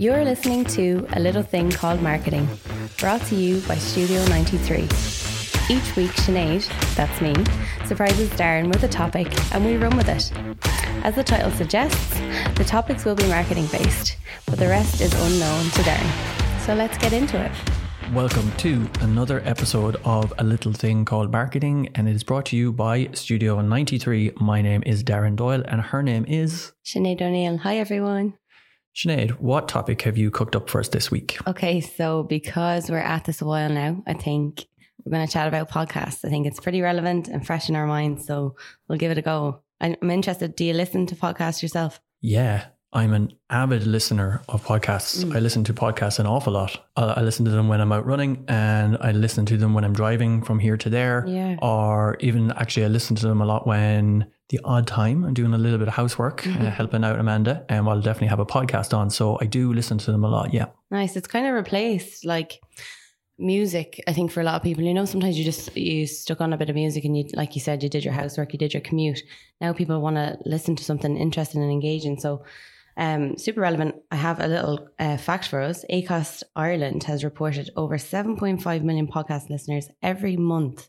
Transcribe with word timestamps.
You're 0.00 0.24
listening 0.24 0.64
to 0.76 1.06
A 1.12 1.20
Little 1.20 1.42
Thing 1.42 1.70
Called 1.70 2.00
Marketing, 2.00 2.48
brought 2.96 3.20
to 3.26 3.34
you 3.34 3.60
by 3.68 3.74
Studio 3.74 4.24
93. 4.28 4.84
Each 5.68 5.94
week, 5.94 6.10
Sinead, 6.12 6.66
that's 6.94 7.20
me, 7.20 7.34
surprises 7.84 8.30
Darren 8.30 8.68
with 8.68 8.82
a 8.82 8.88
topic 8.88 9.28
and 9.52 9.62
we 9.62 9.76
run 9.76 9.94
with 9.98 10.08
it. 10.08 10.32
As 11.04 11.16
the 11.16 11.22
title 11.22 11.50
suggests, 11.50 12.18
the 12.56 12.64
topics 12.64 13.04
will 13.04 13.14
be 13.14 13.28
marketing 13.28 13.66
based, 13.66 14.16
but 14.46 14.58
the 14.58 14.68
rest 14.68 15.02
is 15.02 15.12
unknown 15.12 15.64
to 15.64 15.82
Darren. 15.82 16.60
So 16.64 16.72
let's 16.72 16.96
get 16.96 17.12
into 17.12 17.38
it. 17.38 17.52
Welcome 18.14 18.50
to 18.52 18.88
another 19.02 19.42
episode 19.44 19.96
of 20.06 20.32
A 20.38 20.44
Little 20.44 20.72
Thing 20.72 21.04
Called 21.04 21.30
Marketing, 21.30 21.90
and 21.94 22.08
it 22.08 22.14
is 22.14 22.24
brought 22.24 22.46
to 22.46 22.56
you 22.56 22.72
by 22.72 23.10
Studio 23.12 23.60
93. 23.60 24.32
My 24.40 24.62
name 24.62 24.82
is 24.86 25.04
Darren 25.04 25.36
Doyle, 25.36 25.62
and 25.68 25.82
her 25.82 26.02
name 26.02 26.24
is 26.26 26.72
Sinead 26.86 27.20
O'Neill. 27.20 27.58
Hi, 27.58 27.76
everyone. 27.76 28.39
Sinead. 28.94 29.32
What 29.40 29.68
topic 29.68 30.02
have 30.02 30.18
you 30.18 30.30
cooked 30.30 30.56
up 30.56 30.68
for 30.68 30.80
us 30.80 30.88
this 30.88 31.10
week? 31.10 31.38
Okay, 31.46 31.80
so 31.80 32.24
because 32.24 32.90
we're 32.90 32.98
at 32.98 33.24
this 33.24 33.40
a 33.40 33.46
while 33.46 33.70
now, 33.70 34.02
I 34.06 34.14
think 34.14 34.66
we're 35.04 35.12
going 35.12 35.26
to 35.26 35.32
chat 35.32 35.48
about 35.48 35.70
podcasts. 35.70 36.24
I 36.24 36.28
think 36.28 36.46
it's 36.46 36.60
pretty 36.60 36.82
relevant 36.82 37.28
and 37.28 37.46
fresh 37.46 37.68
in 37.68 37.76
our 37.76 37.86
minds, 37.86 38.26
so 38.26 38.56
we'll 38.88 38.98
give 38.98 39.12
it 39.12 39.18
a 39.18 39.22
go. 39.22 39.62
I'm 39.80 40.10
interested. 40.10 40.56
Do 40.56 40.64
you 40.64 40.74
listen 40.74 41.06
to 41.06 41.16
podcasts 41.16 41.62
yourself? 41.62 42.00
Yeah, 42.20 42.66
I'm 42.92 43.14
an 43.14 43.32
avid 43.48 43.86
listener 43.86 44.42
of 44.48 44.64
podcasts. 44.64 45.24
Mm. 45.24 45.36
I 45.36 45.38
listen 45.38 45.62
to 45.64 45.72
podcasts 45.72 46.18
an 46.18 46.26
awful 46.26 46.52
lot. 46.52 46.86
I 46.96 47.22
listen 47.22 47.44
to 47.44 47.50
them 47.50 47.68
when 47.68 47.80
I'm 47.80 47.92
out 47.92 48.04
running 48.04 48.44
and 48.48 48.98
I 49.00 49.12
listen 49.12 49.46
to 49.46 49.56
them 49.56 49.72
when 49.72 49.84
I'm 49.84 49.92
driving 49.92 50.42
from 50.42 50.58
here 50.58 50.76
to 50.76 50.90
there. 50.90 51.24
Yeah. 51.26 51.56
Or 51.62 52.16
even 52.18 52.50
actually, 52.52 52.84
I 52.84 52.88
listen 52.88 53.16
to 53.16 53.28
them 53.28 53.40
a 53.40 53.46
lot 53.46 53.66
when 53.66 54.26
the 54.50 54.60
odd 54.64 54.86
time 54.86 55.24
I'm 55.24 55.34
doing 55.34 55.54
a 55.54 55.58
little 55.58 55.78
bit 55.78 55.88
of 55.88 55.94
housework, 55.94 56.46
uh, 56.46 56.50
mm-hmm. 56.50 56.66
uh, 56.66 56.70
helping 56.70 57.04
out 57.04 57.18
Amanda, 57.18 57.64
and 57.68 57.88
I'll 57.88 58.00
definitely 58.00 58.28
have 58.28 58.40
a 58.40 58.46
podcast 58.46 58.96
on. 58.96 59.10
So 59.10 59.38
I 59.40 59.46
do 59.46 59.72
listen 59.72 59.98
to 59.98 60.12
them 60.12 60.24
a 60.24 60.28
lot. 60.28 60.52
Yeah. 60.52 60.66
Nice. 60.90 61.16
It's 61.16 61.28
kind 61.28 61.46
of 61.46 61.54
replaced 61.54 62.24
like 62.24 62.60
music 63.42 64.04
i 64.06 64.12
think 64.12 64.30
for 64.30 64.42
a 64.42 64.44
lot 64.44 64.56
of 64.56 64.62
people 64.62 64.84
you 64.84 64.92
know 64.92 65.06
sometimes 65.06 65.38
you 65.38 65.42
just 65.42 65.74
you 65.74 66.06
stuck 66.06 66.42
on 66.42 66.52
a 66.52 66.58
bit 66.58 66.68
of 66.68 66.76
music 66.76 67.06
and 67.06 67.16
you 67.16 67.24
like 67.32 67.54
you 67.54 67.60
said 67.62 67.82
you 67.82 67.88
did 67.88 68.04
your 68.04 68.12
housework 68.12 68.52
you 68.52 68.58
did 68.58 68.74
your 68.74 68.82
commute 68.82 69.22
now 69.62 69.72
people 69.72 69.98
want 69.98 70.14
to 70.16 70.36
listen 70.44 70.76
to 70.76 70.84
something 70.84 71.16
interesting 71.16 71.62
and 71.62 71.72
engaging 71.72 72.20
so 72.20 72.44
um, 72.96 73.38
super 73.38 73.62
relevant. 73.62 73.94
I 74.10 74.16
have 74.16 74.40
a 74.40 74.46
little 74.46 74.88
uh, 74.98 75.16
fact 75.16 75.48
for 75.48 75.62
us. 75.62 75.86
Acast 75.90 76.42
Ireland 76.54 77.04
has 77.04 77.24
reported 77.24 77.70
over 77.74 77.96
7.5 77.96 78.82
million 78.82 79.06
podcast 79.06 79.48
listeners 79.48 79.88
every 80.02 80.36
month 80.36 80.88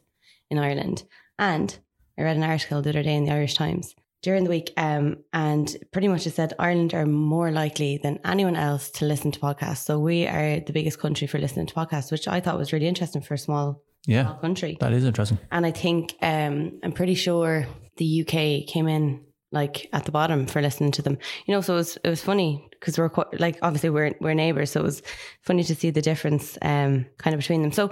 in 0.49 0.57
Ireland. 0.57 1.03
And 1.39 1.77
I 2.21 2.23
read 2.23 2.37
an 2.37 2.43
article 2.43 2.83
the 2.83 2.91
other 2.91 3.01
day 3.01 3.15
in 3.15 3.25
the 3.25 3.31
Irish 3.31 3.55
Times 3.55 3.95
during 4.21 4.43
the 4.43 4.49
week, 4.51 4.71
um, 4.77 5.17
and 5.33 5.75
pretty 5.91 6.07
much 6.07 6.27
it 6.27 6.35
said 6.35 6.53
Ireland 6.59 6.93
are 6.93 7.07
more 7.07 7.49
likely 7.49 7.97
than 7.97 8.19
anyone 8.23 8.55
else 8.55 8.91
to 8.91 9.05
listen 9.05 9.31
to 9.31 9.39
podcasts. 9.39 9.85
So 9.85 9.97
we 9.97 10.27
are 10.27 10.59
the 10.59 10.71
biggest 10.71 10.99
country 10.99 11.25
for 11.25 11.39
listening 11.39 11.65
to 11.65 11.73
podcasts, 11.73 12.11
which 12.11 12.27
I 12.27 12.39
thought 12.39 12.59
was 12.59 12.73
really 12.73 12.87
interesting 12.87 13.23
for 13.23 13.33
a 13.33 13.39
small, 13.39 13.81
yeah, 14.05 14.25
small 14.25 14.35
country. 14.35 14.77
That 14.79 14.93
is 14.93 15.03
interesting. 15.03 15.39
And 15.51 15.65
I 15.65 15.71
think 15.71 16.13
um, 16.21 16.79
I'm 16.83 16.91
pretty 16.91 17.15
sure 17.15 17.65
the 17.97 18.21
UK 18.21 18.71
came 18.71 18.87
in 18.87 19.25
like 19.51 19.89
at 19.91 20.05
the 20.05 20.11
bottom 20.11 20.45
for 20.45 20.61
listening 20.61 20.91
to 20.91 21.01
them. 21.01 21.17
You 21.47 21.55
know, 21.55 21.61
so 21.61 21.73
it 21.73 21.77
was 21.77 21.97
it 22.03 22.09
was 22.09 22.21
funny 22.21 22.69
because 22.69 22.99
we're 22.99 23.09
quite, 23.09 23.39
like 23.39 23.57
obviously 23.63 23.89
we're 23.89 24.13
we're 24.21 24.35
neighbors, 24.35 24.69
so 24.69 24.81
it 24.81 24.83
was 24.83 25.01
funny 25.41 25.63
to 25.63 25.73
see 25.73 25.89
the 25.89 26.03
difference 26.03 26.59
um 26.61 27.07
kind 27.17 27.33
of 27.33 27.39
between 27.39 27.63
them. 27.63 27.71
So, 27.71 27.91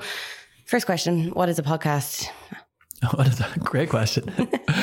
first 0.68 0.86
question: 0.86 1.32
What 1.32 1.50
is 1.50 1.58
a 1.58 1.64
podcast? 1.64 2.30
What 3.14 3.28
is 3.28 3.38
that? 3.38 3.59
Great 3.59 3.89
question. 3.89 4.30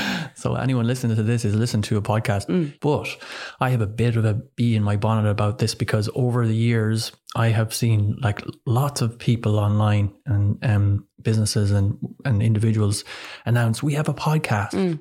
so 0.35 0.55
anyone 0.55 0.87
listening 0.87 1.17
to 1.17 1.23
this 1.23 1.45
is 1.45 1.55
listening 1.55 1.83
to 1.83 1.99
a 1.99 2.03
podcast, 2.03 2.47
mm. 2.47 2.73
but 2.81 3.15
I 3.61 3.71
have 3.71 3.83
a 3.83 3.87
bit 3.87 4.17
of 4.17 4.25
a 4.25 4.35
bee 4.35 4.75
in 4.75 4.83
my 4.83 4.97
bonnet 4.97 5.29
about 5.29 5.59
this 5.59 5.75
because 5.75 6.09
over 6.15 6.47
the 6.47 6.55
years 6.55 7.13
I 7.35 7.49
have 7.49 7.75
seen 7.75 8.17
like 8.23 8.43
lots 8.65 9.03
of 9.03 9.19
people 9.19 9.59
online 9.59 10.15
and 10.25 10.59
um, 10.65 11.07
businesses 11.21 11.73
and 11.73 11.99
and 12.25 12.43
individuals 12.43 13.05
announce 13.45 13.83
we 13.83 13.95
have 13.95 14.09
a 14.09 14.15
podcast. 14.15 14.71
Mm. 14.71 15.01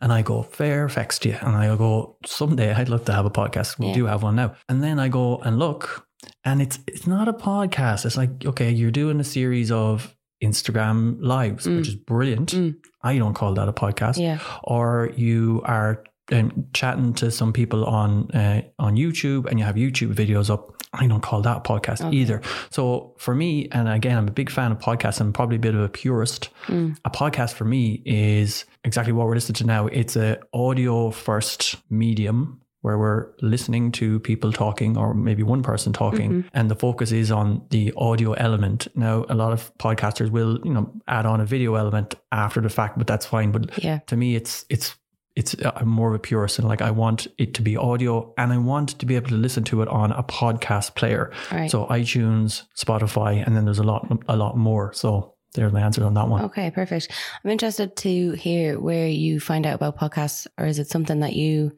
And 0.00 0.12
I 0.12 0.22
go, 0.22 0.42
fair 0.42 0.88
fex 0.88 1.18
to 1.20 1.28
you. 1.28 1.38
And 1.40 1.56
I 1.56 1.74
go, 1.76 2.18
someday 2.26 2.74
I'd 2.74 2.88
love 2.88 3.04
to 3.04 3.12
have 3.12 3.24
a 3.24 3.30
podcast. 3.30 3.78
We 3.78 3.86
yeah. 3.86 3.94
do 3.94 4.06
have 4.06 4.22
one 4.24 4.36
now. 4.36 4.56
And 4.68 4.82
then 4.82 4.98
I 4.98 5.08
go 5.08 5.38
and 5.38 5.58
look, 5.58 6.06
and 6.44 6.60
it's 6.60 6.78
it's 6.86 7.06
not 7.06 7.28
a 7.28 7.32
podcast. 7.32 8.04
It's 8.04 8.16
like, 8.18 8.44
okay, 8.44 8.70
you're 8.70 8.90
doing 8.90 9.20
a 9.20 9.24
series 9.24 9.70
of 9.70 10.14
Instagram 10.44 11.16
lives, 11.20 11.66
mm. 11.66 11.76
which 11.76 11.88
is 11.88 11.94
brilliant. 11.94 12.52
Mm. 12.52 12.76
I 13.02 13.18
don't 13.18 13.34
call 13.34 13.54
that 13.54 13.68
a 13.68 13.72
podcast. 13.72 14.18
Yeah. 14.18 14.38
Or 14.62 15.10
you 15.16 15.62
are 15.64 16.04
um, 16.32 16.66
chatting 16.72 17.14
to 17.14 17.30
some 17.30 17.52
people 17.52 17.84
on 17.84 18.30
uh, 18.30 18.62
on 18.78 18.96
YouTube 18.96 19.46
and 19.46 19.58
you 19.58 19.64
have 19.64 19.76
YouTube 19.76 20.14
videos 20.14 20.50
up. 20.50 20.70
I 20.92 21.06
don't 21.08 21.20
call 21.22 21.42
that 21.42 21.56
a 21.56 21.60
podcast 21.60 22.06
okay. 22.06 22.16
either. 22.16 22.40
So 22.70 23.14
for 23.18 23.34
me, 23.34 23.68
and 23.72 23.88
again, 23.88 24.16
I'm 24.16 24.28
a 24.28 24.32
big 24.32 24.48
fan 24.48 24.70
of 24.70 24.78
podcasts. 24.78 25.20
I'm 25.20 25.32
probably 25.32 25.56
a 25.56 25.60
bit 25.60 25.74
of 25.74 25.80
a 25.80 25.88
purist. 25.88 26.50
Mm. 26.66 26.96
A 27.04 27.10
podcast 27.10 27.54
for 27.54 27.64
me 27.64 28.00
is 28.06 28.64
exactly 28.84 29.12
what 29.12 29.26
we're 29.26 29.34
listening 29.34 29.56
to 29.56 29.66
now. 29.66 29.88
It's 29.88 30.14
a 30.14 30.38
audio 30.52 31.10
first 31.10 31.76
medium 31.90 32.60
where 32.84 32.98
we're 32.98 33.30
listening 33.40 33.90
to 33.90 34.20
people 34.20 34.52
talking 34.52 34.94
or 34.94 35.14
maybe 35.14 35.42
one 35.42 35.62
person 35.62 35.90
talking 35.90 36.30
mm-hmm. 36.30 36.48
and 36.52 36.70
the 36.70 36.74
focus 36.76 37.12
is 37.12 37.30
on 37.30 37.64
the 37.70 37.90
audio 37.96 38.34
element 38.34 38.86
now 38.94 39.24
a 39.30 39.34
lot 39.34 39.54
of 39.54 39.72
podcasters 39.78 40.28
will 40.28 40.60
you 40.64 40.72
know 40.74 40.92
add 41.08 41.24
on 41.24 41.40
a 41.40 41.46
video 41.46 41.76
element 41.76 42.14
after 42.30 42.60
the 42.60 42.68
fact 42.68 42.98
but 42.98 43.06
that's 43.06 43.24
fine 43.24 43.50
but 43.50 43.82
yeah. 43.82 44.00
to 44.06 44.16
me 44.16 44.36
it's 44.36 44.66
it's 44.68 44.96
it's 45.34 45.56
I'm 45.64 45.88
more 45.88 46.10
of 46.10 46.14
a 46.14 46.18
purist 46.18 46.58
and 46.58 46.68
like 46.68 46.82
I 46.82 46.90
want 46.90 47.26
it 47.38 47.54
to 47.54 47.62
be 47.62 47.74
audio 47.76 48.34
and 48.36 48.52
I 48.52 48.58
want 48.58 48.98
to 48.98 49.06
be 49.06 49.16
able 49.16 49.30
to 49.30 49.34
listen 49.34 49.64
to 49.64 49.80
it 49.80 49.88
on 49.88 50.12
a 50.12 50.22
podcast 50.22 50.94
player. 50.94 51.32
Right. 51.50 51.68
So 51.68 51.86
iTunes, 51.86 52.62
Spotify, 52.76 53.44
and 53.44 53.56
then 53.56 53.64
there's 53.64 53.80
a 53.80 53.82
lot 53.82 54.06
a 54.28 54.36
lot 54.36 54.56
more. 54.56 54.92
So 54.92 55.34
there's 55.54 55.72
my 55.72 55.80
answer 55.80 56.04
on 56.04 56.14
that 56.14 56.28
one. 56.28 56.44
Okay, 56.44 56.70
perfect. 56.70 57.10
I'm 57.42 57.50
interested 57.50 57.96
to 57.96 58.32
hear 58.32 58.78
where 58.78 59.08
you 59.08 59.40
find 59.40 59.66
out 59.66 59.74
about 59.74 59.98
podcasts, 59.98 60.46
or 60.56 60.66
is 60.66 60.78
it 60.78 60.88
something 60.88 61.18
that 61.18 61.32
you 61.32 61.72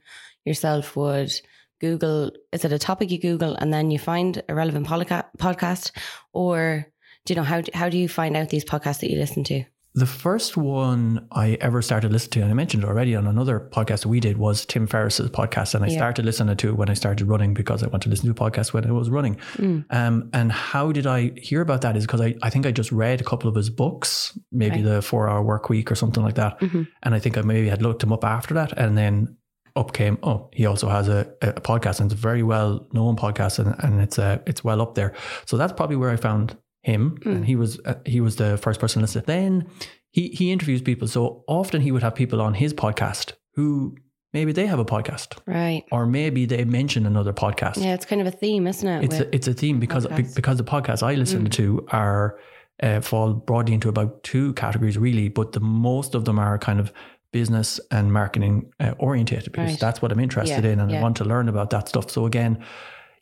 yourself 0.46 0.96
would 0.96 1.32
Google? 1.80 2.30
Is 2.52 2.64
it 2.64 2.72
a 2.72 2.78
topic 2.78 3.10
you 3.10 3.20
Google 3.20 3.54
and 3.54 3.72
then 3.72 3.90
you 3.90 3.98
find 3.98 4.42
a 4.48 4.54
relevant 4.54 4.86
podcast, 4.86 5.90
or 6.32 6.86
do 7.24 7.34
you 7.34 7.36
know 7.36 7.44
how 7.44 7.62
how 7.74 7.88
do 7.88 7.98
you 7.98 8.08
find 8.08 8.36
out 8.36 8.48
these 8.48 8.64
podcasts 8.64 9.00
that 9.00 9.10
you 9.10 9.18
listen 9.18 9.44
to? 9.44 9.64
The 9.96 10.04
first 10.04 10.58
one 10.58 11.26
I 11.32 11.56
ever 11.62 11.80
started 11.80 12.12
listening 12.12 12.32
to, 12.32 12.40
and 12.42 12.50
I 12.50 12.54
mentioned 12.54 12.84
already 12.84 13.16
on 13.16 13.26
another 13.26 13.70
podcast 13.72 14.04
we 14.04 14.20
did, 14.20 14.36
was 14.36 14.66
Tim 14.66 14.86
Ferriss's 14.86 15.30
podcast. 15.30 15.74
And 15.74 15.82
I 15.82 15.88
yeah. 15.88 15.96
started 15.96 16.26
listening 16.26 16.54
to 16.54 16.68
it 16.68 16.76
when 16.76 16.90
I 16.90 16.94
started 16.94 17.24
running 17.24 17.54
because 17.54 17.82
I 17.82 17.86
wanted 17.86 18.02
to 18.02 18.08
listen 18.10 18.26
to 18.26 18.32
a 18.32 18.50
podcast 18.50 18.74
when 18.74 18.86
I 18.86 18.92
was 18.92 19.08
running. 19.08 19.36
Mm. 19.54 19.86
Um, 19.88 20.28
and 20.34 20.52
how 20.52 20.92
did 20.92 21.06
I 21.06 21.32
hear 21.36 21.62
about 21.62 21.80
that? 21.80 21.96
Is 21.96 22.04
because 22.04 22.20
I, 22.20 22.34
I 22.42 22.50
think 22.50 22.66
I 22.66 22.72
just 22.72 22.92
read 22.92 23.22
a 23.22 23.24
couple 23.24 23.48
of 23.48 23.54
his 23.54 23.70
books, 23.70 24.38
maybe 24.52 24.82
right. 24.82 24.84
the 24.84 25.00
four 25.00 25.30
hour 25.30 25.42
work 25.42 25.70
week 25.70 25.90
or 25.90 25.94
something 25.94 26.22
like 26.22 26.34
that. 26.34 26.60
Mm-hmm. 26.60 26.82
And 27.02 27.14
I 27.14 27.18
think 27.18 27.38
I 27.38 27.40
maybe 27.40 27.70
had 27.70 27.80
looked 27.80 28.02
him 28.02 28.12
up 28.12 28.22
after 28.22 28.52
that. 28.52 28.76
And 28.76 28.98
then 28.98 29.38
up 29.76 29.92
came, 29.92 30.18
oh, 30.22 30.48
he 30.52 30.66
also 30.66 30.88
has 30.88 31.08
a, 31.08 31.30
a 31.42 31.52
podcast 31.52 32.00
and 32.00 32.10
it's 32.10 32.18
a 32.18 32.22
very 32.22 32.42
well 32.42 32.86
known 32.92 33.16
podcast 33.16 33.58
and, 33.58 33.74
and 33.84 34.00
it's, 34.00 34.18
uh, 34.18 34.38
it's 34.46 34.64
well 34.64 34.80
up 34.80 34.94
there. 34.94 35.14
So 35.44 35.56
that's 35.56 35.72
probably 35.72 35.96
where 35.96 36.10
I 36.10 36.16
found 36.16 36.56
him, 36.86 37.18
mm. 37.20 37.26
and 37.26 37.44
he 37.44 37.56
was 37.56 37.80
uh, 37.84 37.94
he 38.06 38.20
was 38.20 38.36
the 38.36 38.56
first 38.56 38.80
person 38.80 39.02
listed. 39.02 39.26
Then 39.26 39.68
he 40.12 40.28
he 40.28 40.52
interviews 40.52 40.80
people, 40.80 41.08
so 41.08 41.44
often 41.48 41.82
he 41.82 41.90
would 41.90 42.02
have 42.02 42.14
people 42.14 42.40
on 42.40 42.54
his 42.54 42.72
podcast 42.72 43.32
who 43.54 43.96
maybe 44.32 44.52
they 44.52 44.66
have 44.66 44.78
a 44.78 44.84
podcast, 44.84 45.36
right? 45.46 45.84
Or 45.90 46.06
maybe 46.06 46.46
they 46.46 46.64
mention 46.64 47.04
another 47.04 47.32
podcast. 47.32 47.82
Yeah, 47.82 47.94
it's 47.94 48.06
kind 48.06 48.20
of 48.20 48.26
a 48.28 48.30
theme, 48.30 48.68
isn't 48.68 48.88
it? 48.88 49.04
It's 49.04 49.18
a, 49.18 49.34
it's 49.34 49.48
a 49.48 49.52
theme 49.52 49.80
because 49.80 50.06
podcasts. 50.06 50.36
because 50.36 50.58
the 50.58 50.64
podcasts 50.64 51.02
I 51.02 51.14
listen 51.14 51.48
mm. 51.48 51.52
to 51.52 51.86
are 51.90 52.38
uh, 52.82 53.00
fall 53.00 53.34
broadly 53.34 53.74
into 53.74 53.88
about 53.88 54.22
two 54.22 54.52
categories, 54.54 54.96
really, 54.96 55.28
but 55.28 55.52
the 55.52 55.60
most 55.60 56.14
of 56.14 56.24
them 56.24 56.38
are 56.38 56.56
kind 56.56 56.78
of 56.78 56.92
business 57.32 57.80
and 57.90 58.12
marketing 58.12 58.70
uh, 58.80 58.94
orientated 58.98 59.52
because 59.52 59.70
right. 59.70 59.80
that's 59.80 60.00
what 60.00 60.12
I'm 60.12 60.20
interested 60.20 60.64
yeah, 60.64 60.70
in 60.70 60.80
and 60.80 60.90
yeah. 60.90 60.98
I 60.98 61.02
want 61.02 61.16
to 61.18 61.24
learn 61.24 61.48
about 61.48 61.70
that 61.70 61.88
stuff. 61.88 62.10
So 62.10 62.26
again, 62.26 62.64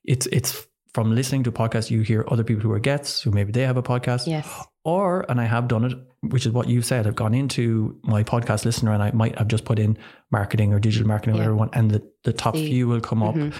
it's 0.04 0.26
it's 0.26 0.66
from 0.94 1.12
listening 1.12 1.42
to 1.42 1.52
podcasts, 1.52 1.90
you 1.90 2.02
hear 2.02 2.24
other 2.28 2.44
people 2.44 2.62
who 2.62 2.70
are 2.70 2.78
guests 2.78 3.20
who 3.20 3.32
maybe 3.32 3.50
they 3.50 3.62
have 3.62 3.76
a 3.76 3.82
podcast. 3.82 4.28
Yes. 4.28 4.48
Or, 4.84 5.28
and 5.28 5.40
I 5.40 5.44
have 5.44 5.66
done 5.66 5.84
it, 5.84 5.98
which 6.20 6.46
is 6.46 6.52
what 6.52 6.68
you 6.68 6.82
said, 6.82 7.06
I've 7.06 7.16
gone 7.16 7.34
into 7.34 7.98
my 8.04 8.22
podcast 8.22 8.64
listener 8.64 8.92
and 8.92 9.02
I 9.02 9.10
might 9.10 9.36
have 9.36 9.48
just 9.48 9.64
put 9.64 9.80
in 9.80 9.98
marketing 10.30 10.72
or 10.72 10.78
digital 10.78 11.08
marketing 11.08 11.36
yeah. 11.36 11.46
or 11.46 11.56
whatever 11.56 11.76
and 11.76 11.90
the, 11.90 12.08
the 12.22 12.32
top 12.32 12.54
few 12.54 12.86
will 12.86 13.00
come 13.00 13.20
mm-hmm. 13.20 13.48
up. 13.48 13.54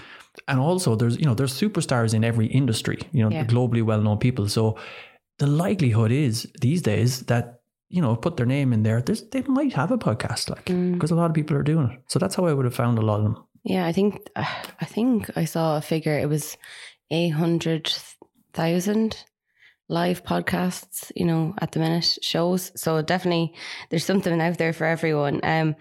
And 0.47 0.59
also 0.59 0.95
there's, 0.95 1.17
you 1.19 1.25
know, 1.25 1.33
there's 1.33 1.53
superstars 1.53 2.13
in 2.13 2.23
every 2.23 2.47
industry, 2.47 2.99
you 3.11 3.27
know, 3.27 3.43
globally 3.43 3.83
well 3.83 4.01
known 4.01 4.17
people. 4.17 4.47
So 4.47 4.77
the 5.39 5.47
likelihood 5.47 6.11
is 6.11 6.47
these 6.61 6.81
days 6.81 7.21
that, 7.23 7.59
you 7.89 8.01
know, 8.01 8.15
put 8.15 8.37
their 8.37 8.45
name 8.45 8.73
in 8.73 8.83
there, 8.83 9.01
they 9.01 9.41
might 9.43 9.73
have 9.73 9.91
a 9.91 9.97
podcast 9.97 10.49
like, 10.49 10.65
mm. 10.65 10.93
because 10.93 11.11
a 11.11 11.15
lot 11.15 11.29
of 11.29 11.35
people 11.35 11.55
are 11.55 11.63
doing 11.63 11.89
it. 11.89 11.99
So 12.07 12.19
that's 12.19 12.35
how 12.35 12.45
I 12.45 12.53
would 12.53 12.65
have 12.65 12.75
found 12.75 12.97
a 12.97 13.01
lot 13.01 13.17
of 13.17 13.23
them. 13.23 13.43
Yeah, 13.63 13.85
I 13.85 13.91
think 13.91 14.29
I 14.35 14.85
think 14.85 15.29
I 15.35 15.45
saw 15.45 15.77
a 15.77 15.81
figure. 15.81 16.17
It 16.17 16.29
was 16.29 16.57
eight 17.11 17.29
hundred 17.29 17.93
thousand 18.53 19.23
live 19.87 20.23
podcasts, 20.23 21.11
you 21.15 21.25
know, 21.25 21.53
at 21.61 21.71
the 21.71 21.79
minute, 21.79 22.17
shows. 22.21 22.71
So 22.75 23.01
definitely 23.01 23.53
there's 23.89 24.05
something 24.05 24.41
out 24.41 24.57
there 24.57 24.73
for 24.73 24.85
everyone. 24.85 25.39
Um, 25.43 25.75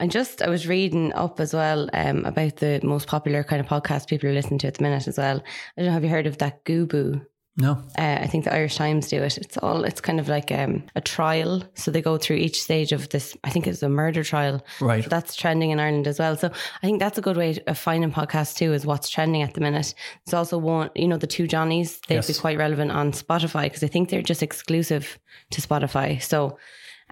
and 0.00 0.10
just, 0.10 0.42
I 0.42 0.48
was 0.48 0.66
reading 0.66 1.12
up 1.12 1.38
as 1.38 1.54
well 1.54 1.88
um, 1.92 2.24
about 2.24 2.56
the 2.56 2.80
most 2.82 3.06
popular 3.06 3.44
kind 3.44 3.60
of 3.60 3.68
podcast 3.68 4.08
people 4.08 4.28
are 4.28 4.32
listening 4.32 4.58
to 4.60 4.66
at 4.66 4.74
the 4.74 4.82
minute 4.82 5.06
as 5.06 5.18
well. 5.18 5.36
I 5.36 5.80
don't 5.80 5.86
know, 5.86 5.92
have 5.92 6.02
you 6.02 6.10
heard 6.10 6.26
of 6.26 6.38
that 6.38 6.64
Gubu? 6.64 7.24
No. 7.56 7.72
Uh, 7.96 8.18
I 8.20 8.26
think 8.26 8.44
the 8.44 8.52
Irish 8.52 8.74
Times 8.76 9.08
do 9.08 9.22
it. 9.22 9.38
It's 9.38 9.56
all, 9.58 9.84
it's 9.84 10.00
kind 10.00 10.18
of 10.18 10.28
like 10.28 10.50
um, 10.50 10.82
a 10.96 11.00
trial. 11.00 11.62
So 11.74 11.90
they 11.92 12.02
go 12.02 12.18
through 12.18 12.36
each 12.36 12.60
stage 12.60 12.90
of 12.90 13.08
this, 13.10 13.36
I 13.44 13.50
think 13.50 13.68
it's 13.68 13.82
a 13.82 13.88
murder 13.88 14.24
trial. 14.24 14.64
Right. 14.80 15.08
That's 15.08 15.36
trending 15.36 15.70
in 15.70 15.78
Ireland 15.78 16.08
as 16.08 16.18
well. 16.18 16.36
So 16.36 16.48
I 16.48 16.86
think 16.86 16.98
that's 16.98 17.16
a 17.16 17.22
good 17.22 17.36
way 17.36 17.56
of 17.68 17.78
finding 17.78 18.10
podcasts 18.10 18.56
too, 18.56 18.72
is 18.72 18.84
what's 18.84 19.08
trending 19.08 19.42
at 19.42 19.54
the 19.54 19.60
minute. 19.60 19.94
It's 20.24 20.34
also 20.34 20.58
one, 20.58 20.90
you 20.96 21.06
know, 21.06 21.16
the 21.16 21.28
two 21.28 21.46
Johnnies, 21.46 22.00
they'd 22.08 22.16
Yes. 22.16 22.26
be 22.26 22.34
quite 22.34 22.58
relevant 22.58 22.90
on 22.90 23.12
Spotify 23.12 23.64
because 23.64 23.84
I 23.84 23.88
think 23.88 24.08
they're 24.08 24.20
just 24.22 24.42
exclusive 24.42 25.18
to 25.52 25.60
Spotify. 25.60 26.20
So, 26.20 26.58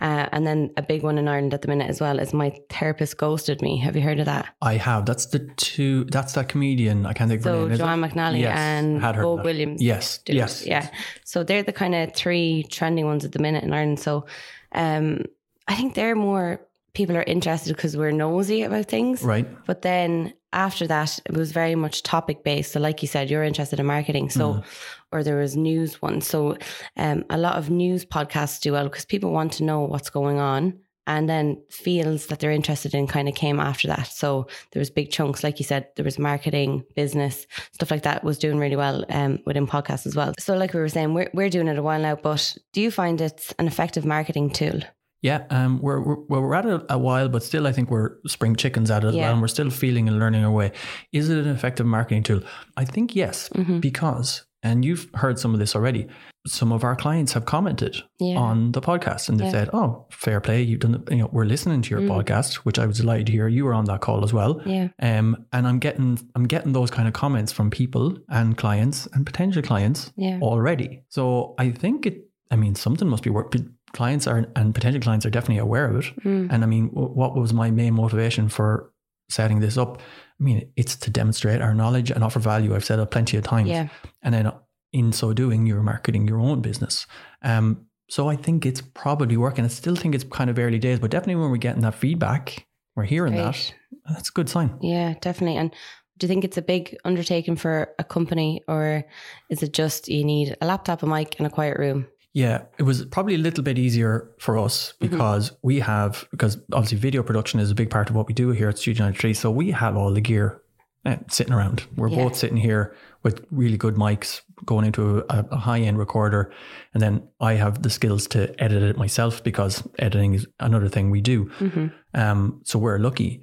uh, 0.03 0.27
and 0.33 0.47
then 0.47 0.71
a 0.77 0.83
big 0.83 1.03
one 1.03 1.17
in 1.17 1.29
Ireland 1.29 1.55
at 1.55 1.63
the 1.63 1.69
minute 1.69 1.89
as 1.89 2.01
well 2.01 2.19
is 2.19 2.35
My 2.35 2.51
Therapist 2.69 3.17
Ghosted 3.17 3.63
Me. 3.63 3.79
Have 3.79 3.95
you 3.97 4.03
heard 4.03 4.19
of 4.19 4.27
that? 4.27 4.45
I 4.61 4.75
have. 4.75 5.07
That's 5.07 5.27
the 5.27 5.39
two. 5.57 6.05
That's 6.05 6.33
that 6.35 6.49
comedian. 6.49 7.07
I 7.07 7.13
can't 7.13 7.31
think 7.31 7.43
So 7.43 7.69
name. 7.69 7.79
Joanne 7.79 8.03
McNally 8.03 8.41
Yes, 8.41 8.59
and 8.59 9.01
had 9.01 9.15
heard 9.17 9.23
Vogue. 9.25 9.45
Williams. 9.45 9.81
Yes, 9.81 10.21
yes, 10.27 10.67
Yeah. 10.67 10.89
So 11.25 11.45
they're 11.45 11.63
the 11.63 11.73
kind 11.73 11.95
of 11.95 12.15
three 12.15 12.65
trending 12.69 13.07
ones 13.07 13.25
at 13.25 13.33
the 13.33 13.39
minute 13.39 13.63
in 13.65 13.73
Ireland. 13.73 14.01
So 14.01 14.27
um, 14.73 15.25
I 15.69 15.75
think 15.77 15.95
they're 15.95 16.17
more 16.17 16.61
people 16.95 17.17
are 17.17 17.23
interested 17.23 17.75
because 17.75 17.97
we're 17.97 18.11
nosy 18.11 18.65
about 18.65 18.87
things. 18.87 19.23
Right. 19.23 19.47
But 19.67 19.81
then 19.83 20.35
after 20.53 20.87
that, 20.87 21.19
it 21.25 21.33
was 21.33 21.53
very 21.53 21.75
much 21.75 22.03
topic 22.03 22.45
based. 22.45 22.73
So, 22.73 22.81
like 22.81 23.01
you 23.03 23.09
said, 23.09 23.31
you're 23.31 23.45
interested 23.45 23.81
in 23.81 23.87
marketing. 23.87 24.29
So, 24.29 24.55
Mm. 24.55 24.65
Or 25.13 25.23
there 25.23 25.37
was 25.39 25.57
news 25.57 26.01
ones. 26.03 26.27
So, 26.27 26.57
um, 26.97 27.25
a 27.31 27.39
lot 27.39 27.57
of 27.57 27.71
news 27.71 28.05
podcasts 28.05 28.61
do 28.61 28.73
well 28.73 28.85
because 28.85 29.05
people 29.05 29.31
want 29.33 29.53
to 29.55 29.65
know 29.65 29.81
what's 29.83 30.11
going 30.11 30.39
on. 30.39 30.79
And 31.05 31.29
then 31.29 31.61
fields 31.69 32.27
that 32.29 32.39
they're 32.39 32.53
interested 32.53 32.95
in 32.95 33.09
kind 33.09 33.29
of 33.29 33.35
came 33.35 33.59
after 33.59 33.89
that. 33.89 34.07
So 34.07 34.47
there 34.71 34.79
was 34.79 34.89
big 34.89 35.11
chunks, 35.11 35.43
like 35.43 35.59
you 35.59 35.65
said, 35.65 35.89
there 35.97 36.05
was 36.05 36.17
marketing, 36.17 36.85
business, 36.95 37.45
stuff 37.73 37.91
like 37.91 38.05
that 38.05 38.23
was 38.23 38.39
doing 38.39 38.57
really 38.59 38.77
well 38.77 39.05
um, 39.09 39.41
within 39.45 39.67
podcasts 39.67 40.07
as 40.07 40.15
well. 40.15 40.33
So 40.39 40.57
like 40.57 40.73
we 40.73 40.79
were 40.79 40.89
saying, 40.89 41.13
we're, 41.13 41.29
we're 41.35 41.51
doing 41.51 41.67
it 41.67 41.77
a 41.77 41.83
while 41.83 42.01
now, 42.01 42.15
but 42.15 42.57
do 42.73 42.81
you 42.81 42.93
find 42.93 43.21
it's 43.21 43.53
an 43.59 43.67
effective 43.67 44.05
marketing 44.07 44.51
tool? 44.51 44.81
Yeah, 45.23 45.45
um, 45.51 45.81
we're, 45.81 46.01
we're 46.01 46.41
we're 46.41 46.55
at 46.55 46.67
it 46.67 46.83
a 46.89 46.99
while, 46.99 47.29
but 47.29 47.43
still, 47.45 47.67
I 47.69 47.73
think 47.73 47.91
we're 47.91 48.17
spring 48.27 48.55
chickens 48.57 48.89
at 48.91 49.03
it 49.05 49.09
as 49.09 49.15
Yeah. 49.15 49.23
well, 49.25 49.33
and 49.35 49.41
we're 49.41 49.49
still 49.49 49.71
feeling 49.71 50.09
and 50.09 50.19
learning 50.21 50.45
our 50.45 50.51
way. 50.51 50.71
Is 51.13 51.31
it 51.31 51.39
an 51.39 51.49
effective 51.49 51.87
marketing 51.87 52.23
tool? 52.25 52.43
I 52.77 52.85
think 52.85 53.15
yes, 53.17 53.49
Mm-hmm. 53.51 53.79
because 53.81 54.45
and 54.63 54.85
you've 54.85 55.09
heard 55.15 55.39
some 55.39 55.53
of 55.55 55.61
this 55.61 55.75
already. 55.75 56.07
Some 56.47 56.73
of 56.73 56.83
our 56.83 56.97
clients 56.97 57.33
have 57.35 57.45
commented 57.45 57.97
Yeah. 58.19 58.37
on 58.37 58.73
the 58.73 58.81
podcast, 58.81 59.29
and 59.29 59.39
they 59.39 59.45
Yeah. 59.45 59.51
said, 59.53 59.71
"Oh, 59.73 60.07
fair 60.11 60.41
play, 60.41 60.63
you've 60.63 60.81
done. 60.81 60.93
The, 60.93 61.15
you 61.15 61.23
know, 61.23 61.29
we're 61.33 61.45
listening 61.45 61.83
to 61.83 61.91
your 61.91 62.01
Mm. 62.01 62.09
podcast, 62.09 62.55
which 62.65 62.79
I 62.79 62.87
was 62.87 62.99
delighted 62.99 63.27
to 63.27 63.33
hear. 63.33 63.47
You 63.49 63.65
were 63.65 63.75
on 63.75 63.85
that 63.87 64.01
call 64.01 64.25
as 64.25 64.33
well. 64.33 64.61
Yeah. 64.67 64.89
Um, 65.01 65.37
and 65.53 65.67
I'm 65.69 65.79
getting 65.79 66.19
I'm 66.35 66.45
getting 66.45 66.73
those 66.73 66.91
kind 66.91 67.07
of 67.07 67.15
comments 67.15 67.53
from 67.53 67.71
people 67.71 68.17
and 68.29 68.57
clients 68.57 69.07
and 69.15 69.25
potential 69.25 69.63
clients 69.63 70.13
Yeah. 70.17 70.39
already. 70.43 71.03
So 71.09 71.55
I 71.59 71.71
think 71.71 72.07
it. 72.07 72.29
I 72.51 72.57
mean, 72.57 72.75
something 72.75 73.09
must 73.09 73.23
be 73.23 73.31
work. 73.31 73.55
Clients 73.95 74.27
are 74.27 74.47
and 74.57 74.75
potential 74.75 75.01
clients 75.01 75.25
are 75.27 75.31
definitely 75.31 75.59
aware 75.59 75.87
of 75.87 75.97
it. 75.97 76.05
Mm. 76.25 76.49
And 76.51 76.63
I 76.65 76.67
mean, 76.67 76.89
what 76.93 77.37
was 77.37 77.53
my 77.55 77.71
main 77.71 77.95
motivation 77.95 78.49
for 78.49 78.91
setting 79.33 79.61
this 79.61 79.77
up? 79.77 80.01
I 80.01 80.43
mean, 80.43 80.71
it's 80.77 80.97
to 80.97 81.11
demonstrate 81.11 81.61
our 81.61 81.75
knowledge 81.75 82.11
and 82.11 82.23
offer 82.23 82.41
value. 82.41 82.75
I've 82.75 82.85
said 82.85 82.99
it 82.99 83.11
plenty 83.11 83.37
of 83.37 83.45
times. 83.45 83.69
Yeah. 83.69 83.89
And 84.23 84.35
then 84.35 84.53
in 84.93 85.13
so 85.13 85.33
doing, 85.33 85.67
you're 85.67 85.83
marketing 85.83 86.29
your 86.29 86.41
own 86.41 86.61
business. 86.61 87.07
Um, 87.43 87.87
so 88.09 88.29
I 88.29 88.37
think 88.37 88.67
it's 88.67 88.81
probably 88.81 89.37
working. 89.37 89.65
I 89.65 89.69
still 89.69 89.97
think 89.97 90.15
it's 90.15 90.25
kind 90.25 90.51
of 90.51 90.59
early 90.59 90.79
days, 90.79 90.99
but 90.99 91.11
definitely 91.11 91.41
when 91.41 91.51
we're 91.51 91.57
getting 91.57 91.83
that 91.83 91.95
feedback, 91.95 92.67
we're 92.95 93.05
hearing 93.05 93.35
that. 93.37 93.75
That's 94.11 94.29
a 94.29 94.33
good 94.33 94.49
sign. 94.49 94.77
Yeah, 94.83 95.15
definitely. 95.21 95.57
And 95.57 95.73
do 96.19 96.27
you 96.27 96.29
think 96.29 96.45
it's 96.45 96.59
a 96.59 96.63
big 96.63 96.97
undertaking 97.05 97.57
for 97.57 97.95
a 97.99 98.05
company 98.05 98.63
or 98.69 99.05
is 99.49 99.63
it 99.63 99.73
just 99.73 100.09
you 100.09 100.25
need 100.25 100.57
a 100.61 100.67
laptop, 100.67 101.03
a 101.03 101.07
mic, 101.07 101.37
and 101.39 101.47
a 101.47 101.51
quiet 101.51 101.79
room? 101.79 102.07
Yeah, 102.35 102.63
it 102.79 102.85
was 102.85 103.05
probably 103.07 103.35
a 103.35 103.39
little 103.39 103.63
bit 103.63 103.79
easier 103.79 104.31
for 104.39 104.57
us 104.59 104.95
Mm-hmm. 105.01 105.11
because 105.11 105.53
we 105.63 105.81
have 105.81 106.27
because 106.31 106.57
obviously 106.73 106.99
video 106.99 107.23
production 107.23 107.61
is 107.61 107.71
a 107.71 107.75
big 107.75 107.91
part 107.91 108.09
of 108.11 108.17
what 108.17 108.27
we 108.27 108.35
do 108.35 108.51
here 108.51 108.69
at 108.69 108.79
Studio 108.79 109.05
93. 109.05 109.35
So 109.35 109.51
we 109.51 109.71
have 109.73 109.97
all 109.97 110.13
the 110.15 110.21
gear 110.23 110.63
eh, 111.05 111.17
sitting 111.29 111.53
around. 111.53 111.85
We're 111.97 112.09
Yeah. 112.09 112.17
both 112.25 112.37
sitting 112.37 112.57
here 112.57 112.95
with 113.23 113.45
really 113.51 113.77
good 113.77 113.97
mics 113.97 114.41
going 114.65 114.85
into 114.87 115.19
a, 115.29 115.45
a 115.51 115.57
high 115.57 115.81
end 115.81 115.99
recorder, 115.99 116.51
and 116.95 117.03
then 117.03 117.23
I 117.41 117.55
have 117.55 117.83
the 117.83 117.91
skills 117.91 118.27
to 118.29 118.41
edit 118.63 118.83
it 118.83 118.97
myself 118.97 119.43
because 119.45 119.87
editing 119.99 120.35
is 120.35 120.47
another 120.59 120.89
thing 120.89 121.11
we 121.11 121.21
do. 121.21 121.47
Mm-hmm. 121.61 121.87
Um, 122.15 122.61
so 122.65 122.79
we're 122.79 122.99
lucky. 122.99 123.43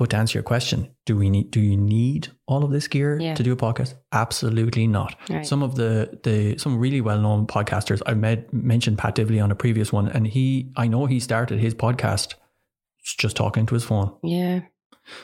But 0.00 0.08
to 0.10 0.16
answer 0.16 0.38
your 0.38 0.42
question, 0.42 0.88
do 1.04 1.14
we 1.18 1.28
need 1.28 1.50
do 1.50 1.60
you 1.60 1.76
need 1.76 2.28
all 2.46 2.64
of 2.64 2.70
this 2.70 2.88
gear 2.88 3.18
Yeah. 3.20 3.34
to 3.34 3.42
do 3.42 3.52
a 3.52 3.56
podcast? 3.56 3.94
Absolutely 4.12 4.86
not. 4.86 5.14
Right. 5.28 5.46
Some 5.46 5.62
of 5.62 5.74
the 5.74 6.18
the 6.22 6.56
some 6.58 6.78
really 6.78 7.02
well 7.02 7.20
known 7.20 7.46
podcasters 7.46 8.00
I've 8.06 8.16
met 8.16 8.50
mentioned 8.52 8.96
Pat 8.96 9.14
Divilly 9.14 9.40
on 9.40 9.50
a 9.50 9.54
previous 9.54 9.92
one, 9.92 10.08
and 10.08 10.26
he 10.26 10.72
I 10.76 10.88
know 10.88 11.04
he 11.06 11.20
started 11.20 11.58
his 11.60 11.74
podcast 11.74 12.34
just 13.18 13.36
talking 13.36 13.66
to 13.66 13.74
his 13.74 13.84
phone. 13.84 14.10
Yeah. 14.22 14.60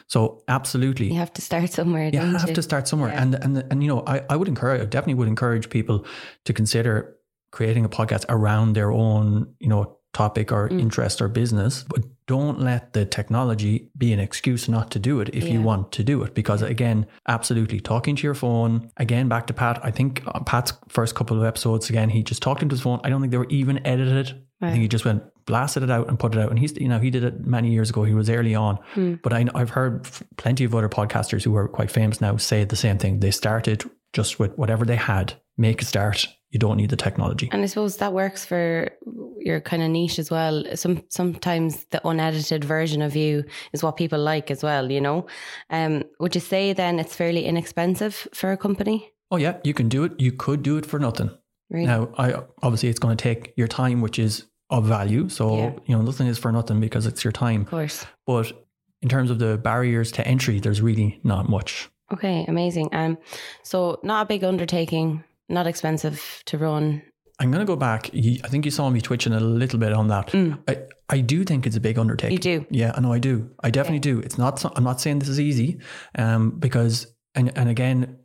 So 0.08 0.43
absolutely, 0.49 1.06
You 1.08 1.19
have 1.19 1.32
to 1.34 1.43
start 1.43 1.70
somewhere. 1.73 2.05
you 2.06 2.20
don't 2.20 2.34
have 2.34 2.49
you? 2.50 2.55
to 2.56 2.62
start 2.62 2.87
somewhere. 2.88 3.12
Yeah. 3.12 3.23
And 3.23 3.34
and 3.34 3.64
and 3.70 3.82
you 3.82 3.88
know, 3.88 4.02
I, 4.06 4.20
I 4.28 4.37
would 4.37 4.49
encourage, 4.49 4.82
I 4.82 4.84
definitely 4.84 5.14
would 5.14 5.28
encourage 5.28 5.70
people 5.70 6.05
to 6.44 6.52
consider 6.52 7.17
creating 7.50 7.84
a 7.87 7.88
podcast 7.88 8.25
around 8.28 8.75
their 8.75 8.90
own, 8.93 9.55
you 9.58 9.69
know, 9.69 9.95
topic 10.22 10.46
or 10.56 10.68
Mm. 10.68 10.80
interest 10.84 11.20
or 11.22 11.28
business. 11.28 11.84
But 11.92 12.02
don't 12.26 12.58
let 12.70 12.92
the 12.92 13.04
technology 13.04 13.74
be 13.96 14.12
an 14.12 14.20
excuse 14.20 14.68
not 14.76 14.90
to 14.94 14.98
do 14.98 15.20
it 15.22 15.28
if 15.40 15.44
you 15.52 15.60
want 15.62 15.92
to 15.92 16.02
do 16.12 16.22
it. 16.24 16.34
Because 16.34 16.60
again, 16.62 17.06
absolutely 17.28 17.80
talking 17.80 18.16
to 18.16 18.22
your 18.28 18.34
phone. 18.34 18.72
Again, 18.96 19.28
back 19.28 19.46
to 19.46 19.54
Pat. 19.54 19.76
I 19.88 19.90
think 19.92 20.22
uh, 20.26 20.40
Pat's 20.50 20.72
first 20.88 21.14
couple 21.14 21.36
of 21.38 21.44
episodes, 21.44 21.90
again, 21.90 22.08
he 22.10 22.22
just 22.30 22.42
talked 22.42 22.62
into 22.62 22.74
his 22.74 22.82
phone. 22.82 23.00
I 23.04 23.08
don't 23.10 23.20
think 23.20 23.30
they 23.32 23.38
were 23.44 23.52
even 23.62 23.76
edited. 23.86 24.28
I 24.60 24.70
think 24.70 24.82
he 24.82 24.88
just 24.88 25.04
went 25.04 25.22
blasted 25.46 25.82
it 25.82 25.90
out 25.90 26.08
and 26.08 26.19
put 26.19 26.34
it 26.34 26.40
out. 26.40 26.50
And 26.50 26.58
he's, 26.58 26.76
you 26.76 26.88
know, 26.88 26.98
he 26.98 27.10
did 27.10 27.25
it 27.25 27.46
many 27.46 27.70
years 27.70 27.90
ago. 27.90 28.04
He 28.04 28.14
was 28.14 28.28
early 28.28 28.54
on. 28.54 28.78
Hmm. 28.94 29.14
But 29.22 29.32
I, 29.32 29.46
I've 29.54 29.70
heard 29.70 30.06
plenty 30.37 30.64
of 30.64 30.75
other 30.75 30.88
podcasters 30.88 31.44
who 31.44 31.56
are 31.56 31.69
quite 31.69 31.90
famous 31.90 32.20
now 32.20 32.37
say 32.37 32.64
the 32.64 32.76
same 32.76 32.98
thing. 32.98 33.20
They 33.20 33.31
started 33.31 33.88
just 34.12 34.38
with 34.38 34.56
whatever 34.58 34.84
they 34.84 34.96
had. 34.96 35.34
Make 35.56 35.81
a 35.81 35.84
start. 35.84 36.26
You 36.50 36.58
don't 36.58 36.76
need 36.76 36.90
the 36.90 36.96
technology. 36.96 37.48
And 37.50 37.62
I 37.62 37.66
suppose 37.66 37.96
that 37.96 38.12
works 38.12 38.44
for 38.44 38.90
your 39.38 39.60
kind 39.60 39.82
of 39.82 39.90
niche 39.90 40.19
as 40.19 40.31
well. 40.31 40.64
Some 40.75 41.02
sometimes 41.08 41.84
the 41.87 42.06
unedited 42.06 42.64
version 42.64 43.02
of 43.02 43.16
you 43.16 43.44
is 43.72 43.82
what 43.82 43.96
people 43.96 44.19
like 44.19 44.50
as 44.50 44.62
well. 44.62 44.90
You 44.90 45.00
know, 45.00 45.26
um, 45.70 46.04
would 46.20 46.34
you 46.34 46.40
say 46.40 46.72
then 46.72 46.99
it's 46.99 47.14
fairly 47.14 47.44
inexpensive 47.44 48.28
for 48.34 48.52
a 48.52 48.56
company? 48.56 49.12
Oh 49.31 49.37
yeah, 49.37 49.58
you 49.64 49.75
can 49.75 49.88
do 49.88 50.04
it. 50.04 50.12
You 50.19 50.32
could 50.32 50.62
do 50.62 50.76
it 50.76 50.87
for 50.87 50.99
nothing. 50.99 51.30
Really? 51.70 51.87
Now, 51.87 52.11
I 52.16 52.42
obviously 52.62 52.90
it's 52.90 52.99
going 52.99 53.16
to 53.16 53.23
take 53.23 53.52
your 53.56 53.68
time, 53.68 54.00
which 54.00 54.18
is 54.18 54.44
of 54.70 54.85
value. 54.87 55.28
So 55.28 55.56
Yeah. 55.56 55.73
you 55.87 55.96
know, 55.96 56.02
nothing 56.02 56.26
is 56.26 56.38
for 56.38 56.50
nothing 56.52 56.80
because 56.80 57.06
it's 57.06 57.23
your 57.25 57.32
time. 57.32 57.62
Of 57.62 57.70
course. 57.70 58.06
But 58.26 58.52
in 59.02 59.08
terms 59.08 59.30
of 59.30 59.38
the 59.38 59.58
barriers 59.58 60.11
to 60.12 60.26
entry, 60.26 60.58
there's 60.61 60.80
really 60.82 61.20
not 61.23 61.49
much. 61.49 61.88
Okay, 62.12 62.44
amazing. 62.49 62.88
Um, 62.92 63.18
so 63.62 63.99
not 64.02 64.23
a 64.23 64.26
big 64.26 64.44
undertaking, 64.44 65.25
not 65.49 65.66
expensive 65.66 66.42
to 66.46 66.58
run. 66.58 67.02
I'm 67.38 67.50
going 67.50 67.61
to 67.61 67.66
go 67.66 67.76
back. 67.76 68.11
I 68.14 68.49
think 68.49 68.64
you 68.64 68.70
saw 68.70 68.88
me 68.88 69.00
twitching 69.00 69.32
a 69.35 69.40
little 69.40 69.78
bit 69.78 69.92
on 69.92 70.08
that. 70.08 70.28
Mm. 70.28 70.58
I, 70.68 70.78
I 71.11 71.20
do 71.20 71.44
think 71.44 71.66
it's 71.66 71.76
a 71.76 71.80
big 71.80 71.99
undertaking. 71.99 72.32
You 72.32 72.38
do. 72.38 72.66
Yeah, 72.70 72.92
I 72.96 73.00
know 73.00 73.12
I 73.12 73.18
do. 73.18 73.50
I 73.62 73.70
definitely 73.70 73.99
do. 73.99 74.20
It's 74.20 74.38
not. 74.38 74.64
I'm 74.76 74.85
not 74.85 75.00
saying 75.00 75.18
this 75.18 75.28
is 75.28 75.38
easy, 75.38 75.80
um, 76.16 76.50
because 76.58 77.06
and 77.35 77.52
and 77.58 77.68
again, 77.68 78.16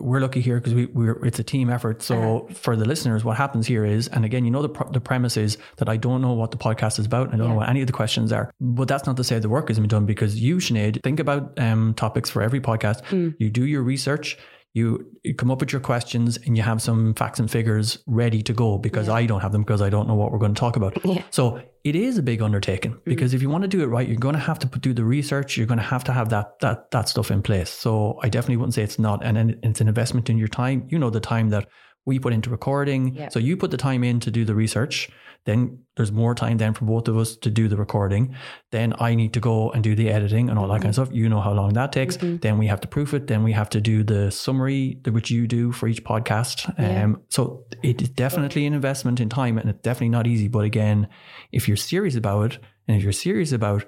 we're, 0.00 0.20
lucky 0.20 0.40
here 0.40 0.58
because 0.58 0.74
we 0.74 0.86
we're 0.86 1.24
it's 1.24 1.38
a 1.38 1.44
team 1.44 1.68
effort. 1.70 2.02
So 2.02 2.16
Uh-huh. 2.16 2.54
for 2.54 2.76
the 2.76 2.84
listeners, 2.84 3.22
what 3.24 3.36
happens 3.36 3.66
here 3.66 3.84
is, 3.84 4.08
and 4.08 4.24
again, 4.24 4.44
you 4.44 4.50
know, 4.50 4.62
the 4.62 4.72
the 4.92 5.00
premise 5.00 5.36
is 5.36 5.58
that 5.76 5.88
I 5.88 5.96
don't 5.96 6.20
know 6.22 6.32
what 6.32 6.50
the 6.50 6.56
podcast 6.56 6.98
is 6.98 7.06
about. 7.06 7.26
And 7.26 7.34
I 7.34 7.36
don't 7.38 7.48
know 7.50 7.56
what 7.56 7.68
any 7.68 7.80
of 7.82 7.86
the 7.86 7.92
questions 7.92 8.32
are. 8.32 8.50
But 8.60 8.88
that's 8.88 9.06
not 9.06 9.16
to 9.18 9.24
say 9.24 9.38
the 9.38 9.48
work 9.48 9.70
isn't 9.70 9.82
been 9.82 9.88
done 9.88 10.06
because 10.06 10.40
you, 10.40 10.56
Sinead, 10.56 11.02
think 11.02 11.20
about 11.20 11.58
um, 11.58 11.94
topics 11.94 12.30
for 12.30 12.40
every 12.42 12.60
podcast. 12.60 13.02
Mm. 13.10 13.34
You 13.38 13.50
do 13.50 13.64
your 13.66 13.82
research. 13.82 14.38
You, 14.74 15.06
come 15.38 15.50
up 15.52 15.60
with 15.60 15.72
your 15.72 15.80
questions 15.80 16.36
and 16.36 16.56
you 16.56 16.62
have 16.62 16.82
some 16.82 17.14
facts 17.14 17.38
and 17.38 17.48
figures 17.48 17.98
ready 18.06 18.42
to 18.42 18.52
go 18.52 18.76
because 18.76 19.08
I 19.08 19.24
don't 19.24 19.40
have 19.40 19.52
them 19.52 19.62
because 19.62 19.80
I 19.80 19.88
don't 19.88 20.08
know 20.08 20.16
what 20.16 20.32
we're 20.32 20.38
going 20.38 20.52
to 20.52 20.58
talk 20.58 20.76
about. 20.76 20.98
Yeah. 21.04 21.22
So 21.30 21.62
it 21.84 21.94
is 21.94 22.18
a 22.18 22.22
big 22.22 22.42
undertaking 22.42 22.94
mm. 22.94 23.04
because 23.04 23.34
if 23.34 23.40
you 23.40 23.48
want 23.48 23.62
to 23.62 23.68
do 23.68 23.82
it 23.82 23.86
right, 23.86 24.08
you're 24.08 24.18
going 24.18 24.34
to 24.34 24.40
have 24.40 24.58
to 24.58 24.66
do 24.66 24.92
the 24.92 25.04
research. 25.04 25.56
You're 25.56 25.68
going 25.68 25.78
to 25.78 25.84
have 25.84 26.02
to 26.04 26.12
have 26.12 26.28
that 26.30 26.58
that 26.60 26.90
that 26.90 27.08
stuff 27.08 27.30
in 27.30 27.40
place. 27.40 27.70
So 27.70 28.18
I 28.22 28.28
definitely 28.28 28.56
wouldn't 28.56 28.74
say 28.74 28.82
it's 28.82 28.98
not, 28.98 29.24
and 29.24 29.36
then 29.36 29.60
it's 29.62 29.80
an 29.80 29.88
investment 29.88 30.28
in 30.28 30.38
your 30.38 30.48
time. 30.48 30.88
You 30.90 30.98
know 30.98 31.10
the 31.10 31.20
time 31.20 31.50
that 31.50 31.68
we 32.06 32.18
put 32.18 32.32
into 32.32 32.50
recording. 32.50 33.14
Yeah. 33.14 33.28
So 33.28 33.38
you 33.38 33.56
put 33.56 33.70
the 33.70 33.76
time 33.76 34.04
in 34.04 34.20
to 34.20 34.30
do 34.30 34.44
the 34.44 34.54
research. 34.54 35.08
Then 35.46 35.80
there's 35.96 36.10
more 36.10 36.34
time 36.34 36.56
then 36.56 36.72
for 36.72 36.86
both 36.86 37.06
of 37.06 37.18
us 37.18 37.36
to 37.36 37.50
do 37.50 37.68
the 37.68 37.76
recording. 37.76 38.34
Then 38.72 38.94
I 38.98 39.14
need 39.14 39.34
to 39.34 39.40
go 39.40 39.70
and 39.70 39.84
do 39.84 39.94
the 39.94 40.08
editing 40.10 40.48
and 40.48 40.58
all 40.58 40.68
that 40.68 40.80
kind 40.80 40.86
of 40.86 40.94
stuff. 40.94 41.10
You 41.12 41.28
know 41.28 41.40
how 41.40 41.52
long 41.52 41.74
that 41.74 41.92
takes. 41.92 42.16
Mm-hmm. 42.16 42.38
Then 42.38 42.58
we 42.58 42.66
have 42.66 42.80
to 42.80 42.88
proof 42.88 43.12
it. 43.12 43.26
Then 43.26 43.42
we 43.42 43.52
have 43.52 43.68
to 43.70 43.80
do 43.80 44.02
the 44.02 44.30
summary, 44.30 44.98
which 45.06 45.30
you 45.30 45.46
do 45.46 45.70
for 45.70 45.86
each 45.86 46.02
podcast. 46.02 46.72
Yeah. 46.78 47.04
Um, 47.04 47.22
so 47.28 47.64
it 47.82 48.00
is 48.00 48.08
definitely 48.08 48.66
an 48.66 48.72
investment 48.72 49.20
in 49.20 49.28
time 49.28 49.58
and 49.58 49.68
it's 49.68 49.82
definitely 49.82 50.08
not 50.08 50.26
easy. 50.26 50.48
But 50.48 50.64
again, 50.64 51.08
if 51.52 51.68
you're 51.68 51.76
serious 51.76 52.16
about 52.16 52.54
it 52.54 52.58
and 52.88 52.96
if 52.96 53.02
you're 53.02 53.12
serious 53.12 53.52
about, 53.52 53.84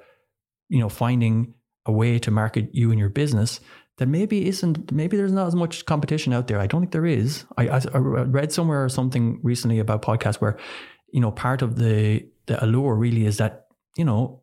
you 0.68 0.78
know, 0.78 0.90
finding 0.90 1.54
a 1.86 1.92
way 1.92 2.18
to 2.18 2.30
market 2.30 2.68
you 2.74 2.90
and 2.90 2.98
your 2.98 3.08
business, 3.08 3.60
then 3.98 4.10
maybe 4.10 4.46
isn't 4.46 4.92
maybe 4.92 5.16
there's 5.16 5.32
not 5.32 5.46
as 5.46 5.54
much 5.54 5.86
competition 5.86 6.32
out 6.32 6.48
there. 6.48 6.60
I 6.60 6.66
don't 6.66 6.82
think 6.82 6.92
there 6.92 7.06
is. 7.06 7.46
I, 7.56 7.68
I, 7.68 7.80
I 7.94 7.98
read 7.98 8.52
somewhere 8.52 8.84
or 8.84 8.90
something 8.90 9.40
recently 9.42 9.78
about 9.78 10.02
podcasts 10.02 10.36
where, 10.36 10.58
you 11.12 11.20
know, 11.20 11.30
part 11.30 11.62
of 11.62 11.76
the 11.76 12.26
the 12.46 12.62
allure 12.64 12.94
really 12.94 13.26
is 13.26 13.36
that 13.38 13.66
you 13.96 14.04
know, 14.04 14.42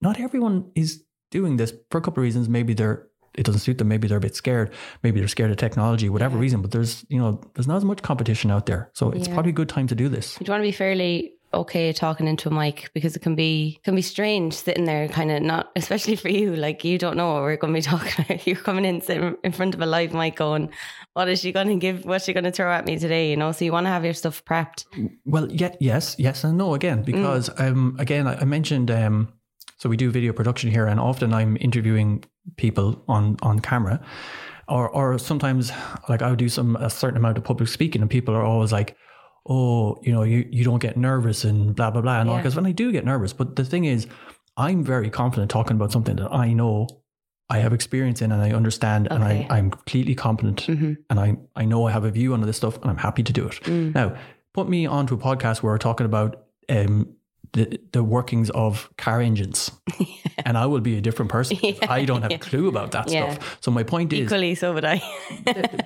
not 0.00 0.20
everyone 0.20 0.70
is 0.74 1.02
doing 1.30 1.56
this 1.56 1.72
for 1.90 1.98
a 1.98 2.00
couple 2.00 2.20
of 2.20 2.24
reasons. 2.24 2.48
Maybe 2.48 2.74
they're 2.74 3.06
it 3.34 3.44
doesn't 3.44 3.60
suit 3.60 3.78
them. 3.78 3.86
Maybe 3.88 4.08
they're 4.08 4.18
a 4.18 4.20
bit 4.20 4.34
scared. 4.34 4.72
Maybe 5.04 5.20
they're 5.20 5.28
scared 5.28 5.50
of 5.52 5.56
technology, 5.56 6.08
whatever 6.08 6.34
Yeah. 6.36 6.40
reason. 6.42 6.62
But 6.62 6.72
there's 6.72 7.04
you 7.08 7.18
know 7.18 7.40
there's 7.54 7.68
not 7.68 7.76
as 7.76 7.84
much 7.84 8.02
competition 8.02 8.50
out 8.50 8.66
there, 8.66 8.90
so 8.94 9.10
it's 9.10 9.28
Yeah. 9.28 9.34
probably 9.34 9.50
a 9.50 9.54
good 9.54 9.68
time 9.68 9.86
to 9.86 9.94
do 9.94 10.08
this. 10.08 10.36
You'd 10.40 10.48
want 10.48 10.60
to 10.60 10.68
be 10.68 10.72
fairly 10.72 11.34
okay 11.52 11.92
talking 11.92 12.28
into 12.28 12.48
a 12.48 12.52
mic 12.52 12.90
because 12.94 13.16
it 13.16 13.20
can 13.20 13.34
be 13.34 13.80
can 13.84 13.94
be 13.94 14.02
strange 14.02 14.54
sitting 14.54 14.84
there 14.84 15.08
kind 15.08 15.30
of 15.30 15.42
not 15.42 15.70
especially 15.76 16.16
for 16.16 16.28
you 16.28 16.54
like 16.54 16.84
you 16.84 16.98
don't 16.98 17.16
know 17.16 17.32
what 17.32 17.42
we're 17.42 17.56
going 17.56 17.72
to 17.74 17.78
be 17.78 17.82
talking 17.96 18.24
about. 18.24 18.46
You're 18.46 18.56
coming 18.56 18.84
in 18.84 19.00
sitting 19.00 19.36
in 19.42 19.52
front 19.52 19.74
of 19.74 19.80
a 19.80 19.86
live 19.86 20.12
mic 20.12 20.36
going 20.36 20.70
what 21.14 21.28
is 21.28 21.40
she 21.40 21.52
going 21.52 21.68
to 21.68 21.76
give 21.76 22.04
what's 22.04 22.24
she 22.24 22.32
going 22.32 22.44
to 22.44 22.52
throw 22.52 22.72
at 22.72 22.86
me 22.86 22.98
today? 22.98 23.30
You 23.30 23.36
know 23.36 23.52
so 23.52 23.64
you 23.64 23.72
want 23.72 23.86
to 23.86 23.90
have 23.90 24.04
your 24.04 24.14
stuff 24.14 24.44
prepped. 24.44 24.84
Well, 25.24 25.50
yeah, 25.50 25.74
yes, 25.80 26.16
yes, 26.18 26.44
and 26.44 26.56
no 26.58 26.74
again 26.74 27.02
because 27.02 27.50
um 27.58 27.96
again 27.98 28.26
I, 28.26 28.40
I 28.40 28.44
mentioned 28.44 28.90
um 28.90 29.32
so 29.80 29.88
we 29.88 29.96
do 29.96 30.10
video 30.10 30.34
production 30.34 30.70
here, 30.70 30.86
and 30.86 31.00
often 31.00 31.32
I'm 31.32 31.56
interviewing 31.58 32.22
people 32.58 33.02
on 33.08 33.38
on 33.40 33.60
camera, 33.60 33.98
or 34.68 34.90
or 34.90 35.18
sometimes 35.18 35.72
like 36.06 36.20
I 36.20 36.28
would 36.28 36.38
do 36.38 36.50
some 36.50 36.76
a 36.76 36.90
certain 36.90 37.16
amount 37.16 37.38
of 37.38 37.44
public 37.44 37.66
speaking, 37.70 38.02
and 38.02 38.10
people 38.10 38.34
are 38.34 38.44
always 38.44 38.72
like, 38.72 38.94
oh, 39.46 39.98
you 40.02 40.12
know, 40.12 40.22
you 40.22 40.46
you 40.50 40.64
don't 40.64 40.80
get 40.80 40.96
nervous 40.96 41.44
and 41.44 41.74
blah 41.74 41.90
blah 41.90 42.02
blah, 42.02 42.20
and 42.20 42.28
all 42.28 42.36
Yeah. 42.36 42.42
because 42.42 42.56
when 42.56 42.66
I 42.66 42.72
do 42.72 42.92
get 42.92 43.04
nervous, 43.04 43.32
but 43.32 43.56
the 43.56 43.64
thing 43.64 43.84
is, 43.84 44.06
I'm 44.56 44.84
very 44.84 45.10
confident 45.10 45.50
talking 45.50 45.76
about 45.76 45.92
something 45.92 46.16
that 46.16 46.32
I 46.32 46.52
know. 46.52 46.86
I 47.52 47.58
have 47.58 47.72
experience 47.72 48.22
in 48.22 48.30
and 48.30 48.40
I 48.40 48.52
understand 48.52 49.08
and 49.10 49.24
I, 49.24 49.44
I'm 49.50 49.72
completely 49.72 50.14
competent 50.14 50.60
hmm 50.66 50.92
and 51.10 51.18
I, 51.18 51.36
I 51.56 51.64
know 51.64 51.84
I 51.84 51.90
have 51.90 52.04
a 52.04 52.10
view 52.12 52.32
on 52.32 52.40
this 52.42 52.56
stuff 52.58 52.76
and 52.80 52.88
I'm 52.88 52.96
happy 52.96 53.24
to 53.24 53.32
do 53.32 53.46
it. 53.48 53.54
Mm. 53.64 53.92
Now, 53.92 54.14
put 54.54 54.68
me 54.68 54.86
onto 54.86 55.16
a 55.16 55.18
podcast 55.18 55.60
where 55.60 55.72
we're 55.72 55.78
talking 55.78 56.06
about 56.06 56.44
um, 56.68 57.12
the, 57.52 57.80
the 57.92 58.02
workings 58.04 58.48
of 58.50 58.88
car 58.96 59.20
engines 59.20 59.70
and 60.46 60.56
I 60.56 60.66
will 60.66 60.80
be 60.80 60.96
a 60.96 61.00
different 61.00 61.30
person. 61.30 61.58
I 61.88 62.04
don't 62.04 62.22
have 62.22 62.30
a 62.32 62.38
clue 62.38 62.68
about 62.68 62.92
that 62.92 63.10
Yeah. 63.10 63.32
stuff. 63.34 63.58
So 63.60 63.70
my 63.70 63.82
point 63.82 64.12
is, 64.12 64.20
equally 64.26 64.54
so 64.54 64.72
would 64.74 64.84
I 64.84 65.02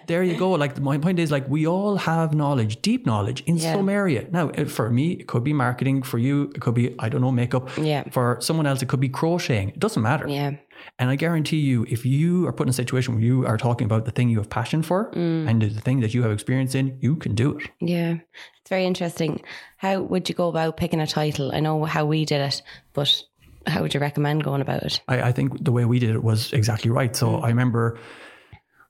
there 0.07 0.23
you 0.23 0.37
go. 0.37 0.51
Like 0.53 0.79
my 0.81 0.99
point 0.99 1.19
is 1.19 1.31
like 1.31 1.49
we 1.49 1.67
all 1.67 1.97
have 1.97 2.35
knowledge, 2.35 2.83
deep 2.83 3.07
knowledge 3.07 3.43
in 3.47 3.57
Yeah. 3.57 3.75
some 3.75 3.89
area. 3.89 4.27
Now, 4.31 4.51
for 4.67 4.91
me, 4.91 5.13
it 5.13 5.27
could 5.27 5.45
be 5.45 5.53
marketing. 5.53 6.03
For 6.03 6.19
you, 6.19 6.53
it 6.55 6.61
could 6.61 6.75
be, 6.75 6.95
I 6.99 7.09
don't 7.09 7.21
know, 7.21 7.33
makeup. 7.33 7.69
Yeah. 7.79 8.05
For 8.11 8.37
someone 8.41 8.67
else, 8.67 8.83
it 8.83 8.89
could 8.89 9.01
be 9.01 9.09
crocheting. 9.09 9.71
It 9.71 9.79
doesn't 9.81 10.03
matter. 10.03 10.29
yeah 10.29 10.53
And 10.99 11.11
I 11.11 11.17
guarantee 11.17 11.59
you, 11.59 11.85
if 11.89 12.05
you 12.07 12.47
are 12.47 12.53
put 12.53 12.67
in 12.67 12.71
a 12.71 12.75
situation 12.75 13.15
where 13.15 13.23
you 13.25 13.47
are 13.47 13.57
talking 13.57 13.85
about 13.85 14.05
the 14.05 14.11
thing 14.11 14.29
you 14.29 14.39
have 14.39 14.49
passion 14.51 14.83
for 14.83 15.11
Mm. 15.13 15.49
and 15.49 15.63
the 15.63 15.81
thing 15.81 16.01
that 16.01 16.15
you 16.15 16.23
have 16.23 16.33
experience 16.33 16.75
in, 16.75 16.97
you 17.01 17.17
can 17.17 17.35
do 17.35 17.59
it. 17.59 17.69
Yeah, 17.81 18.15
it's 18.61 18.69
very 18.69 18.85
interesting. 18.85 19.43
How 19.79 20.01
would 20.01 20.29
you 20.29 20.35
go 20.35 20.49
about 20.49 20.77
picking 20.77 21.01
a 21.01 21.07
title? 21.07 21.51
I 21.55 21.61
know 21.61 21.85
how 21.85 22.05
we 22.07 22.25
did 22.25 22.41
it, 22.41 22.63
but 22.93 23.23
how 23.67 23.83
would 23.83 23.95
you 23.95 24.01
recommend 24.01 24.45
going 24.45 24.61
about 24.61 24.83
it? 24.83 25.01
I, 25.09 25.23
I 25.29 25.33
think 25.33 25.65
the 25.65 25.73
way 25.73 25.85
we 25.85 25.99
did 25.99 26.11
it 26.11 26.23
was 26.23 26.53
exactly 26.53 26.91
right. 26.91 27.15
So 27.17 27.37
I 27.37 27.49
remember 27.49 27.99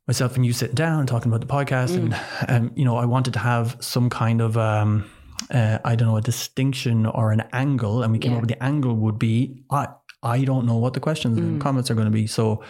myself 0.06 0.36
and 0.36 0.44
you 0.44 0.52
sitting 0.52 0.74
down 0.74 1.06
talking 1.06 1.32
about 1.32 1.40
the 1.40 1.46
podcast, 1.52 1.96
and 1.96 2.14
um, 2.48 2.72
you 2.76 2.84
know, 2.84 2.96
I 2.96 3.06
wanted 3.06 3.32
to 3.34 3.38
have 3.38 3.76
some 3.80 4.10
kind 4.10 4.40
of 4.40 4.56
um, 4.56 5.04
uh, 5.50 5.78
I 5.84 5.94
don't 5.96 6.08
know 6.08 6.16
a 6.16 6.20
distinction 6.22 7.06
or 7.06 7.32
an 7.32 7.42
angle, 7.52 8.02
and 8.02 8.12
we 8.12 8.18
came 8.18 8.32
Yeah. 8.32 8.38
up 8.38 8.42
with 8.42 8.50
the 8.50 8.62
angle 8.62 8.94
would 8.96 9.18
be 9.18 9.64
I 9.70 9.88
I 10.24 10.44
don't 10.44 10.64
know 10.66 10.76
what 10.78 10.92
the 10.94 11.00
questions 11.00 11.38
and 11.38 11.60
comments 11.60 11.90
are 11.90 11.94
going 11.94 12.06
to 12.12 12.18
be. 12.22 12.26
So 12.26 12.62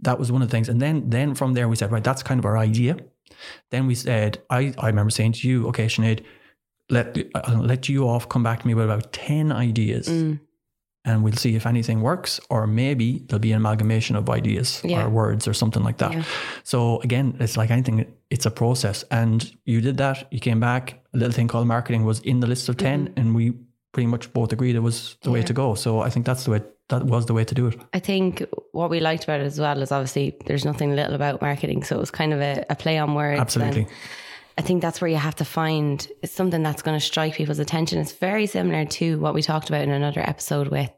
that 0.00 0.18
was 0.18 0.32
one 0.32 0.42
of 0.42 0.48
the 0.48 0.52
things, 0.56 0.68
and 0.68 0.80
then 0.80 1.10
then 1.10 1.34
from 1.34 1.52
there 1.54 1.68
we 1.68 1.76
said 1.76 1.92
right, 1.92 2.04
that's 2.04 2.22
kind 2.22 2.38
of 2.40 2.44
our 2.44 2.58
idea. 2.58 2.96
Then 3.70 3.86
we 3.86 3.94
said 3.94 4.42
I 4.50 4.74
I 4.78 4.86
remember 4.88 5.10
saying 5.10 5.32
to 5.34 5.48
you, 5.48 5.68
okay, 5.68 5.86
Sinead, 5.86 6.24
let 6.90 7.16
I'll 7.34 7.62
let 7.64 7.88
you 7.88 8.08
off. 8.08 8.28
Come 8.28 8.42
back 8.42 8.60
to 8.60 8.66
me 8.66 8.74
with 8.74 8.84
about 8.86 9.12
ten 9.12 9.52
ideas 9.52 10.08
Mm. 10.08 10.40
and 11.04 11.24
we'll 11.24 11.36
see 11.44 11.54
if 11.56 11.66
anything 11.66 12.00
works, 12.02 12.40
or 12.48 12.66
maybe 12.66 13.24
there'll 13.26 13.40
be 13.40 13.52
an 13.52 13.56
amalgamation 13.58 14.16
of 14.16 14.28
ideas 14.30 14.80
Yeah. 14.84 15.04
or 15.04 15.08
words 15.10 15.48
or 15.48 15.54
something 15.54 15.82
like 15.86 15.98
that. 15.98 16.12
Yeah. 16.12 16.22
So 16.64 17.00
again, 17.02 17.34
it's 17.40 17.56
like 17.56 17.70
anything, 17.72 18.06
it's 18.30 18.46
a 18.46 18.50
process. 18.50 19.04
And 19.10 19.38
you 19.64 19.80
did 19.80 19.96
that, 19.96 20.26
you 20.30 20.38
came 20.40 20.60
back, 20.60 20.84
a 21.14 21.16
little 21.18 21.32
thing 21.32 21.48
called 21.48 21.66
marketing 21.66 22.04
was 22.04 22.20
in 22.20 22.40
the 22.40 22.46
list 22.46 22.68
of 22.68 22.76
10, 22.76 23.12
and 23.16 23.34
we 23.34 23.52
pretty 23.92 24.06
much 24.06 24.32
both 24.32 24.52
agreed 24.52 24.74
it 24.76 24.82
was 24.82 25.16
the 25.22 25.30
way 25.30 25.40
Mm-hmm. 25.40 25.46
To 25.46 25.52
go. 25.54 25.74
So 25.74 26.00
I 26.06 26.10
think 26.10 26.24
that's 26.26 26.44
the 26.44 26.50
way 26.52 26.60
that 26.92 27.06
was 27.06 27.26
the 27.26 27.34
way 27.34 27.44
to 27.44 27.54
do 27.54 27.66
it. 27.66 27.80
I 27.92 27.98
think 27.98 28.44
what 28.72 28.90
we 28.90 29.00
liked 29.00 29.24
about 29.24 29.40
it 29.40 29.44
as 29.44 29.58
well 29.58 29.80
is 29.82 29.90
obviously 29.90 30.36
there's 30.46 30.64
nothing 30.64 30.94
little 30.94 31.14
about 31.14 31.40
marketing, 31.40 31.82
so 31.82 31.96
it 31.96 32.00
was 32.00 32.10
kind 32.10 32.32
of 32.32 32.40
a, 32.40 32.64
a 32.70 32.76
play 32.76 32.98
on 32.98 33.14
words. 33.14 33.40
Absolutely. 33.40 33.86
I 34.58 34.62
think 34.62 34.82
that's 34.82 35.00
where 35.00 35.08
you 35.08 35.16
have 35.16 35.36
to 35.36 35.44
find 35.44 36.06
something 36.24 36.62
that's 36.62 36.82
going 36.82 36.98
to 36.98 37.04
strike 37.04 37.34
people's 37.34 37.58
attention. 37.58 37.98
It's 37.98 38.12
very 38.12 38.46
similar 38.46 38.84
to 38.84 39.18
what 39.18 39.32
we 39.32 39.42
talked 39.42 39.70
about 39.70 39.82
in 39.82 39.90
another 39.90 40.20
episode 40.20 40.68
with 40.68 40.90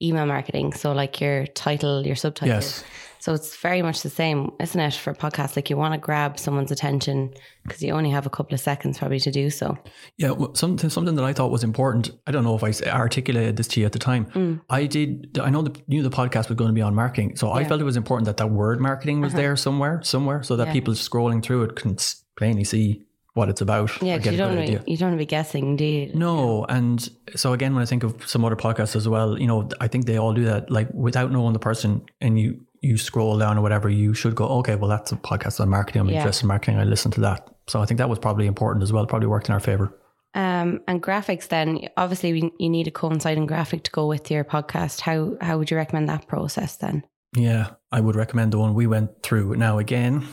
email 0.00 0.26
marketing. 0.26 0.72
So 0.74 0.92
like 0.92 1.20
your 1.20 1.46
title, 1.48 2.06
your 2.06 2.16
subtitle. 2.16 2.54
Yes. 2.54 2.84
So 3.24 3.32
it's 3.32 3.56
very 3.56 3.80
much 3.80 4.02
the 4.02 4.10
same, 4.10 4.52
isn't 4.60 4.78
it, 4.78 4.92
for 4.92 5.14
podcasts? 5.14 5.56
Like 5.56 5.70
you 5.70 5.78
want 5.78 5.94
to 5.94 5.98
grab 5.98 6.38
someone's 6.38 6.70
attention 6.70 7.32
because 7.62 7.82
you 7.82 7.94
only 7.94 8.10
have 8.10 8.26
a 8.26 8.28
couple 8.28 8.52
of 8.52 8.60
seconds 8.60 8.98
probably 8.98 9.18
to 9.20 9.30
do 9.30 9.48
so. 9.48 9.78
Yeah, 10.18 10.32
well, 10.32 10.54
something 10.54 10.90
something 10.90 11.14
that 11.14 11.24
I 11.24 11.32
thought 11.32 11.50
was 11.50 11.64
important. 11.64 12.10
I 12.26 12.32
don't 12.32 12.44
know 12.44 12.54
if 12.54 12.62
I 12.62 12.72
articulated 12.90 13.56
this 13.56 13.66
to 13.68 13.80
you 13.80 13.86
at 13.86 13.92
the 13.92 13.98
time. 13.98 14.60
I 14.68 14.84
did. 14.84 15.38
I 15.42 15.48
know 15.48 15.62
the, 15.62 15.74
knew 15.88 16.02
the 16.02 16.10
podcast 16.10 16.50
was 16.50 16.56
going 16.56 16.68
to 16.68 16.74
be 16.74 16.82
on 16.82 16.94
marketing, 16.94 17.36
so 17.36 17.46
I 17.48 17.50
Mm. 17.50 17.54
Yeah. 17.54 17.60
Uh-huh. 17.60 17.68
felt 17.70 17.80
it 17.80 17.84
was 17.84 17.96
important 17.96 18.26
that 18.26 18.36
that 18.36 18.50
word 18.50 18.78
marketing 18.78 19.22
was 19.22 19.32
there 19.32 19.56
somewhere, 19.56 20.02
somewhere, 20.02 20.42
so 20.42 20.56
that 20.56 20.66
Yeah. 20.66 20.72
people 20.74 20.92
scrolling 20.92 21.42
through 21.42 21.62
it 21.62 21.76
can 21.76 21.96
plainly 22.36 22.64
see 22.64 23.04
what 23.32 23.48
it's 23.48 23.62
about. 23.62 23.90
Yeah, 24.02 24.18
get 24.18 24.32
you 24.34 24.38
don't 24.38 24.54
wanna- 24.54 24.84
you 24.86 24.96
don't 24.98 25.08
want 25.08 25.14
to 25.14 25.24
be 25.26 25.32
guessing, 25.38 25.76
do 25.76 25.84
you? 25.86 26.10
No, 26.14 26.66
and 26.68 27.08
so 27.36 27.54
again, 27.54 27.72
when 27.74 27.80
I 27.82 27.86
think 27.86 28.02
of 28.04 28.14
some 28.28 28.44
other 28.44 28.54
podcasts 28.54 28.94
as 28.94 29.08
well, 29.08 29.38
you 29.40 29.46
know, 29.46 29.66
I 29.80 29.88
think 29.88 30.04
they 30.04 30.18
all 30.18 30.34
do 30.34 30.44
that. 30.44 30.70
Like 30.70 30.88
without 30.92 31.32
knowing 31.32 31.54
the 31.54 31.58
person, 31.70 32.02
and 32.20 32.38
you 32.38 32.60
you 32.84 32.96
scroll 32.98 33.38
down 33.38 33.58
or 33.58 33.62
whatever, 33.62 33.88
you 33.88 34.14
should 34.14 34.34
go, 34.34 34.46
okay, 34.58 34.76
well, 34.76 34.88
that's 34.90 35.10
a 35.12 35.16
podcast 35.16 35.60
on 35.60 35.68
marketing. 35.68 36.00
I'm 36.02 36.08
Yeah. 36.08 36.16
interested 36.18 36.44
in 36.44 36.48
marketing. 36.48 36.78
I 36.78 36.84
listen 36.84 37.10
to 37.12 37.20
that. 37.22 37.48
So 37.66 37.80
I 37.80 37.86
think 37.86 37.98
that 37.98 38.08
was 38.08 38.18
probably 38.18 38.46
important 38.46 38.82
as 38.82 38.92
well. 38.92 39.06
Probably 39.06 39.26
worked 39.28 39.48
in 39.48 39.54
our 39.54 39.60
favor. 39.60 39.98
Um, 40.34 40.80
and 40.88 41.02
graphics 41.02 41.48
then, 41.48 41.80
obviously 41.96 42.32
we- 42.32 42.52
you 42.58 42.68
need 42.68 42.86
a 42.88 42.90
coinciding 42.90 43.46
graphic 43.46 43.84
to 43.84 43.90
go 43.90 44.06
with 44.06 44.30
your 44.30 44.44
podcast. 44.44 45.00
How 45.00 45.36
how 45.40 45.58
would 45.58 45.70
you 45.70 45.76
recommend 45.76 46.08
that 46.08 46.26
process 46.26 46.76
then? 46.76 47.04
Yeah, 47.36 47.66
I 47.90 48.00
would 48.00 48.16
recommend 48.16 48.52
the 48.52 48.58
one 48.58 48.74
we 48.74 48.86
went 48.86 49.10
through. 49.22 49.54
Now, 49.56 49.78
again, 49.78 50.24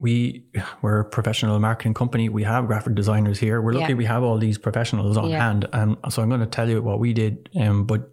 we 0.00 0.44
we're 0.82 1.00
a 1.00 1.04
professional 1.04 1.58
marketing 1.58 1.94
company. 1.94 2.28
We 2.28 2.44
have 2.44 2.66
graphic 2.66 2.94
designers 2.94 3.38
here. 3.38 3.60
We're 3.62 3.72
lucky 3.72 3.92
Yeah. 3.92 3.98
we 3.98 4.04
have 4.04 4.22
all 4.22 4.38
these 4.38 4.58
professionals 4.58 5.16
on 5.16 5.30
Yeah. 5.30 5.42
hand. 5.44 5.66
And 5.72 5.96
so 6.10 6.22
I'm 6.22 6.28
going 6.28 6.40
to 6.40 6.46
tell 6.46 6.68
you 6.68 6.82
what 6.82 7.00
we 7.00 7.12
did. 7.12 7.48
Um, 7.58 7.84
but 7.84 8.10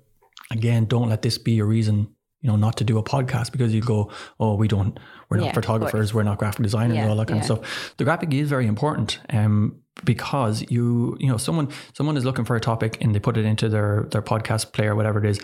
again, 0.51 0.85
don't 0.85 1.09
let 1.09 1.21
this 1.21 1.37
be 1.37 1.59
a 1.59 1.65
reason, 1.65 2.07
you 2.45 2.51
know, 2.51 2.57
not 2.57 2.77
to 2.77 2.83
do 2.83 2.99
a 2.99 3.03
podcast 3.03 3.51
because 3.51 3.73
you 3.73 3.81
go, 3.81 4.11
oh, 4.39 4.53
we 4.53 4.67
don't, 4.67 4.99
we're 5.29 5.37
not 5.37 5.47
Yeah, 5.47 5.53
photographers, 5.53 6.13
we're 6.13 6.21
not 6.21 6.37
graphic 6.37 6.61
designers, 6.61 6.95
Yeah, 6.97 7.09
all 7.09 7.15
that 7.15 7.27
kind 7.27 7.43
yeah. 7.43 7.51
of 7.53 7.65
stuff. 7.65 7.95
The 7.97 8.03
graphic 8.03 8.31
is 8.35 8.47
very 8.49 8.67
important. 8.67 9.17
Um, 9.31 9.77
because 10.03 10.63
you 10.69 11.15
you 11.19 11.27
know 11.27 11.37
someone 11.37 11.69
someone 11.93 12.17
is 12.17 12.25
looking 12.25 12.43
for 12.45 12.55
a 12.55 12.59
topic 12.59 12.97
and 13.01 13.15
they 13.15 13.19
put 13.19 13.37
it 13.37 13.45
into 13.45 13.69
their 13.69 14.07
their 14.11 14.21
podcast 14.21 14.73
player 14.73 14.93
whatever 14.95 15.23
it 15.23 15.29
is 15.29 15.39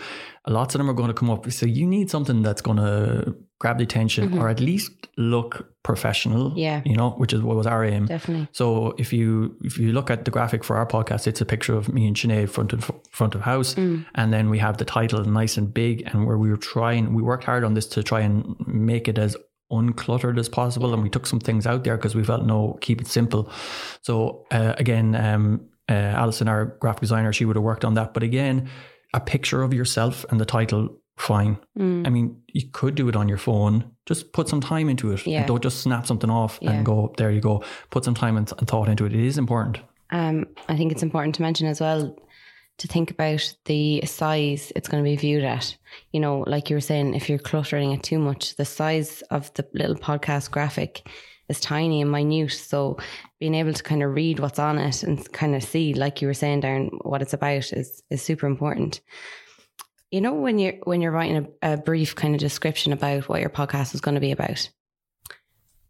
lots 0.46 0.74
of 0.74 0.78
them 0.78 0.90
are 0.90 0.94
going 0.94 1.08
to 1.08 1.14
come 1.14 1.30
up 1.30 1.50
so 1.50 1.64
you 1.64 1.86
need 1.86 2.10
something 2.10 2.42
that's 2.42 2.60
going 2.60 2.76
to 2.76 3.34
grab 3.60 3.78
the 3.78 3.84
attention 3.84 4.36
or 4.38 4.48
at 4.48 4.60
least 4.60 4.90
look 5.16 5.68
professional 5.84 6.50
Mm-hmm. 6.50 6.58
Yeah. 6.58 6.82
you 6.84 6.96
know 6.96 7.10
which 7.12 7.32
is 7.32 7.40
what 7.40 7.56
was 7.56 7.66
our 7.66 7.84
aim 7.84 8.06
Definitely. 8.06 8.48
so 8.52 8.94
if 8.98 9.12
you 9.12 9.56
if 9.62 9.78
you 9.78 9.92
look 9.92 10.10
at 10.10 10.24
the 10.26 10.30
graphic 10.30 10.64
for 10.64 10.76
our 10.76 10.86
podcast, 10.86 11.26
it's 11.26 11.40
a 11.40 11.46
picture 11.46 11.74
of 11.74 11.88
me 11.92 12.06
and 12.06 12.14
Sinead 12.16 12.50
front 12.50 12.72
of 12.72 12.90
front 13.10 13.34
of 13.34 13.40
house, 13.42 13.74
Mm. 13.74 14.04
and 14.14 14.32
then 14.32 14.50
we 14.50 14.58
have 14.58 14.76
the 14.76 14.84
title 14.84 15.24
nice 15.24 15.56
and 15.56 15.72
big, 15.72 16.02
and 16.06 16.26
where 16.26 16.36
we 16.38 16.50
were 16.50 16.56
trying, 16.74 17.14
we 17.14 17.22
worked 17.22 17.44
hard 17.44 17.64
on 17.64 17.74
this 17.74 17.86
to 17.88 18.02
try 18.02 18.20
and 18.20 18.54
make 18.66 19.08
it 19.08 19.18
as 19.18 19.36
uncluttered 19.72 20.38
as 20.38 20.48
possible, 20.48 20.92
and 20.94 21.02
we 21.02 21.10
took 21.10 21.26
some 21.26 21.40
things 21.40 21.66
out 21.66 21.82
there 21.84 21.96
because 21.96 22.14
we 22.14 22.22
felt 22.22 22.44
no, 22.44 22.78
keep 22.80 23.00
it 23.00 23.06
simple. 23.08 23.50
So 24.02 24.46
uh, 24.50 24.74
again, 24.78 25.14
um, 25.16 25.68
uh, 25.88 25.94
Alison, 25.94 26.46
our 26.48 26.66
graphic 26.80 27.00
designer, 27.00 27.32
she 27.32 27.44
would 27.44 27.56
have 27.56 27.64
worked 27.64 27.84
on 27.84 27.94
that, 27.94 28.14
but 28.14 28.22
again. 28.22 28.68
A 29.14 29.20
picture 29.20 29.62
of 29.62 29.74
yourself 29.74 30.24
and 30.30 30.40
the 30.40 30.46
title 30.46 30.88
fine. 31.18 31.58
Mm. 31.78 32.06
I 32.06 32.08
mean, 32.08 32.40
you 32.48 32.62
could 32.72 32.94
do 32.94 33.10
it 33.10 33.14
on 33.14 33.28
your 33.28 33.36
phone. 33.36 33.84
Just 34.06 34.32
put 34.32 34.48
some 34.48 34.62
time 34.62 34.88
into 34.88 35.12
it. 35.12 35.26
Yeah. 35.26 35.44
Don't 35.44 35.62
just 35.62 35.82
snap 35.82 36.06
something 36.06 36.30
off 36.30 36.58
Yeah. 36.62 36.70
and 36.72 36.86
go, 36.86 37.12
there 37.18 37.30
you 37.30 37.42
go. 37.42 37.62
Put 37.90 38.04
some 38.06 38.14
time 38.14 38.38
and, 38.38 38.50
and 38.58 38.66
thought 38.66 38.88
into 38.88 39.04
it. 39.04 39.12
It 39.12 39.20
is 39.20 39.36
important. 39.36 39.80
Um, 40.10 40.46
I 40.66 40.78
think 40.78 40.92
it's 40.92 41.02
important 41.02 41.34
to 41.34 41.42
mention 41.42 41.66
as 41.66 41.78
well 41.78 42.16
to 42.78 42.88
think 42.88 43.10
about 43.10 43.54
the 43.66 44.02
size 44.06 44.72
it's 44.74 44.88
going 44.88 45.02
to 45.02 45.08
be 45.08 45.16
viewed 45.16 45.44
at. 45.44 45.76
You 46.12 46.20
know, 46.20 46.44
like 46.46 46.70
you 46.70 46.76
were 46.76 46.80
saying, 46.80 47.14
if 47.14 47.28
you're 47.28 47.38
cluttering 47.38 47.92
it 47.92 48.02
too 48.02 48.18
much, 48.18 48.56
the 48.56 48.64
size 48.64 49.22
of 49.30 49.52
the 49.54 49.66
little 49.74 49.96
podcast 49.96 50.50
graphic 50.50 51.06
is 51.48 51.60
tiny 51.60 52.00
and 52.00 52.10
minute. 52.10 52.50
So 52.52 52.98
being 53.38 53.54
able 53.54 53.72
to 53.72 53.82
kind 53.82 54.02
of 54.02 54.14
read 54.14 54.40
what's 54.40 54.58
on 54.58 54.78
it 54.78 55.02
and 55.02 55.30
kind 55.32 55.54
of 55.54 55.62
see, 55.62 55.94
like 55.94 56.20
you 56.20 56.28
were 56.28 56.34
saying, 56.34 56.62
Darren, 56.62 56.90
what 57.02 57.22
it's 57.22 57.34
about 57.34 57.72
is 57.72 58.02
is 58.10 58.22
super 58.22 58.46
important. 58.46 59.00
You 60.10 60.20
know, 60.20 60.34
when 60.34 60.58
you're 60.58 60.74
when 60.84 61.00
you're 61.00 61.12
writing 61.12 61.48
a, 61.62 61.72
a 61.74 61.76
brief 61.76 62.14
kind 62.14 62.34
of 62.34 62.40
description 62.40 62.92
about 62.92 63.28
what 63.28 63.40
your 63.40 63.50
podcast 63.50 63.94
is 63.94 64.00
going 64.00 64.14
to 64.14 64.20
be 64.20 64.32
about, 64.32 64.68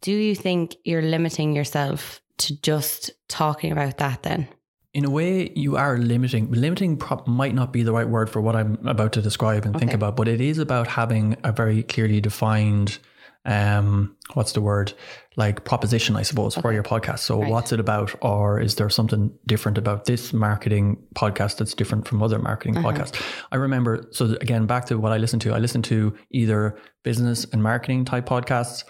do 0.01 0.12
you 0.12 0.35
think 0.35 0.77
you're 0.85 1.03
limiting 1.03 1.55
yourself 1.55 2.21
to 2.39 2.61
just 2.61 3.12
talking 3.29 3.73
about 3.73 3.99
that 3.99 4.23
then? 4.23 4.49
In 4.94 5.06
a 5.06 5.11
way, 5.11 5.50
you 5.54 5.76
are 5.76 5.96
limiting. 5.96 6.50
Limiting 6.52 6.99
prop 6.99 7.26
might 7.26 7.54
not 7.54 7.72
be 7.72 7.82
the 7.82 7.92
right 7.92 8.06
word 8.08 8.28
for 8.28 8.42
what 8.42 8.54
I'm 8.54 8.75
about 8.87 9.12
to 9.14 9.22
describe 9.22 9.64
and 9.64 9.78
think 9.78 9.94
about, 9.94 10.16
but 10.16 10.28
it 10.28 10.40
is 10.40 10.58
about 10.58 10.87
having 10.87 11.34
a 11.44 11.50
very 11.52 11.82
clearly 11.82 12.20
defined, 12.20 12.99
um, 13.46 14.14
what's 14.34 14.52
the 14.52 14.61
word, 14.61 14.92
like 15.37 15.64
proposition, 15.64 16.14
I 16.14 16.20
suppose, 16.22 16.54
for 16.54 16.75
your 16.75 16.82
podcast. 16.82 17.20
So, 17.20 17.40
Right. 17.40 17.50
what's 17.50 17.72
it 17.72 17.80
about, 17.80 18.14
or 18.20 18.61
is 18.61 18.75
there 18.75 18.90
something 18.90 19.32
different 19.46 19.78
about 19.78 20.04
this 20.04 20.34
marketing 20.34 20.99
podcast 21.14 21.56
that's 21.56 21.72
different 21.72 22.06
from 22.06 22.22
other 22.22 22.38
marketing 22.38 22.76
Uh-huh. 22.76 22.92
podcasts? 22.92 23.18
I 23.50 23.56
remember. 23.56 24.06
So 24.11 24.37
again, 24.42 24.66
back 24.66 24.84
to 24.87 24.99
what 24.99 25.11
I 25.12 25.16
listen 25.16 25.38
to. 25.40 25.54
I 25.54 25.58
listen 25.58 25.80
to 25.82 26.12
either 26.32 26.76
business 27.02 27.46
and 27.50 27.62
marketing 27.62 28.04
type 28.04 28.26
podcasts. 28.28 28.84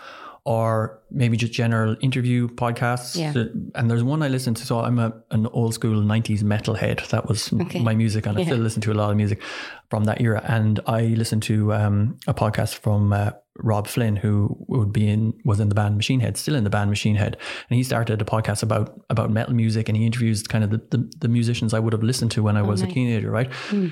Or 0.44 1.00
maybe 1.08 1.36
just 1.36 1.52
general 1.52 1.94
interview 2.00 2.48
podcasts. 2.48 3.16
Yeah. 3.16 3.32
And 3.76 3.88
there's 3.88 4.02
one 4.02 4.24
I 4.24 4.28
listen 4.28 4.54
to. 4.54 4.66
So 4.66 4.80
I'm 4.80 4.98
a, 4.98 5.12
an 5.30 5.46
old 5.48 5.74
school 5.74 6.02
90s 6.02 6.42
metalhead. 6.42 7.06
That 7.10 7.28
was 7.28 7.52
Okay. 7.52 7.78
my 7.80 7.94
music. 7.94 8.26
And 8.26 8.36
I 8.36 8.44
still 8.44 8.58
listen 8.58 8.82
to 8.82 8.92
a 8.92 8.94
lot 8.94 9.10
of 9.12 9.16
music 9.16 9.40
from 9.88 10.02
that 10.04 10.20
era. 10.20 10.42
And 10.48 10.80
I 10.86 11.02
listened 11.02 11.44
to 11.44 11.72
um, 11.74 12.18
a 12.26 12.34
podcast 12.34 12.74
from 12.74 13.12
uh, 13.12 13.30
Robb 13.58 13.86
Flynn, 13.86 14.16
who 14.16 14.56
would 14.66 14.92
be 14.92 15.06
in, 15.08 15.32
was 15.44 15.60
in 15.60 15.68
the 15.68 15.76
band 15.76 15.96
Machine 15.96 16.18
Head, 16.18 16.36
still 16.36 16.56
in 16.56 16.64
the 16.64 16.70
band 16.70 16.90
Machine 16.90 17.14
Head. 17.14 17.36
And 17.70 17.76
he 17.76 17.84
started 17.84 18.20
a 18.20 18.24
podcast 18.24 18.64
about, 18.64 19.00
about 19.10 19.30
metal 19.30 19.54
music 19.54 19.88
and 19.88 19.96
he 19.96 20.04
interviews 20.06 20.42
kind 20.42 20.64
of 20.64 20.70
the, 20.70 20.78
the, 20.90 21.12
the 21.20 21.28
musicians 21.28 21.72
I 21.72 21.78
would 21.78 21.92
have 21.92 22.02
listened 22.02 22.32
to 22.32 22.42
when 22.42 22.56
I 22.56 22.62
was 22.62 22.82
a 22.82 22.88
teenager, 22.88 23.30
right? 23.30 23.48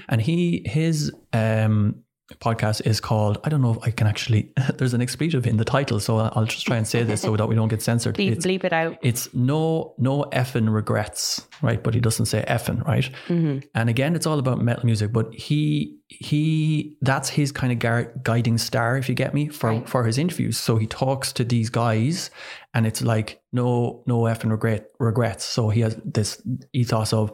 And 0.09 0.21
he, 0.21 0.65
his, 0.67 1.13
um, 1.33 2.03
podcast 2.39 2.87
is 2.87 3.01
called 3.01 3.39
I 3.45 3.49
don't 3.49 3.61
know 3.63 3.73
if 3.73 3.79
I 3.83 3.91
can 3.91 4.07
actually 4.07 4.53
there's 4.79 4.95
an 4.95 5.01
expletive 5.03 5.47
in 5.47 5.57
the 5.57 5.65
title 5.65 6.01
so 6.01 6.19
I'll 6.19 6.45
just 6.45 6.67
try 6.67 6.77
and 6.77 6.87
say 6.87 7.03
this 7.03 7.23
so 7.23 7.37
that 7.37 7.49
we 7.49 7.55
don't 7.55 7.69
get 7.69 7.83
censored 7.83 8.17
Bleep, 8.17 8.33
it's, 8.33 8.47
bleep 8.47 8.65
it 8.65 8.73
out. 8.73 8.97
it's 9.03 9.33
no 9.35 9.95
no 9.99 10.25
effing 10.33 10.73
regrets 10.73 11.47
right 11.63 11.83
but 11.83 11.95
he 11.95 12.01
doesn't 12.01 12.27
say 12.27 12.45
effing 12.49 12.85
right 12.87 13.11
Mm-hmm. 13.29 13.59
and 13.75 13.89
again 13.91 14.15
it's 14.15 14.27
all 14.27 14.39
about 14.39 14.61
metal 14.63 14.85
music 14.87 15.13
but 15.13 15.33
he 15.35 15.99
he 16.09 16.97
that's 17.03 17.29
his 17.29 17.53
kind 17.53 17.73
of 17.73 17.79
gar- 17.79 18.13
guiding 18.23 18.59
star 18.59 18.97
if 18.97 19.09
you 19.09 19.15
get 19.15 19.35
me 19.35 19.49
for 19.49 19.71
Right. 19.71 19.89
for 19.89 20.05
his 20.05 20.19
interviews 20.19 20.57
so 20.59 20.77
he 20.77 20.87
talks 20.87 21.33
to 21.35 21.45
these 21.45 21.71
guys 21.71 22.31
and 22.75 22.87
it's 22.87 23.03
like 23.03 23.41
no 23.53 24.03
no 24.07 24.21
effing 24.23 24.51
regret 24.51 24.87
regrets 24.99 25.45
so 25.45 25.69
he 25.71 25.81
has 25.81 25.97
this 26.05 26.41
ethos 26.73 27.13
of 27.13 27.33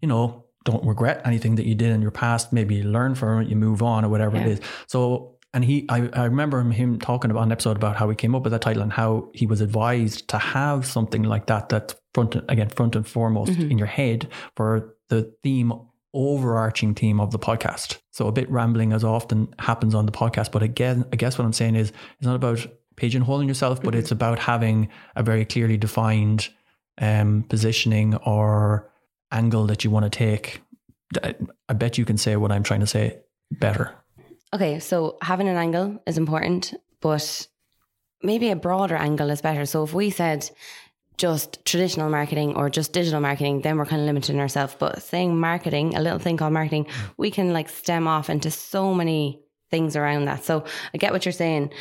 you 0.00 0.08
know 0.08 0.44
don't 0.64 0.84
regret 0.84 1.22
anything 1.24 1.54
that 1.56 1.66
you 1.66 1.74
did 1.74 1.90
in 1.90 2.02
your 2.02 2.10
past 2.10 2.52
maybe 2.52 2.74
you 2.76 2.84
learn 2.84 3.14
from 3.14 3.42
it 3.42 3.48
you 3.48 3.56
move 3.56 3.82
on 3.82 4.04
or 4.04 4.08
whatever 4.08 4.36
it 4.36 4.40
Yeah. 4.46 4.52
is 4.54 4.60
so 4.86 5.36
and 5.52 5.64
he 5.64 5.84
I, 5.88 6.08
I 6.12 6.24
remember 6.26 6.60
him, 6.60 6.70
him 6.70 6.98
talking 6.98 7.30
about 7.30 7.42
an 7.44 7.52
episode 7.52 7.76
about 7.76 7.96
how 7.96 8.08
he 8.08 8.14
came 8.14 8.34
up 8.34 8.42
with 8.44 8.52
that 8.52 8.60
title 8.62 8.82
and 8.82 8.92
how 8.92 9.30
he 9.34 9.46
was 9.46 9.60
advised 9.60 10.28
to 10.28 10.38
have 10.38 10.86
something 10.86 11.22
like 11.24 11.46
that 11.46 11.68
that's 11.70 11.94
front 12.14 12.36
again 12.48 12.68
front 12.68 12.94
and 12.96 13.06
foremost 13.06 13.52
Mhm. 13.52 13.70
in 13.70 13.78
your 13.78 13.86
head 13.88 14.28
for 14.56 14.94
the 15.08 15.32
theme 15.42 15.72
overarching 16.12 16.94
theme 16.94 17.20
of 17.20 17.30
the 17.30 17.38
podcast 17.38 17.98
so 18.10 18.26
a 18.26 18.32
bit 18.32 18.50
rambling 18.50 18.92
as 18.92 19.04
often 19.04 19.48
happens 19.58 19.94
on 19.94 20.06
the 20.06 20.12
podcast 20.12 20.50
but 20.52 20.62
again 20.62 21.04
i 21.12 21.16
guess 21.16 21.38
what 21.38 21.44
i'm 21.44 21.52
saying 21.52 21.76
is 21.76 21.90
it's 22.18 22.26
not 22.26 22.34
about 22.34 22.66
pigeonholing 22.96 23.46
yourself 23.48 23.80
but 23.82 23.94
Mhm. 23.94 23.98
it's 23.98 24.10
about 24.10 24.38
having 24.38 24.88
a 25.16 25.22
very 25.22 25.44
clearly 25.44 25.76
defined 25.78 26.48
um, 27.00 27.44
positioning 27.48 28.14
or 28.16 28.90
angle 29.32 29.66
that 29.66 29.84
you 29.84 29.90
want 29.90 30.04
to 30.04 30.10
take 30.10 30.60
I- 31.22 31.72
bet 31.74 31.98
you 31.98 32.04
can 32.04 32.16
say 32.18 32.36
what 32.36 32.52
i'm 32.52 32.62
trying 32.62 32.80
to 32.80 32.86
say 32.86 33.18
better 33.50 33.94
Okay, 34.52 34.80
so 34.80 35.16
having 35.22 35.48
an 35.48 35.56
angle 35.56 36.02
is 36.08 36.18
important, 36.18 36.74
but 37.00 37.46
maybe 38.20 38.50
a 38.50 38.56
broader 38.56 38.96
angle 38.96 39.30
is 39.30 39.40
better. 39.40 39.64
So 39.64 39.84
if 39.84 39.94
we 39.94 40.10
said 40.10 40.50
just 41.18 41.64
traditional 41.64 42.10
marketing 42.10 42.56
or 42.56 42.68
just 42.68 42.92
digital 42.92 43.20
marketing, 43.20 43.60
then 43.62 43.76
we're 43.76 43.86
kind 43.86 44.02
of 44.02 44.06
limiting 44.06 44.40
ourselves. 44.40 44.74
But 44.76 45.02
saying 45.02 45.38
marketing, 45.38 45.94
a 45.94 46.00
little 46.00 46.18
thing 46.18 46.36
called 46.36 46.52
marketing, 46.52 46.86
we 47.16 47.30
can 47.30 47.52
like 47.52 47.68
stem 47.68 48.08
off 48.08 48.28
into 48.28 48.50
so 48.50 48.92
many 48.92 49.40
things 49.70 49.94
around 49.94 50.24
that. 50.24 50.42
So 50.42 50.64
I 50.92 50.98
get 50.98 51.12
what 51.12 51.24
you're 51.24 51.32
saying, 51.32 51.72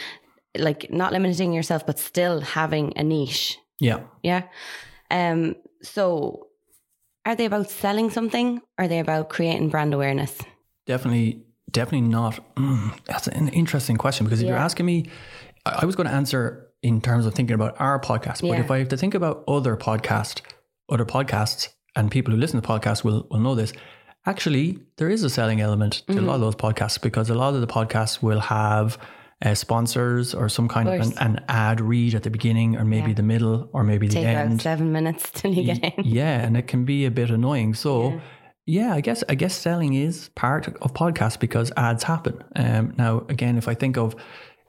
like 0.56 0.92
not 0.92 1.12
limiting 1.12 1.54
yourself, 1.54 1.88
but 1.88 1.98
still 1.98 2.40
having 2.42 2.94
a 2.98 3.04
niche. 3.04 3.58
yeah 3.80 4.02
Yeah. 4.22 4.44
Um. 5.10 5.56
So 5.82 6.49
are 7.26 7.36
they 7.36 7.46
about 7.46 7.70
selling 7.70 8.10
something? 8.10 8.62
Or 8.78 8.86
are 8.86 8.88
they 8.88 9.00
about 9.00 9.30
creating 9.30 9.70
brand 9.70 9.94
awareness? 9.94 10.38
Definitely, 10.86 11.44
definitely 11.72 12.08
not. 12.08 12.40
Mm, 12.56 12.98
that's 13.06 13.28
an 13.28 13.50
interesting 13.50 13.98
question 13.98 14.26
because 14.26 14.42
if 14.42 14.48
you're 14.48 14.58
asking 14.58 14.86
me, 14.86 15.10
I 15.66 15.86
was 15.86 15.96
going 15.96 16.08
to 16.08 16.14
answer 16.14 16.68
in 16.82 17.02
terms 17.02 17.26
of 17.26 17.34
thinking 17.36 17.54
about 17.54 17.76
our 17.80 18.00
podcast, 18.00 18.42
but 18.42 18.48
Yeah. 18.52 18.60
if 18.62 18.72
I 18.72 18.80
have 18.80 18.90
to 18.90 18.98
think 18.98 19.14
about 19.14 19.44
other 19.48 19.76
podcast, 19.76 20.42
other 20.90 21.06
podcasts, 21.06 21.70
and 21.96 22.10
people 22.10 22.34
who 22.34 22.40
listen 22.40 22.62
to 22.62 22.68
podcasts 22.68 23.04
will 23.04 23.28
will 23.30 23.40
know 23.40 23.56
this. 23.56 23.74
Actually, 24.26 24.80
there 24.98 25.10
is 25.10 25.24
a 25.24 25.30
selling 25.30 25.60
element 25.62 26.04
to 26.08 26.20
a 26.20 26.22
lot 26.22 26.36
of 26.36 26.42
those 26.42 26.56
podcasts 26.56 27.02
because 27.02 27.30
a 27.30 27.36
lot 27.36 27.54
of 27.56 27.62
the 27.62 27.68
podcasts 27.68 28.22
will 28.22 28.40
have 28.40 28.98
uh, 29.46 29.56
sponsors 29.56 30.34
or 30.36 30.50
some 30.50 30.68
kind 30.68 30.90
of, 30.90 30.96
course. 31.02 31.16
an, 31.18 31.38
an 31.38 31.46
ad 31.48 31.80
read 31.82 32.14
at 32.16 32.24
the 32.24 32.30
beginning 32.30 32.76
or 32.78 32.84
maybe 32.86 33.10
Yeah. 33.12 33.16
the 33.16 33.24
middle 33.24 33.70
or 33.74 33.84
maybe 33.84 34.08
the 34.08 34.16
Take 34.16 34.26
about 34.28 34.46
end. 34.46 34.62
seven 34.62 34.92
minutes 34.92 35.30
till 35.34 35.54
you 35.54 35.64
get 35.74 35.84
in. 35.98 36.04
Yeah, 36.06 36.42
and 36.46 36.58
it 36.58 36.68
can 36.68 36.84
be 36.86 37.06
a 37.06 37.12
bit 37.12 37.30
annoying. 37.30 37.74
So, 37.74 38.10
Yeah. 38.10 38.20
yeah, 38.66 38.94
I 38.94 39.02
guess 39.02 39.24
I 39.30 39.36
guess 39.36 39.54
selling 39.56 39.94
is 39.94 40.30
part 40.36 40.68
of 40.68 40.94
podcasts 40.94 41.40
because 41.40 41.72
ads 41.78 42.04
happen. 42.04 42.44
Um, 42.56 42.94
now, 42.98 43.24
again, 43.30 43.58
if 43.58 43.68
I 43.68 43.76
think 43.76 43.98
of 43.98 44.16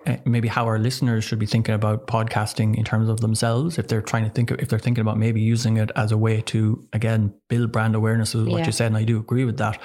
uh, 0.06 0.16
maybe 0.24 0.48
how 0.48 0.64
our 0.64 0.78
listeners 0.78 1.24
should 1.24 1.38
be 1.38 1.44
thinking 1.44 1.74
about 1.74 2.06
podcasting 2.06 2.74
in 2.78 2.85
terms 2.85 3.09
of 3.11 3.20
themselves, 3.20 3.76
if 3.78 3.87
they're 3.88 4.00
trying 4.00 4.24
to 4.24 4.30
think, 4.30 4.50
of, 4.50 4.59
if 4.59 4.68
they're 4.70 4.78
thinking 4.78 5.02
about 5.02 5.18
maybe 5.18 5.42
using 5.42 5.76
it 5.76 5.90
as 5.94 6.11
a 6.11 6.16
way 6.16 6.40
to 6.40 6.83
again 6.94 7.35
build 7.48 7.70
brand 7.70 7.94
awareness, 7.94 8.35
is 8.35 8.46
what 8.48 8.61
Yeah. 8.61 8.66
you 8.66 8.72
said, 8.72 8.87
and 8.87 8.96
I 8.96 9.04
do 9.04 9.18
agree 9.18 9.44
with 9.44 9.59
that. 9.59 9.78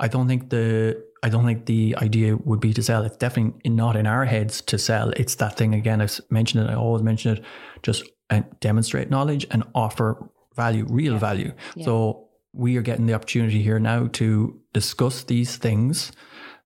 I 0.00 0.08
don't 0.08 0.26
think 0.26 0.48
the 0.48 1.04
I 1.22 1.28
don't 1.28 1.44
think 1.44 1.66
the 1.66 1.96
idea 1.98 2.36
would 2.36 2.60
be 2.60 2.72
to 2.74 2.82
sell. 2.82 3.04
It's 3.04 3.16
definitely 3.16 3.70
not 3.70 3.96
in 3.96 4.06
our 4.06 4.24
heads 4.24 4.60
to 4.62 4.78
sell. 4.78 5.10
It's 5.10 5.34
that 5.36 5.56
thing 5.56 5.74
again. 5.74 6.00
I've 6.00 6.20
mentioned 6.30 6.64
it. 6.64 6.70
I 6.70 6.74
always 6.74 7.02
mention 7.02 7.36
it. 7.36 7.44
Just 7.82 8.04
uh, 8.30 8.42
demonstrate 8.60 9.10
knowledge 9.10 9.46
and 9.50 9.64
offer 9.74 10.30
value, 10.54 10.86
real 10.88 11.18
value. 11.18 11.52
Yeah. 11.74 11.84
So 11.84 12.28
we 12.52 12.76
are 12.76 12.82
getting 12.82 13.06
the 13.06 13.14
opportunity 13.14 13.62
here 13.62 13.78
now 13.78 14.08
to 14.12 14.60
discuss 14.72 15.24
these 15.24 15.56
things 15.56 16.12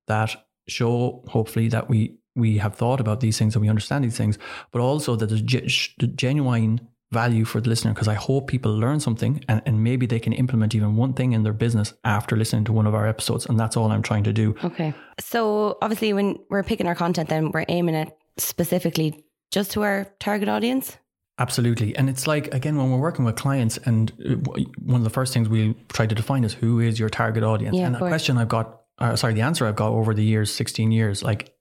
that 0.06 0.34
show, 0.68 1.24
hopefully, 1.28 1.68
that 1.68 1.88
we 1.88 2.18
we 2.34 2.58
have 2.58 2.74
thought 2.74 3.00
about 3.00 3.20
these 3.20 3.38
things 3.38 3.54
and 3.54 3.62
we 3.62 3.68
understand 3.68 4.04
these 4.04 4.16
things, 4.16 4.38
but 4.70 4.80
also 4.80 5.16
that 5.16 5.26
there's 5.26 5.42
ge- 5.42 5.94
genuine 6.16 6.80
value 7.12 7.44
for 7.44 7.60
the 7.60 7.68
listener 7.68 7.92
because 7.92 8.08
I 8.08 8.14
hope 8.14 8.48
people 8.48 8.76
learn 8.76 8.98
something 8.98 9.44
and, 9.48 9.62
and 9.66 9.84
maybe 9.84 10.06
they 10.06 10.18
can 10.18 10.32
implement 10.32 10.74
even 10.74 10.96
one 10.96 11.12
thing 11.12 11.32
in 11.32 11.42
their 11.42 11.52
business 11.52 11.92
after 12.04 12.36
listening 12.36 12.64
to 12.64 12.72
one 12.72 12.86
of 12.86 12.94
our 12.94 13.06
episodes. 13.06 13.46
And 13.46 13.60
that's 13.60 13.76
all 13.76 13.92
I'm 13.92 14.02
trying 14.02 14.24
to 14.24 14.32
do. 14.32 14.56
Okay. 14.64 14.94
So 15.20 15.78
obviously, 15.82 16.12
when 16.12 16.38
we're 16.50 16.62
picking 16.62 16.86
our 16.86 16.94
content, 16.94 17.28
then 17.28 17.52
we're 17.52 17.66
aiming 17.68 17.94
it 17.94 18.16
specifically 18.38 19.24
just 19.50 19.72
to 19.72 19.82
our 19.82 20.06
target 20.18 20.48
audience. 20.48 20.96
Absolutely. 21.38 21.94
And 21.96 22.08
it's 22.08 22.26
like, 22.26 22.52
again, 22.54 22.76
when 22.76 22.90
we're 22.90 22.98
working 22.98 23.24
with 23.24 23.36
clients, 23.36 23.78
and 23.78 24.12
uh, 24.24 24.62
one 24.84 25.00
of 25.00 25.04
the 25.04 25.10
first 25.10 25.32
things 25.32 25.48
we 25.48 25.74
try 25.92 26.06
to 26.06 26.14
define 26.14 26.44
is 26.44 26.54
who 26.54 26.80
is 26.80 26.98
your 26.98 27.08
target 27.08 27.42
audience? 27.42 27.76
Yeah, 27.76 27.86
and 27.86 27.94
the 27.94 27.98
question 27.98 28.38
I've 28.38 28.48
got, 28.48 28.82
uh, 28.98 29.16
sorry, 29.16 29.34
the 29.34 29.40
answer 29.40 29.66
I've 29.66 29.76
got 29.76 29.92
over 29.92 30.14
the 30.14 30.24
years, 30.24 30.52
16 30.52 30.92
years, 30.92 31.22
like 31.22 31.54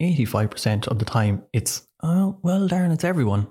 85% 0.00 0.88
of 0.88 0.98
the 0.98 1.04
time, 1.04 1.42
it's, 1.52 1.86
oh, 2.02 2.38
well, 2.42 2.68
Darren, 2.68 2.92
it's 2.92 3.04
everyone, 3.04 3.48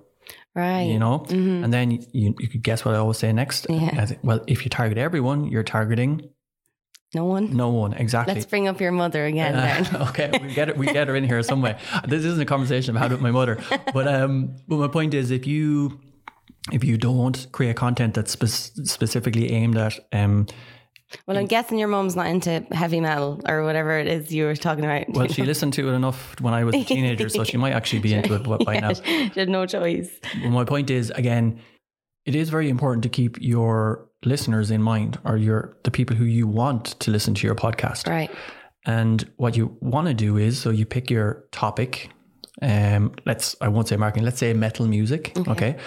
Right. 0.55 0.83
you 0.83 0.99
know? 0.99 1.19
Mhm. 1.27 1.63
And 1.65 1.73
then 1.73 1.91
you, 1.91 2.33
you 2.39 2.47
could 2.47 2.63
guess 2.63 2.85
what 2.85 2.95
I 2.95 2.97
always 2.99 3.17
say 3.17 3.31
next. 3.33 3.67
Yeah. 3.69 4.05
Think, 4.05 4.19
well, 4.23 4.39
if 4.47 4.63
you 4.63 4.69
target 4.69 4.97
everyone, 4.97 5.47
you're 5.47 5.63
targeting 5.63 6.29
No 7.13 7.25
one. 7.25 7.55
no 7.55 7.69
one. 7.69 7.93
Exactly. 7.93 8.33
Let's 8.33 8.45
bring 8.45 8.67
up 8.67 8.79
your 8.79 8.91
mother 8.93 9.25
again. 9.25 9.53
then. 9.53 9.85
Uh, 9.95 10.05
okay, 10.09 10.31
we 10.41 10.53
get 10.53 10.69
it. 10.69 10.77
We 10.77 10.85
get 10.87 11.07
her 11.09 11.15
in 11.15 11.23
here 11.25 11.41
some 11.43 11.61
way. 11.61 11.77
This 12.07 12.23
isn't 12.25 12.41
a 12.41 12.45
conversation 12.45 12.95
I've 12.95 13.01
had 13.03 13.11
with 13.11 13.21
my 13.21 13.31
mother, 13.31 13.57
but 13.93 14.07
um, 14.07 14.55
but 14.67 14.77
my 14.79 14.87
point 14.87 15.13
is, 15.13 15.29
if 15.31 15.45
you 15.45 15.99
if 16.71 16.83
you 16.83 16.97
don't 16.97 17.45
create 17.51 17.75
content 17.75 18.13
that's 18.15 18.31
spe- 18.31 18.79
specifically 18.85 19.51
aimed 19.51 19.77
at 19.77 19.99
um, 20.13 20.47
Well, 21.27 21.37
I'm 21.37 21.45
guessing 21.45 21.77
your 21.77 21.87
mom's 21.87 22.15
not 22.15 22.27
into 22.27 22.65
heavy 22.71 22.99
metal 22.99 23.41
or 23.47 23.63
whatever 23.63 23.97
it 23.99 24.07
is 24.07 24.31
you 24.31 24.45
were 24.45 24.55
talking 24.55 24.83
about. 24.83 25.09
Well, 25.09 25.27
she 25.27 25.43
listened 25.43 25.73
to 25.73 25.89
it 25.89 25.93
enough 25.93 26.39
when 26.41 26.53
I 26.53 26.63
was 26.63 26.75
a 26.75 26.83
teenager, 26.83 27.29
so 27.29 27.43
she 27.43 27.57
might 27.57 27.73
actually 27.73 27.99
be 27.99 28.13
into 28.13 28.33
it 28.35 28.43
by 28.43 28.57
Yeah, 28.73 28.79
now. 28.79 28.93
She 28.93 29.39
had 29.39 29.49
no 29.49 29.65
choice. 29.65 30.09
Well, 30.41 30.51
my 30.51 30.65
point 30.65 30.89
is 30.89 31.11
again, 31.11 31.61
it 32.25 32.35
is 32.35 32.49
very 32.49 32.69
important 32.69 33.03
to 33.03 33.09
keep 33.09 33.39
your 33.39 34.09
listeners 34.23 34.71
in 34.71 34.81
mind, 34.81 35.19
or 35.23 35.37
your 35.37 35.77
the 35.83 35.91
people 35.91 36.15
who 36.15 36.25
you 36.25 36.47
want 36.47 36.99
to 37.01 37.11
listen 37.11 37.33
to 37.35 37.47
your 37.47 37.55
podcast. 37.55 38.07
Right. 38.07 38.31
And 38.85 39.31
what 39.37 39.55
you 39.55 39.77
want 39.81 40.07
to 40.07 40.13
do 40.13 40.37
is, 40.37 40.59
so 40.59 40.69
you 40.69 40.85
pick 40.85 41.09
your 41.09 41.45
topic. 41.51 42.09
Um, 42.61 43.13
let's 43.25 43.55
I 43.61 43.67
won't 43.67 43.87
say 43.87 43.95
marketing. 43.97 44.25
Let's 44.25 44.39
say 44.39 44.53
metal 44.53 44.87
music. 44.87 45.33
Okay. 45.47 45.77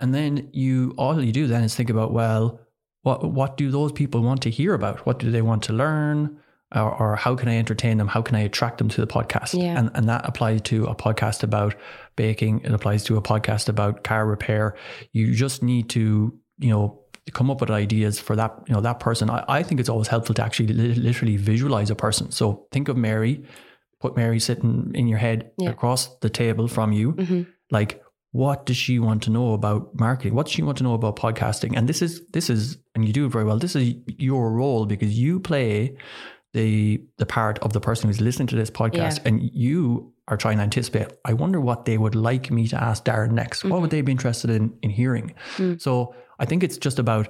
And 0.00 0.14
then 0.14 0.48
you 0.52 0.94
all 0.96 1.22
you 1.22 1.32
do 1.32 1.46
then 1.46 1.62
is 1.62 1.74
think 1.74 1.90
about 1.90 2.12
well, 2.12 2.60
what 3.02 3.24
what 3.32 3.56
do 3.56 3.70
those 3.70 3.92
people 3.92 4.22
want 4.22 4.42
to 4.42 4.50
hear 4.50 4.74
about? 4.74 5.06
What 5.06 5.18
do 5.18 5.30
they 5.30 5.42
want 5.42 5.62
to 5.64 5.72
learn? 5.72 6.38
Or, 6.74 6.90
or 7.00 7.16
how 7.16 7.36
can 7.36 7.48
I 7.50 7.58
entertain 7.58 7.98
them? 7.98 8.08
How 8.08 8.22
can 8.22 8.34
I 8.34 8.40
attract 8.40 8.78
them 8.78 8.88
to 8.88 9.00
the 9.02 9.06
podcast? 9.06 9.52
Yeah. 9.60 9.78
And 9.78 9.90
and 9.94 10.08
that 10.08 10.26
applies 10.26 10.62
to 10.62 10.86
a 10.86 10.94
podcast 10.94 11.42
about 11.42 11.74
baking. 12.16 12.60
It 12.64 12.72
applies 12.72 13.04
to 13.04 13.16
a 13.18 13.22
podcast 13.22 13.68
about 13.68 14.04
car 14.04 14.26
repair. 14.26 14.74
You 15.12 15.34
just 15.34 15.62
need 15.62 15.90
to 15.90 16.32
you 16.58 16.70
know 16.70 16.98
come 17.32 17.50
up 17.50 17.60
with 17.60 17.70
ideas 17.70 18.18
for 18.18 18.34
that 18.36 18.54
you 18.68 18.74
know 18.74 18.80
that 18.80 19.00
person. 19.00 19.28
I, 19.30 19.44
I 19.48 19.62
think 19.62 19.80
it's 19.80 19.88
always 19.90 20.08
helpful 20.08 20.34
to 20.36 20.42
actually 20.44 20.72
li- 20.72 20.94
literally 20.94 21.36
visualize 21.36 21.90
a 21.90 21.94
person. 21.94 22.30
So 22.30 22.66
think 22.72 22.88
of 22.88 22.96
Mary, 22.96 23.44
put 24.00 24.16
Mary 24.16 24.40
sitting 24.40 24.92
in 24.94 25.08
your 25.08 25.18
head 25.18 25.50
Yeah. 25.58 25.70
across 25.70 26.16
the 26.20 26.30
table 26.30 26.68
from 26.68 26.92
you. 26.92 27.10
hmm 27.12 27.42
Like, 27.70 28.01
what 28.32 28.66
does 28.66 28.76
she 28.76 28.98
want 28.98 29.22
to 29.24 29.30
know 29.30 29.52
about 29.52 29.90
marketing? 29.98 30.34
What 30.34 30.46
does 30.46 30.52
she 30.54 30.62
want 30.62 30.78
to 30.78 30.84
know 30.84 30.94
about 30.94 31.16
podcasting? 31.16 31.76
And 31.76 31.88
this 31.88 32.02
is 32.02 32.26
this 32.32 32.48
is, 32.50 32.78
and 32.94 33.04
you 33.06 33.12
do 33.12 33.26
it 33.26 33.32
very 33.32 33.44
well. 33.44 33.58
This 33.58 33.76
is 33.76 33.94
your 34.18 34.52
role 34.52 34.86
because 34.86 35.18
you 35.18 35.38
play 35.40 35.96
the 36.54 37.02
the 37.18 37.26
part 37.26 37.58
of 37.60 37.72
the 37.72 37.80
person 37.80 38.08
who's 38.08 38.20
listening 38.20 38.48
to 38.48 38.56
this 38.56 38.70
podcast, 38.70 39.18
Yeah. 39.18 39.22
and 39.26 39.42
you 39.52 40.12
are 40.28 40.36
trying 40.36 40.56
to 40.58 40.62
anticipate. 40.62 41.08
I 41.24 41.32
wonder 41.32 41.60
what 41.60 41.84
they 41.84 41.98
would 41.98 42.14
like 42.14 42.50
me 42.50 42.68
to 42.68 42.82
ask 42.82 43.04
Darren 43.04 43.32
next. 43.32 43.64
What 43.64 43.80
would 43.80 43.90
they 43.90 44.02
be 44.02 44.12
interested 44.12 44.50
in 44.50 44.72
in 44.82 44.90
hearing? 44.90 45.34
Mm. 45.56 45.80
So 45.80 46.14
I 46.38 46.44
think 46.46 46.62
it's 46.62 46.78
just 46.78 46.98
about 46.98 47.28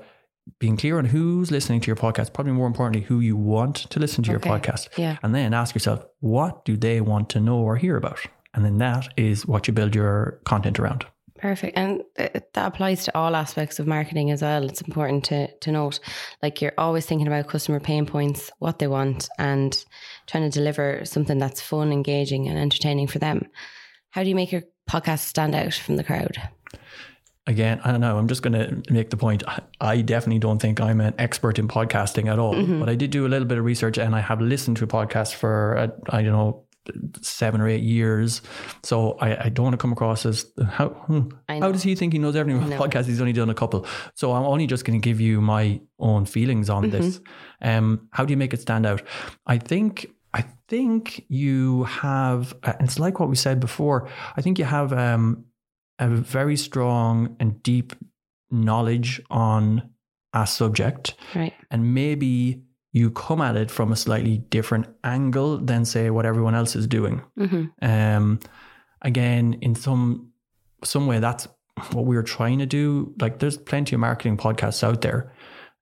being 0.59 0.77
clear 0.77 0.99
on 0.99 1.05
who's 1.05 1.51
listening 1.53 1.81
to 1.81 1.87
your 1.87 1.97
podcast. 1.97 2.33
Probably 2.33 2.53
more 2.53 2.67
importantly, 2.67 3.03
who 3.07 3.21
you 3.21 3.37
want 3.37 3.77
to 3.91 4.01
listen 4.01 4.25
to 4.25 4.35
Okay. 4.35 4.49
your 4.49 4.59
podcast, 4.59 4.89
Yeah. 4.99 5.17
and 5.23 5.33
then 5.35 5.55
ask 5.55 5.75
yourself, 5.75 6.05
what 6.21 6.65
do 6.65 6.77
they 6.77 7.01
want 7.01 7.29
to 7.31 7.41
know 7.41 7.59
or 7.59 7.77
hear 7.77 7.97
about? 7.97 8.19
And 8.55 8.65
then 8.65 8.79
that 8.79 9.09
is 9.17 9.47
what 9.47 9.67
you 9.67 9.73
build 9.73 9.95
your 9.95 10.41
content 10.45 10.79
around. 10.79 11.07
Perfect. 11.43 11.77
And 11.77 12.03
that 12.17 12.55
applies 12.55 13.05
to 13.05 13.19
all 13.19 13.35
aspects 13.35 13.81
of 13.81 13.87
marketing 13.89 14.31
as 14.31 14.43
well. 14.43 14.65
It's 14.65 14.81
important 14.81 15.25
to, 15.25 15.53
to 15.53 15.73
note 15.73 15.99
like 16.41 16.63
you're 16.63 16.75
always 16.79 17.05
thinking 17.05 17.27
about 17.27 17.49
customer 17.49 17.81
pain 17.81 18.07
points, 18.07 18.53
what 18.61 18.79
they 18.79 18.87
want, 18.87 19.29
and 19.39 19.85
trying 20.29 20.49
to 20.49 20.57
deliver 20.57 21.05
something 21.05 21.39
that's 21.39 21.61
fun, 21.61 21.91
engaging, 21.91 22.47
and 22.47 22.57
entertaining 22.57 23.09
for 23.09 23.19
them. 23.19 23.49
How 24.11 24.23
do 24.23 24.29
you 24.29 24.37
make 24.37 24.53
your 24.53 24.63
podcast 24.89 25.21
stand 25.21 25.57
out 25.57 25.75
from 25.75 25.97
the 25.97 26.05
crowd? 26.05 26.41
Again, 27.49 27.81
I 27.83 27.91
don't 27.91 28.01
know. 28.01 28.19
I'm 28.19 28.29
just 28.29 28.43
going 28.43 28.53
to 28.53 28.93
make 28.93 29.11
the 29.11 29.17
point. 29.17 29.43
I- 29.81 30.03
definitely 30.03 30.39
don't 30.39 30.61
think 30.61 30.81
I'm 30.81 31.01
an 31.01 31.15
expert 31.19 31.59
in 31.59 31.67
podcasting 31.67 32.31
at 32.31 32.39
all, 32.39 32.55
but 32.79 32.89
I 32.89 32.95
did 32.95 33.11
do 33.11 33.27
a 33.27 33.29
little 33.29 33.49
bit 33.49 33.59
of 33.59 33.65
research 33.65 33.99
and 33.99 34.15
I 34.15 34.21
have 34.21 34.41
listened 34.41 34.77
to 34.77 34.87
podcasts 34.87 35.35
for, 35.35 35.77
uh, 35.77 35.89
I 36.11 36.23
don't 36.23 36.33
know, 36.33 36.67
seven 37.21 37.61
or 37.61 37.69
eight 37.69 37.83
years. 37.83 38.43
So 38.83 39.13
I, 39.21 39.47
I 39.47 39.49
don't 39.49 39.65
want 39.65 39.75
to 39.75 39.79
come 39.79 39.93
across 39.93 40.27
as 40.27 40.47
how 40.69 40.89
hmm, 40.91 41.29
how 41.49 41.73
does 41.73 41.83
he 41.83 41.95
think 41.95 42.13
he 42.13 42.19
knows 42.19 42.37
everything 42.37 42.63
about 42.63 42.81
podcasts? 42.91 43.07
He's 43.07 43.21
only 43.21 43.33
done 43.33 43.51
a 43.51 43.55
couple. 43.55 43.87
So 44.15 44.33
I'm 44.33 44.45
only 44.45 44.67
just 44.67 44.85
going 44.85 45.01
to 45.01 45.05
give 45.05 45.21
you 45.21 45.41
my 45.41 45.81
own 45.99 46.25
feelings 46.27 46.69
on 46.71 46.91
this. 46.91 47.21
Um, 47.61 48.09
how 48.13 48.25
do 48.25 48.33
you 48.33 48.37
make 48.37 48.53
it 48.55 48.61
stand 48.61 48.87
out? 48.87 49.03
I 49.47 49.59
think 49.59 50.07
I 50.35 50.45
think 50.69 51.25
you 51.29 51.85
have, 51.85 52.55
uh, 52.63 52.73
and 52.79 52.89
it's 52.89 52.99
like 52.99 53.21
what 53.21 53.29
we 53.29 53.37
said 53.37 53.61
before. 53.61 54.09
I 54.37 54.41
think 54.41 54.59
you 54.59 54.65
have 54.65 54.93
um, 54.93 55.45
a 55.99 56.09
very 56.09 56.57
strong 56.57 57.37
and 57.39 57.63
deep 57.63 57.93
knowledge 58.51 59.21
on 59.31 59.91
a 60.35 60.47
subject, 60.47 61.15
Right. 61.35 61.53
and 61.71 61.95
maybe 61.95 62.63
you 62.93 63.11
come 63.11 63.41
at 63.41 63.57
it 63.57 63.71
from 63.71 63.91
a 63.93 63.97
slightly 63.97 64.39
different 64.51 64.87
angle 65.03 65.59
than 65.59 65.85
say 65.85 66.11
what 66.11 66.27
everyone 66.27 66.55
else 66.55 66.77
is 66.77 66.87
doing. 66.87 67.23
hmm 67.37 67.65
Um, 67.81 68.39
again, 69.01 69.55
in 69.61 69.75
some 69.75 70.33
some 70.85 71.07
way, 71.07 71.19
that's 71.21 71.49
what 71.93 72.05
we 72.05 72.17
were 72.17 72.23
trying 72.23 72.59
to 72.59 72.67
do. 72.67 73.15
Like, 73.21 73.39
there's 73.39 73.57
plenty 73.57 73.95
of 73.95 74.01
marketing 74.01 74.37
podcasts 74.37 74.83
out 74.83 75.01
there, 75.01 75.33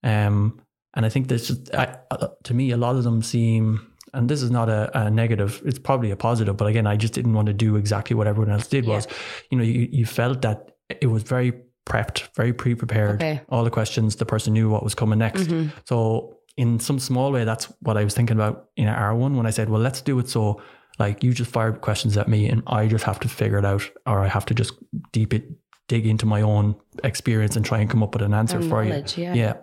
um, 0.04 0.60
and 0.94 1.06
I 1.06 1.08
think 1.08 1.28
this 1.28 1.48
just 1.48 1.74
I, 1.74 1.96
uh, 2.10 2.28
to 2.44 2.54
me 2.54 2.70
a 2.70 2.76
lot 2.76 2.96
of 2.96 3.04
them 3.04 3.22
seem. 3.22 3.86
And 4.12 4.28
this 4.28 4.42
is 4.42 4.50
not 4.50 4.68
a, 4.68 4.90
a 4.98 5.10
negative; 5.10 5.62
it's 5.64 5.78
probably 5.78 6.10
a 6.10 6.16
positive. 6.16 6.56
But 6.56 6.66
again, 6.66 6.86
I 6.86 6.96
just 6.96 7.14
didn't 7.14 7.32
want 7.32 7.46
to 7.46 7.52
do 7.52 7.76
exactly 7.76 8.16
what 8.16 8.26
everyone 8.26 8.52
else 8.52 8.66
did. 8.66 8.84
Yeah. 8.84 8.96
Was 8.96 9.06
you 9.50 9.58
know 9.58 9.64
you, 9.64 9.88
you 9.92 10.04
felt 10.04 10.42
that 10.42 10.72
it 10.88 11.06
was 11.06 11.22
very 11.22 11.52
prepped, 11.86 12.28
very 12.34 12.52
pre-prepared. 12.52 13.22
Okay. 13.22 13.40
All 13.48 13.62
the 13.62 13.70
questions, 13.70 14.16
the 14.16 14.26
person 14.26 14.52
knew 14.52 14.68
what 14.68 14.82
was 14.82 14.94
coming 14.96 15.18
next. 15.20 15.46
hmm 15.46 15.68
So 15.86 16.39
in 16.60 16.78
some 16.78 16.98
small 16.98 17.32
way, 17.32 17.44
that's 17.44 17.72
what 17.80 17.96
I 17.96 18.04
was 18.04 18.12
thinking 18.14 18.36
about 18.36 18.66
in 18.76 18.86
our 18.86 19.14
one 19.14 19.34
when 19.34 19.46
I 19.46 19.50
said, 19.50 19.70
well, 19.70 19.80
let's 19.80 20.02
do 20.02 20.18
it 20.18 20.28
so 20.28 20.60
like 20.98 21.24
you 21.24 21.32
just 21.32 21.50
fire 21.50 21.72
questions 21.72 22.18
at 22.18 22.28
me 22.28 22.50
and 22.50 22.62
I 22.66 22.86
just 22.86 23.04
have 23.04 23.18
to 23.20 23.28
figure 23.28 23.56
it 23.56 23.64
out 23.64 23.90
or 24.04 24.22
I 24.22 24.28
have 24.28 24.44
to 24.46 24.54
just 24.54 24.74
deep 25.12 25.32
it 25.32 25.44
dig 25.88 26.06
into 26.06 26.26
my 26.26 26.42
own 26.42 26.76
experience 27.02 27.56
and 27.56 27.64
try 27.64 27.78
and 27.78 27.88
come 27.88 28.02
up 28.02 28.12
with 28.12 28.22
an 28.22 28.34
answer 28.34 28.58
And 28.58 28.68
for 28.68 28.84
you. 28.84 29.02
yeah. 29.16 29.34
Yeah. 29.34 29.54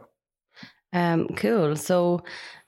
Um, 0.91 1.27
cool. 1.35 1.75
So 1.75 2.23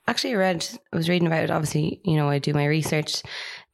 actually 0.07 0.33
I 0.33 0.37
read 0.37 0.67
I 0.93 0.95
was 0.95 1.09
reading 1.09 1.25
about 1.27 1.43
it, 1.45 1.49
obviously, 1.51 1.99
you 2.05 2.15
know, 2.15 2.29
I 2.29 2.37
do 2.37 2.53
my 2.53 2.67
research. 2.67 3.23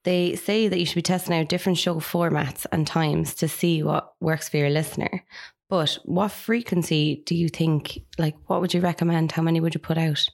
They 0.05 0.35
say 0.37 0.69
that 0.69 0.79
you 0.79 0.85
should 0.85 0.95
be 0.95 1.01
testing 1.01 1.37
out 1.37 1.49
different 1.49 1.77
show 1.77 1.95
formats 1.95 2.65
and 2.71 2.87
times 2.87 3.35
to 3.35 3.49
see 3.49 3.83
what 3.83 4.13
works 4.21 4.47
for 4.47 4.55
your 4.57 4.69
listener. 4.69 5.25
But 5.69 5.97
what 6.05 6.31
frequency 6.31 7.23
do 7.25 7.35
you 7.35 7.49
think 7.49 7.99
like 8.17 8.35
what 8.45 8.61
would 8.61 8.73
you 8.73 8.79
recommend? 8.79 9.33
How 9.33 9.41
many 9.41 9.59
would 9.59 9.73
you 9.73 9.81
put 9.81 9.97
out? 9.97 10.25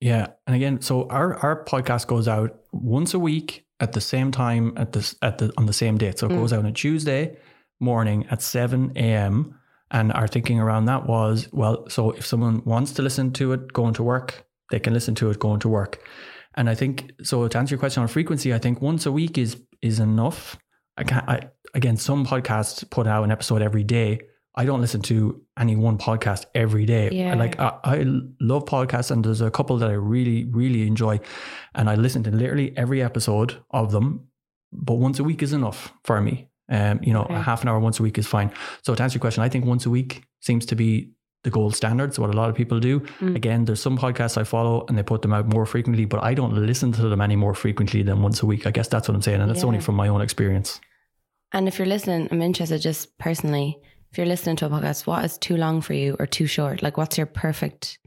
Yeah. 0.00 0.28
And 0.46 0.54
again, 0.56 0.82
so 0.82 1.08
our, 1.08 1.34
our 1.36 1.64
podcast 1.64 2.06
goes 2.06 2.28
out 2.28 2.60
once 2.72 3.14
a 3.14 3.18
week 3.18 3.64
at 3.80 3.92
the 3.92 4.00
same 4.00 4.30
time 4.30 4.72
at 4.76 4.92
this 4.92 5.14
at 5.22 5.38
the 5.38 5.52
on 5.56 5.66
the 5.66 5.72
same 5.72 5.96
date. 5.98 6.18
So 6.18 6.26
it 6.26 6.32
Mm. 6.32 6.36
goes 6.38 6.52
out 6.52 6.60
on 6.60 6.66
a 6.66 6.72
Tuesday 6.72 7.36
morning 7.80 8.26
at 8.30 8.42
7 8.42 8.92
a.m. 8.96 9.58
And 9.90 10.12
our 10.12 10.26
thinking 10.26 10.58
around 10.58 10.86
that 10.86 11.06
was, 11.06 11.48
well, 11.52 11.88
so 11.88 12.10
if 12.10 12.26
someone 12.26 12.62
wants 12.64 12.92
to 12.92 13.02
listen 13.02 13.32
to 13.34 13.52
it 13.52 13.72
going 13.72 13.94
to 13.94 14.02
work, 14.02 14.44
they 14.70 14.80
can 14.80 14.92
listen 14.92 15.14
to 15.16 15.30
it 15.30 15.38
going 15.38 15.60
to 15.60 15.68
work. 15.68 16.02
And 16.54 16.68
I 16.68 16.74
think 16.74 17.12
so 17.22 17.46
to 17.46 17.58
answer 17.58 17.74
your 17.74 17.78
question 17.78 18.02
on 18.02 18.08
frequency, 18.08 18.52
I 18.54 18.58
think 18.58 18.80
once 18.82 19.06
a 19.06 19.12
week 19.12 19.38
is 19.38 19.60
is 19.82 20.00
enough. 20.00 20.56
I 20.96 21.04
can't 21.04 21.28
I, 21.28 21.40
again, 21.74 21.96
some 21.96 22.24
podcasts 22.26 22.88
put 22.90 23.06
out 23.06 23.24
an 23.24 23.30
episode 23.30 23.62
every 23.62 23.84
day. 23.84 24.20
I 24.56 24.64
don't 24.64 24.80
listen 24.80 25.02
to 25.02 25.42
any 25.58 25.76
one 25.76 25.98
podcast 25.98 26.46
every 26.54 26.86
day. 26.86 27.10
Yeah. 27.12 27.32
I 27.32 27.34
like 27.34 27.58
I, 27.60 27.78
I 27.84 28.04
love 28.40 28.64
podcasts 28.64 29.10
and 29.10 29.24
there's 29.24 29.40
a 29.42 29.50
couple 29.50 29.76
that 29.78 29.90
I 29.90 29.94
really, 29.94 30.44
really 30.44 30.86
enjoy. 30.86 31.20
And 31.74 31.90
I 31.90 31.94
listen 31.94 32.22
to 32.24 32.30
literally 32.30 32.76
every 32.76 33.02
episode 33.02 33.56
of 33.70 33.92
them. 33.92 34.28
But 34.72 34.94
once 34.94 35.18
a 35.18 35.24
week 35.24 35.42
is 35.42 35.52
enough 35.52 35.92
for 36.04 36.20
me. 36.20 36.48
Um, 36.68 36.98
you 37.02 37.12
know, 37.12 37.22
Okay. 37.24 37.34
a 37.34 37.42
half 37.42 37.62
an 37.62 37.68
hour 37.68 37.78
once 37.78 38.00
a 38.00 38.02
week 38.02 38.18
is 38.18 38.26
fine. 38.26 38.50
So 38.82 38.94
to 38.94 39.02
answer 39.02 39.16
your 39.16 39.20
question, 39.20 39.42
I 39.42 39.48
think 39.48 39.64
once 39.66 39.86
a 39.86 39.90
week 39.90 40.24
seems 40.40 40.66
to 40.66 40.74
be 40.74 41.12
the 41.44 41.50
gold 41.50 41.76
standard. 41.76 42.12
So 42.12 42.22
what 42.22 42.34
a 42.34 42.36
lot 42.36 42.48
of 42.48 42.56
people 42.56 42.80
do. 42.80 43.00
Mm. 43.20 43.36
Again, 43.36 43.64
there's 43.66 43.80
some 43.80 43.96
podcasts 43.96 44.36
I 44.36 44.42
follow 44.42 44.84
and 44.88 44.98
they 44.98 45.02
put 45.04 45.22
them 45.22 45.32
out 45.32 45.46
more 45.46 45.64
frequently, 45.64 46.06
but 46.06 46.20
I 46.24 46.34
don't 46.34 46.54
listen 46.54 46.90
to 46.92 47.02
them 47.08 47.20
any 47.20 47.36
more 47.36 47.54
frequently 47.54 48.02
than 48.02 48.20
once 48.22 48.42
a 48.42 48.46
week. 48.46 48.66
I 48.66 48.72
guess 48.72 48.88
that's 48.88 49.06
what 49.06 49.14
I'm 49.14 49.22
saying. 49.22 49.40
And 49.40 49.48
that's 49.48 49.62
only 49.62 49.78
from 49.80 49.94
my 49.94 50.08
own 50.08 50.22
experience. 50.22 50.80
And 51.52 51.68
if 51.68 51.78
you're 51.78 51.86
listening, 51.86 52.26
I'm 52.32 52.42
interested 52.42 52.80
just 52.80 53.16
personally, 53.18 53.78
if 54.16 54.18
you're 54.18 54.26
listening 54.26 54.56
to 54.56 54.64
a 54.64 54.70
podcast, 54.70 55.06
what 55.06 55.22
is 55.26 55.36
too 55.36 55.58
long 55.58 55.82
for 55.82 55.92
you 55.92 56.16
or 56.18 56.24
too 56.24 56.46
short? 56.46 56.82
Like 56.82 56.96
what's 56.96 57.18
your 57.18 57.26
perfect 57.26 57.98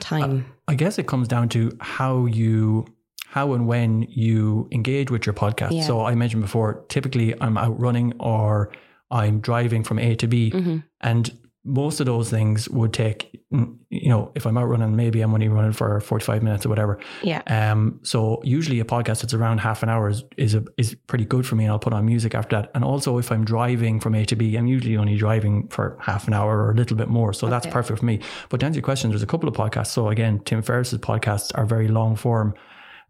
time? 0.00 0.44
I 0.66 0.74
guess 0.74 0.98
it 0.98 1.06
comes 1.06 1.28
down 1.28 1.48
to 1.50 1.70
how 1.80 2.26
you 2.26 2.86
how 3.28 3.52
and 3.52 3.68
when 3.68 4.02
you 4.02 4.66
engage 4.72 5.12
with 5.12 5.26
your 5.26 5.34
podcast. 5.34 5.70
Yeah. 5.70 5.82
So 5.84 6.04
I 6.04 6.16
mentioned 6.16 6.42
before, 6.42 6.84
typically 6.88 7.40
I'm 7.40 7.56
out 7.56 7.78
running 7.78 8.14
or 8.18 8.72
I'm 9.12 9.38
driving 9.38 9.84
from 9.84 10.00
A 10.00 10.16
to 10.16 10.26
B 10.26 10.50
Mhm. 10.50 10.82
and 11.02 11.30
most 11.68 12.00
of 12.00 12.06
those 12.06 12.30
things 12.30 12.68
would 12.70 12.92
take 12.92 13.38
you 13.50 14.10
know, 14.10 14.30
if 14.34 14.46
I'm 14.46 14.58
out 14.58 14.66
running, 14.66 14.94
maybe 14.94 15.22
I'm 15.22 15.32
only 15.32 15.48
running 15.48 15.72
for 15.72 16.00
45 16.00 16.42
minutes 16.42 16.66
or 16.66 16.68
whatever. 16.68 17.00
Yeah. 17.22 17.40
Um, 17.46 17.98
so 18.02 18.42
usually 18.44 18.78
a 18.80 18.84
podcast 18.84 19.22
that's 19.22 19.32
around 19.32 19.58
half 19.58 19.82
an 19.82 19.88
hour 19.88 20.10
is 20.10 20.22
is, 20.36 20.54
a, 20.54 20.64
is 20.76 20.94
pretty 21.06 21.24
good 21.24 21.46
for 21.46 21.56
me, 21.56 21.64
and 21.64 21.72
I'll 21.72 21.78
put 21.78 21.94
on 21.94 22.04
music 22.04 22.34
after 22.34 22.56
that. 22.56 22.70
And 22.74 22.84
also, 22.84 23.16
if 23.16 23.32
I'm 23.32 23.46
driving 23.46 24.00
from 24.00 24.14
A 24.14 24.26
to 24.26 24.36
B, 24.36 24.54
I'm 24.56 24.66
usually 24.66 24.98
only 24.98 25.16
driving 25.16 25.66
for 25.68 25.96
half 26.00 26.26
an 26.28 26.34
hour 26.34 26.62
or 26.62 26.72
a 26.72 26.74
little 26.74 26.96
bit 26.96 27.08
more, 27.08 27.32
so 27.32 27.48
that's 27.48 27.66
perfect 27.66 28.00
for 28.00 28.04
me. 28.04 28.20
But 28.50 28.60
to 28.60 28.66
answer 28.66 28.78
your 28.78 28.84
question, 28.84 29.08
there's 29.08 29.22
a 29.22 29.26
couple 29.26 29.48
of 29.48 29.54
podcasts. 29.54 29.88
So 29.88 30.08
again, 30.08 30.40
Tim 30.40 30.62
Ferriss's 30.62 30.98
podcasts 30.98 31.50
are 31.54 31.64
very 31.64 31.88
long 31.88 32.16
form, 32.16 32.52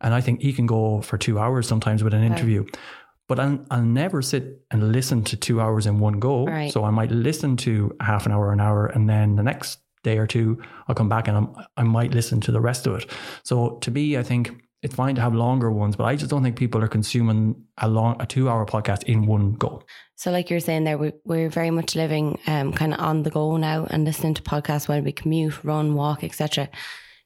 and 0.01 0.15
I 0.15 0.21
think 0.21 0.41
he 0.41 0.53
can 0.53 0.67
go 0.67 1.01
for 1.01 1.19
two 1.19 1.41
hours 1.41 1.67
sometimes 1.67 2.05
with 2.05 2.15
an 2.15 2.23
interview. 2.23 2.65
But 3.29 3.39
I'll, 3.39 3.65
I'll 3.71 3.83
never 3.83 4.23
sit 4.23 4.63
and 4.71 4.93
listen 4.93 5.23
to 5.25 5.37
two 5.37 5.61
hours 5.61 5.87
in 5.87 5.99
one 5.99 6.19
go. 6.19 6.47
Right. 6.47 6.73
So 6.73 6.85
I 6.85 6.91
might 6.91 7.11
listen 7.11 7.57
to 7.59 7.95
half 8.01 8.27
an 8.27 8.33
hour, 8.33 8.53
an 8.53 8.61
hour, 8.61 8.87
and 8.87 9.09
then 9.09 9.37
the 9.37 9.43
next 9.43 9.81
day 10.03 10.19
or 10.19 10.27
two, 10.27 10.61
I'll 10.87 10.95
come 10.95 11.09
back 11.09 11.29
and 11.29 11.37
I'm, 11.37 11.55
I 11.77 11.83
might 11.83 12.13
listen 12.15 12.41
to 12.43 12.53
the 12.53 12.61
rest 12.61 12.87
of 12.87 12.95
it. 12.97 13.11
So 13.43 13.79
to 13.83 13.91
me, 13.91 14.17
I 14.17 14.23
think 14.23 14.63
it's 14.83 14.95
fine 14.95 15.17
to 15.17 15.21
have 15.21 15.35
longer 15.35 15.71
ones, 15.71 15.97
but 15.97 16.05
I 16.05 16.15
just 16.15 16.31
don't 16.31 16.43
think 16.43 16.57
people 16.57 16.83
are 16.83 16.89
consuming 16.89 17.65
a 17.79 17.89
long 17.89 18.21
a 18.21 18.27
two 18.27 18.49
hour 18.49 18.65
podcast 18.65 19.05
in 19.05 19.27
one 19.27 19.55
go. 19.55 19.83
So, 20.15 20.31
like 20.31 20.51
you're 20.51 20.61
saying 20.61 20.85
there, 20.85 20.99
we, 20.99 21.13
we're 21.25 21.51
very 21.51 21.71
much 21.71 21.97
living 21.97 22.39
um, 22.47 22.73
kind 22.73 22.95
of 22.95 23.01
on 23.01 23.23
the 23.25 23.31
go 23.31 23.57
now 23.57 23.87
and 23.91 24.05
listening 24.05 24.35
to 24.35 24.43
podcasts 24.43 24.89
when 24.89 25.03
we 25.05 25.13
commute, 25.13 25.65
run, 25.65 25.95
walk, 25.95 26.23
etc. 26.23 26.69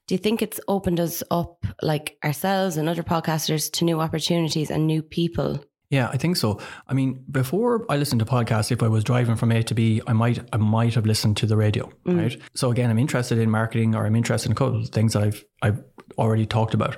Do 0.07 0.15
you 0.15 0.19
think 0.19 0.41
it's 0.41 0.59
opened 0.67 0.99
us 0.99 1.23
up, 1.31 1.65
like 1.81 2.17
ourselves 2.23 2.77
and 2.77 2.89
other 2.89 3.03
podcasters, 3.03 3.71
to 3.73 3.85
new 3.85 4.01
opportunities 4.01 4.71
and 4.71 4.87
new 4.87 5.01
people? 5.03 5.63
Yeah, 5.93 6.09
I 6.11 6.17
think 6.17 6.37
so. 6.37 6.59
I 6.87 6.95
mean, 6.95 7.23
before 7.29 7.85
I 7.87 7.97
listened 7.97 8.17
to 8.17 8.25
podcasts, 8.25 8.71
if 8.71 8.81
I 8.81 8.87
was 8.87 9.03
driving 9.03 9.35
from 9.35 9.51
A 9.51 9.61
to 9.61 9.75
B, 9.75 10.01
I 10.07 10.13
might 10.13 10.39
I 10.51 10.57
might 10.57 10.95
have 10.95 11.05
listened 11.05 11.37
to 11.37 11.45
the 11.45 11.55
radio, 11.55 11.87
mm. 12.07 12.19
right? 12.19 12.41
So 12.55 12.71
again, 12.71 12.89
I'm 12.89 12.97
interested 12.97 13.37
in 13.37 13.51
marketing 13.51 13.93
or 13.93 14.07
I'm 14.07 14.15
interested 14.15 14.47
in 14.47 14.53
a 14.53 14.55
couple 14.55 14.79
of 14.79 14.89
things 14.89 15.15
I've 15.15 15.45
I've 15.61 15.83
already 16.17 16.47
talked 16.47 16.73
about 16.73 16.97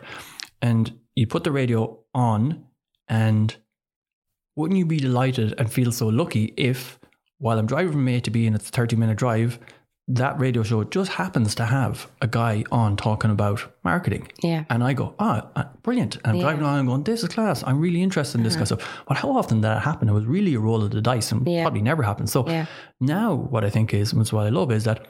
and 0.62 0.98
you 1.14 1.28
put 1.28 1.44
the 1.44 1.52
radio 1.52 2.00
on 2.14 2.64
and 3.10 3.54
wouldn't 4.56 4.78
you 4.78 4.86
be 4.86 5.02
delighted 5.02 5.54
and 5.58 5.70
feel 5.70 5.92
so 5.92 6.08
lucky 6.08 6.54
if 6.56 6.98
while 7.38 7.60
I'm 7.60 7.68
driving 7.68 7.92
from 7.92 8.08
A 8.08 8.22
to 8.22 8.32
B 8.32 8.48
and 8.48 8.56
it's 8.56 8.70
a 8.70 8.72
30 8.72 8.96
minute 8.96 9.18
drive, 9.18 9.60
that 10.08 10.40
radio 10.40 10.62
show 10.62 10.84
just 10.84 11.12
happens 11.14 11.56
to 11.56 11.66
have 11.66 12.12
a 12.22 12.28
guy 12.28 12.64
on 12.72 12.96
talking 12.96 13.32
about 13.32 13.74
marketing. 13.84 14.32
Yeah. 14.44 14.66
And 14.70 14.84
I 14.84 14.94
go, 14.94 15.16
ah, 15.18 15.48
oh, 15.56 15.64
brilliant. 15.82 16.18
And 16.18 16.28
I'm 16.28 16.36
yeah. 16.36 16.42
driving 16.44 16.62
along 16.62 16.80
and 16.80 16.88
going, 16.88 17.04
this 17.04 17.24
is 17.24 17.30
class. 17.30 17.64
I'm 17.66 17.80
really 17.80 18.04
interested 18.04 18.38
in 18.38 18.44
this 18.44 18.54
uh-huh. 18.54 18.66
kind 18.66 18.72
of 18.74 18.82
stuff. 18.82 19.04
But 19.08 19.18
how 19.18 19.32
often 19.36 19.58
did 19.58 19.64
that 19.64 19.82
happen? 19.82 20.08
It 20.08 20.14
was 20.14 20.26
really 20.26 20.54
a 20.54 20.60
roll 20.60 20.84
of 20.84 20.92
the 20.92 21.02
dice 21.02 21.32
and 21.32 21.48
yeah. 21.48 21.64
probably 21.64 21.82
never 21.82 22.04
happened. 22.04 22.30
So 22.30 22.48
yeah. 22.48 22.68
now 23.00 23.34
what 23.34 23.66
I 23.66 23.72
think 23.72 23.94
is, 23.94 24.14
which 24.14 24.32
what 24.32 24.46
I 24.46 24.50
love 24.50 24.72
is 24.72 24.84
that 24.84 25.08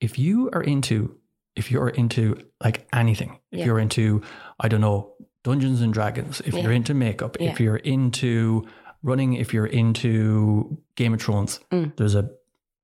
if 0.00 0.18
you 0.18 0.50
are 0.52 0.62
into 0.62 1.16
if 1.56 1.70
you're 1.70 1.88
into 1.88 2.36
like 2.62 2.86
anything, 2.92 3.38
if 3.52 3.64
you're 3.64 3.78
into, 3.78 4.22
I 4.58 4.68
don't 4.68 4.80
know, 4.80 5.14
Dungeons 5.44 5.80
and 5.82 5.92
Dragons, 5.92 6.40
if 6.40 6.54
you're 6.54 6.72
into 6.72 6.94
makeup, 6.94 7.36
if 7.38 7.60
you're 7.60 7.76
into 7.76 8.66
running, 9.02 9.34
if 9.34 9.54
you're 9.54 9.66
into 9.66 10.78
Game 10.96 11.14
of 11.14 11.22
Thrones, 11.22 11.60
mm. 11.70 11.94
there's 11.96 12.14
a 12.14 12.30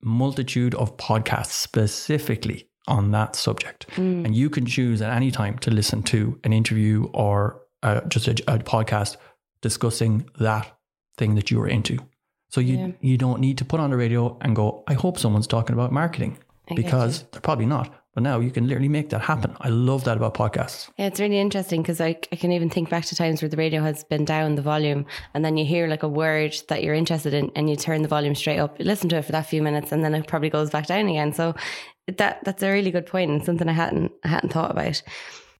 multitude 0.02 0.74
of 0.74 0.96
podcasts 0.96 1.52
specifically 1.52 2.68
on 2.88 3.10
that 3.12 3.36
subject. 3.36 3.86
Mm. 3.90 4.24
And 4.24 4.34
you 4.34 4.50
can 4.50 4.66
choose 4.66 5.02
at 5.02 5.14
any 5.14 5.30
time 5.30 5.58
to 5.58 5.70
listen 5.70 6.02
to 6.04 6.38
an 6.44 6.52
interview 6.52 7.08
or 7.12 7.62
uh, 7.82 8.00
just 8.02 8.28
a, 8.28 8.32
a, 8.52 8.58
podcast 8.58 9.16
discussing 9.62 10.28
that 10.38 10.76
thing 11.16 11.34
that 11.34 11.50
you 11.50 11.60
are 11.60 11.68
into. 11.68 11.98
So 12.48 12.60
you 12.60 12.94
you 13.00 13.16
don't 13.16 13.40
need 13.40 13.58
to 13.58 13.64
put 13.64 13.78
on 13.78 13.90
the 13.90 13.96
radio 13.96 14.36
and 14.40 14.56
go, 14.56 14.82
I 14.88 14.94
hope 14.94 15.18
someone's 15.18 15.46
talking 15.46 15.72
about 15.72 15.92
marketing 15.92 16.38
because 16.74 17.22
they're 17.30 17.40
probably 17.40 17.66
not. 17.66 17.94
But 18.14 18.25
now 18.25 18.40
you 18.40 18.51
can 18.51 18.66
literally 18.66 18.88
make 18.88 19.11
that 19.11 19.20
happen. 19.20 19.57
I 19.61 19.68
love 19.68 20.05
that 20.05 20.16
about 20.16 20.35
podcasts. 20.35 20.90
Yeah, 20.99 21.07
it's 21.07 21.20
really 21.20 21.38
interesting 21.38 21.81
because 21.81 22.01
I, 22.01 22.16
I 22.33 22.37
can 22.37 22.51
even 22.51 22.68
think 22.68 22.90
back 22.90 23.05
to 23.07 23.14
times 23.14 23.40
where 23.40 23.49
the 23.49 23.57
radio 23.57 23.83
has 23.83 24.03
been 24.03 24.25
down 24.25 24.57
the 24.57 24.62
volume 24.62 25.07
and 25.33 25.44
then 25.44 25.57
you 25.57 25.64
hear 25.64 25.87
like 25.87 26.03
a 26.03 26.09
word 26.09 26.57
that 26.68 26.83
you're 26.83 26.94
interested 26.94 27.35
in 27.35 27.53
and 27.55 27.70
you 27.70 27.77
turn 27.77 28.03
the 28.03 28.09
volume 28.09 28.35
straight 28.35 28.59
up, 28.59 28.79
you 28.81 28.85
listen 28.85 29.09
to 29.11 29.16
it 29.16 29.25
for 29.25 29.33
that 29.33 29.46
few 29.46 29.62
minutes 29.62 29.92
and 29.92 30.05
then 30.05 30.14
it 30.14 30.27
probably 30.27 30.51
goes 30.51 30.70
back 30.70 30.87
down 30.87 31.07
again. 31.07 31.33
So 31.33 31.55
that 32.16 32.42
that's 32.44 32.62
a 32.62 32.70
really 32.70 32.90
good 32.90 33.07
point 33.07 33.31
and 33.31 33.44
something 33.44 33.68
I 33.68 33.73
hadn't 33.73 34.11
I 34.25 34.29
hadn't 34.29 34.53
thought 34.53 34.73
about. 34.73 35.03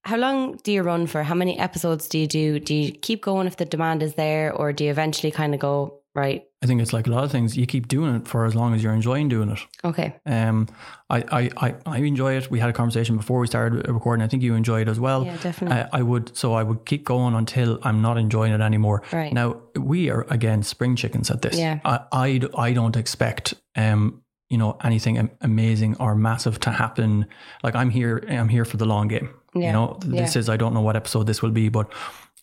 How 0.03 0.17
long 0.17 0.57
do 0.65 0.73
you 0.73 0.83
run 0.83 1.07
for? 1.07 1.23
How 1.23 1.35
many 1.35 1.59
episodes 1.59 2.09
do 2.09 2.19
you 2.19 2.27
do? 2.27 2.59
Do 2.59 2.75
you 2.75 2.91
keep 2.91 3.23
going 3.23 3.47
if 3.47 3.59
the 3.59 3.67
demand 3.67 4.03
is 4.03 4.15
there 4.15 4.53
or 4.53 4.73
do 4.73 4.85
you 4.85 4.91
eventually 4.91 5.31
kind 5.31 5.53
of 5.53 5.61
go, 5.61 6.00
right? 6.15 6.45
I 6.63 6.67
think 6.67 6.83
it's 6.83 6.93
like 6.93 7.07
a 7.07 7.11
lot 7.11 7.25
of 7.25 7.31
things. 7.31 7.57
You 7.57 7.67
keep 7.67 7.89
doing 7.89 8.15
it 8.17 8.29
for 8.29 8.45
as 8.45 8.55
long 8.55 8.75
as 8.75 8.83
you're 8.83 8.93
enjoying 8.93 9.29
doing 9.29 9.51
it. 9.51 9.61
Okay. 9.85 10.17
Um, 10.27 10.69
I, 11.09 11.25
I, 11.31 11.51
I, 11.57 11.75
I 11.87 11.99
enjoy 11.99 12.35
it. 12.37 12.51
We 12.51 12.59
had 12.59 12.69
a 12.69 12.73
conversation 12.73 13.17
before 13.17 13.39
we 13.39 13.47
started 13.47 13.89
recording. 13.89 14.23
I 14.23 14.29
think 14.29 14.43
you 14.43 14.55
enjoy 14.55 14.83
it 14.83 14.89
as 14.89 15.01
well. 15.01 15.25
Yeah, 15.25 15.37
definitely. 15.39 15.85
I 15.93 16.03
would, 16.03 16.37
so 16.37 16.53
I 16.53 16.63
would 16.63 16.85
keep 16.85 17.05
going 17.05 17.35
until 17.35 17.79
I'm 17.83 18.03
not 18.03 18.19
enjoying 18.19 18.53
it 18.53 18.61
anymore. 18.61 19.03
Right. 19.13 19.33
Now 19.33 19.63
we 19.75 20.11
are 20.11 20.27
again 20.29 20.63
spring 20.63 20.97
chickens 20.97 21.31
at 21.31 21.43
this. 21.43 21.57
Yeah. 21.57 21.81
I, 21.85 22.01
I, 22.13 22.41
I 22.59 22.73
don't 22.73 22.97
expect, 22.97 23.55
um, 23.77 24.23
you 24.51 24.59
know, 24.59 24.77
anything 24.83 25.31
amazing 25.41 25.97
or 25.99 26.15
massive 26.15 26.61
to 26.61 26.71
happen. 26.71 27.27
Like 27.63 27.75
I'm 27.77 27.89
here, 27.89 28.23
I'm 28.29 28.49
here 28.49 28.65
for 28.65 28.77
the 28.77 28.85
long 28.85 29.09
game. 29.09 29.31
Yeah. 29.55 29.69
You 29.69 29.73
know, 29.73 29.99
this 30.05 30.35
yeah. 30.35 30.41
is, 30.41 30.49
I 30.49 30.57
don't 30.57 30.75
know 30.75 30.83
what 30.83 30.97
episode 30.97 31.27
this 31.27 31.41
will 31.41 31.53
be, 31.53 31.69
but 31.69 31.91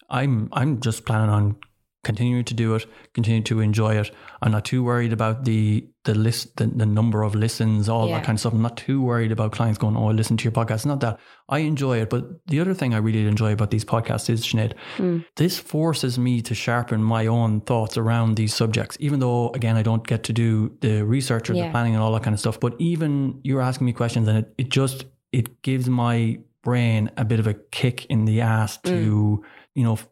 I'm, 0.10 0.50
I'm 0.54 0.80
just 0.80 1.06
planning 1.06 1.30
on 1.30 1.58
continue 2.08 2.42
to 2.42 2.54
do 2.54 2.74
it, 2.74 2.86
continue 3.14 3.44
to 3.44 3.60
enjoy 3.60 3.98
it. 3.98 4.10
I'm 4.42 4.54
not 4.54 4.64
too 4.64 4.82
worried 4.82 5.12
about 5.12 5.44
the 5.44 5.86
the 6.06 6.16
list, 6.16 6.56
the, 6.56 6.68
the 6.68 6.86
number 6.86 7.22
of 7.22 7.36
listens, 7.36 7.90
all 7.90 8.08
yeah. 8.08 8.16
that 8.16 8.26
kind 8.26 8.38
of 8.38 8.40
stuff. 8.40 8.54
I'm 8.54 8.62
not 8.62 8.78
too 8.78 9.02
worried 9.02 9.34
about 9.34 9.52
clients 9.52 9.78
going, 9.78 9.98
"Oh, 9.98 10.08
listen 10.08 10.38
to 10.38 10.44
your 10.46 10.54
podcast." 10.54 10.76
It's 10.76 10.86
not 10.86 11.02
that 11.02 11.20
I 11.50 11.60
enjoy 11.60 11.98
it, 12.02 12.10
but 12.10 12.24
the 12.48 12.62
other 12.62 12.74
thing 12.74 12.94
I 12.94 13.00
really 13.00 13.28
enjoy 13.28 13.52
about 13.52 13.72
these 13.72 13.84
podcasts 13.84 14.30
is 14.30 14.46
Sinead, 14.46 14.74
mm. 14.96 15.26
this 15.36 15.60
forces 15.60 16.18
me 16.18 16.42
to 16.44 16.56
sharpen 16.56 17.04
my 17.04 17.28
own 17.28 17.60
thoughts 17.62 17.98
around 17.98 18.38
these 18.38 18.54
subjects. 18.54 18.96
Even 19.02 19.20
though, 19.20 19.50
again, 19.50 19.76
I 19.76 19.84
don't 19.84 20.08
get 20.08 20.24
to 20.24 20.34
do 20.34 20.72
the 20.80 21.04
research 21.04 21.50
or 21.50 21.54
yeah. 21.54 21.66
the 21.66 21.72
planning 21.72 21.94
and 21.94 22.02
all 22.02 22.14
that 22.14 22.24
kind 22.24 22.34
of 22.34 22.40
stuff. 22.40 22.58
But 22.58 22.74
even 22.80 23.42
you're 23.44 23.62
asking 23.62 23.86
me 23.86 23.94
questions, 23.94 24.30
and 24.30 24.38
it, 24.38 24.54
it 24.58 24.70
just 24.70 25.06
it 25.34 25.62
gives 25.62 25.90
my 25.90 26.40
brain 26.64 27.12
a 27.18 27.26
bit 27.26 27.40
of 27.42 27.48
a 27.48 27.54
kick 27.54 28.06
in 28.06 28.24
the 28.24 28.40
ass 28.40 28.78
to. 28.78 29.44
Mm 29.44 29.57
you 29.78 29.84
know, 29.84 29.94
f- 29.94 30.08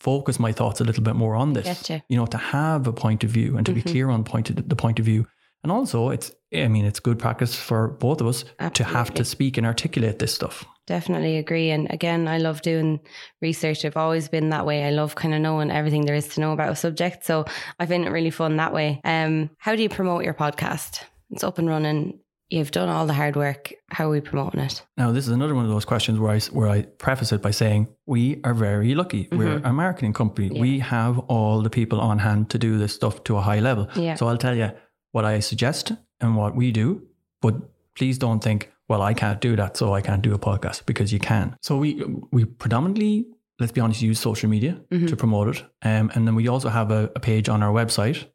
focus 0.00 0.40
my 0.40 0.50
thoughts 0.50 0.80
a 0.80 0.84
little 0.84 1.04
bit 1.04 1.14
more 1.14 1.36
on 1.36 1.52
this. 1.52 1.64
Gotcha. 1.64 2.02
You 2.08 2.16
know, 2.16 2.26
to 2.26 2.36
have 2.36 2.88
a 2.88 2.92
point 2.92 3.22
of 3.22 3.30
view 3.30 3.56
and 3.56 3.64
to 3.64 3.70
mm-hmm. 3.70 3.80
be 3.80 3.92
clear 3.92 4.10
on 4.10 4.24
point 4.24 4.50
of, 4.50 4.68
the 4.68 4.74
point 4.74 4.98
of 4.98 5.04
view. 5.04 5.24
And 5.62 5.70
also, 5.70 6.10
it's, 6.10 6.32
I 6.52 6.66
mean, 6.66 6.84
it's 6.84 6.98
good 6.98 7.20
practice 7.20 7.54
for 7.54 7.88
both 7.88 8.20
of 8.20 8.26
us 8.26 8.44
Absolutely. 8.58 8.92
to 8.92 8.98
have 8.98 9.14
to 9.14 9.24
speak 9.24 9.56
and 9.56 9.64
articulate 9.64 10.18
this 10.18 10.34
stuff. 10.34 10.64
Definitely 10.88 11.38
agree. 11.38 11.70
And 11.70 11.86
again, 11.90 12.26
I 12.26 12.38
love 12.38 12.60
doing 12.60 12.98
research. 13.40 13.84
I've 13.84 13.96
always 13.96 14.28
been 14.28 14.50
that 14.50 14.66
way. 14.66 14.84
I 14.84 14.90
love 14.90 15.14
kind 15.14 15.32
of 15.32 15.40
knowing 15.40 15.70
everything 15.70 16.06
there 16.06 16.16
is 16.16 16.26
to 16.34 16.40
know 16.40 16.52
about 16.52 16.72
a 16.72 16.76
subject. 16.76 17.24
So 17.24 17.44
I 17.78 17.86
find 17.86 18.04
it 18.04 18.10
really 18.10 18.30
fun 18.30 18.56
that 18.56 18.74
way. 18.74 19.00
Um, 19.04 19.48
how 19.58 19.76
do 19.76 19.82
you 19.82 19.88
promote 19.88 20.24
your 20.24 20.34
podcast? 20.34 21.04
It's 21.30 21.44
up 21.44 21.58
and 21.58 21.68
running 21.68 22.18
you've 22.50 22.70
done 22.70 22.88
all 22.88 23.06
the 23.06 23.12
hard 23.12 23.36
work. 23.36 23.72
How 23.88 24.06
are 24.06 24.10
we 24.10 24.20
promoting 24.20 24.60
it? 24.60 24.82
Now, 24.96 25.12
this 25.12 25.26
is 25.26 25.32
another 25.32 25.54
one 25.54 25.64
of 25.64 25.70
those 25.70 25.84
questions 25.84 26.18
where 26.18 26.30
I 26.30 26.40
where 26.40 26.68
I 26.68 26.82
preface 26.82 27.32
it 27.32 27.42
by 27.42 27.50
saying 27.50 27.88
we 28.06 28.40
are 28.44 28.54
very 28.54 28.94
lucky. 28.94 29.24
Mm-hmm. 29.24 29.38
We're 29.38 29.56
a 29.64 29.72
marketing 29.72 30.12
company. 30.12 30.50
Yeah. 30.52 30.60
We 30.60 30.78
have 30.80 31.18
all 31.20 31.62
the 31.62 31.70
people 31.70 32.00
on 32.00 32.18
hand 32.18 32.50
to 32.50 32.58
do 32.58 32.78
this 32.78 32.94
stuff 32.94 33.24
to 33.24 33.36
a 33.36 33.40
high 33.40 33.60
level. 33.60 33.88
Yeah. 33.94 34.14
So 34.14 34.28
I'll 34.28 34.38
tell 34.38 34.56
you 34.56 34.70
what 35.12 35.24
I 35.24 35.40
suggest 35.40 35.92
and 36.20 36.36
what 36.36 36.56
we 36.56 36.72
do, 36.72 37.02
but 37.40 37.54
please 37.94 38.18
don't 38.18 38.42
think, 38.42 38.72
well, 38.88 39.02
I 39.02 39.14
can't 39.14 39.40
do 39.40 39.56
that, 39.56 39.76
so 39.76 39.94
I 39.94 40.00
can't 40.00 40.22
do 40.22 40.34
a 40.34 40.38
podcast 40.38 40.86
because 40.86 41.12
you 41.12 41.18
can. 41.18 41.56
So 41.62 41.76
we 41.76 42.02
we 42.30 42.44
predominantly 42.44 43.26
let's 43.60 43.72
be 43.72 43.80
honest, 43.80 44.02
use 44.02 44.18
social 44.18 44.50
media 44.50 44.80
mm-hmm. 44.90 45.06
to 45.06 45.16
promote 45.16 45.56
it. 45.56 45.62
Um, 45.82 46.10
and 46.14 46.26
then 46.26 46.34
we 46.34 46.48
also 46.48 46.68
have 46.68 46.90
a, 46.90 47.10
a, 47.14 47.20
page 47.20 47.48
on 47.48 47.62
our 47.62 47.72
website 47.72 48.26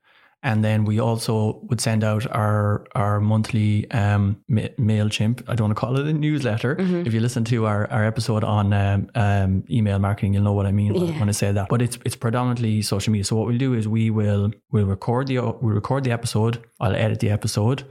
and 0.42 0.64
then 0.64 0.86
we 0.86 1.00
also 1.00 1.60
would 1.64 1.82
send 1.82 2.04
out 2.04 2.26
our 2.32 2.86
our 2.96 3.20
monthly 3.20 3.90
um, 3.92 4.38
Mailchimp. 4.50 5.44
I 5.50 5.56
don't 5.56 5.68
want 5.68 5.78
to 5.78 5.80
call 5.80 6.00
it 6.00 6.08
a 6.08 6.14
newsletter. 6.14 6.76
Mm-hmm. 6.76 7.06
If 7.06 7.14
you 7.14 7.20
listen 7.20 7.44
to 7.46 7.66
our, 7.66 7.92
our 7.92 8.06
episode 8.06 8.44
on 8.46 8.72
um, 8.72 9.10
um, 9.16 9.64
email 9.70 10.00
marketing, 10.00 10.34
you'll 10.34 10.44
know 10.44 10.54
what 10.54 10.66
I 10.66 10.72
mean 10.72 10.96
yeah. 10.96 11.20
when 11.20 11.28
I 11.28 11.34
say 11.34 11.52
that. 11.52 11.68
But 11.68 11.82
it's 11.82 11.98
it's 12.06 12.16
predominantly 12.16 12.82
social 12.82 13.12
media. 13.12 13.26
So 13.26 13.36
what 13.36 13.48
we'll 13.48 13.58
do 13.58 13.74
is 13.74 13.88
we 13.88 14.10
will 14.10 14.52
we'll 14.72 14.86
record 14.86 15.28
the 15.28 15.40
we'll 15.40 15.76
record 15.76 16.06
the 16.06 16.12
episode. 16.12 16.64
I'll 16.80 16.96
edit 16.96 17.20
the 17.20 17.32
episode. 17.32 17.84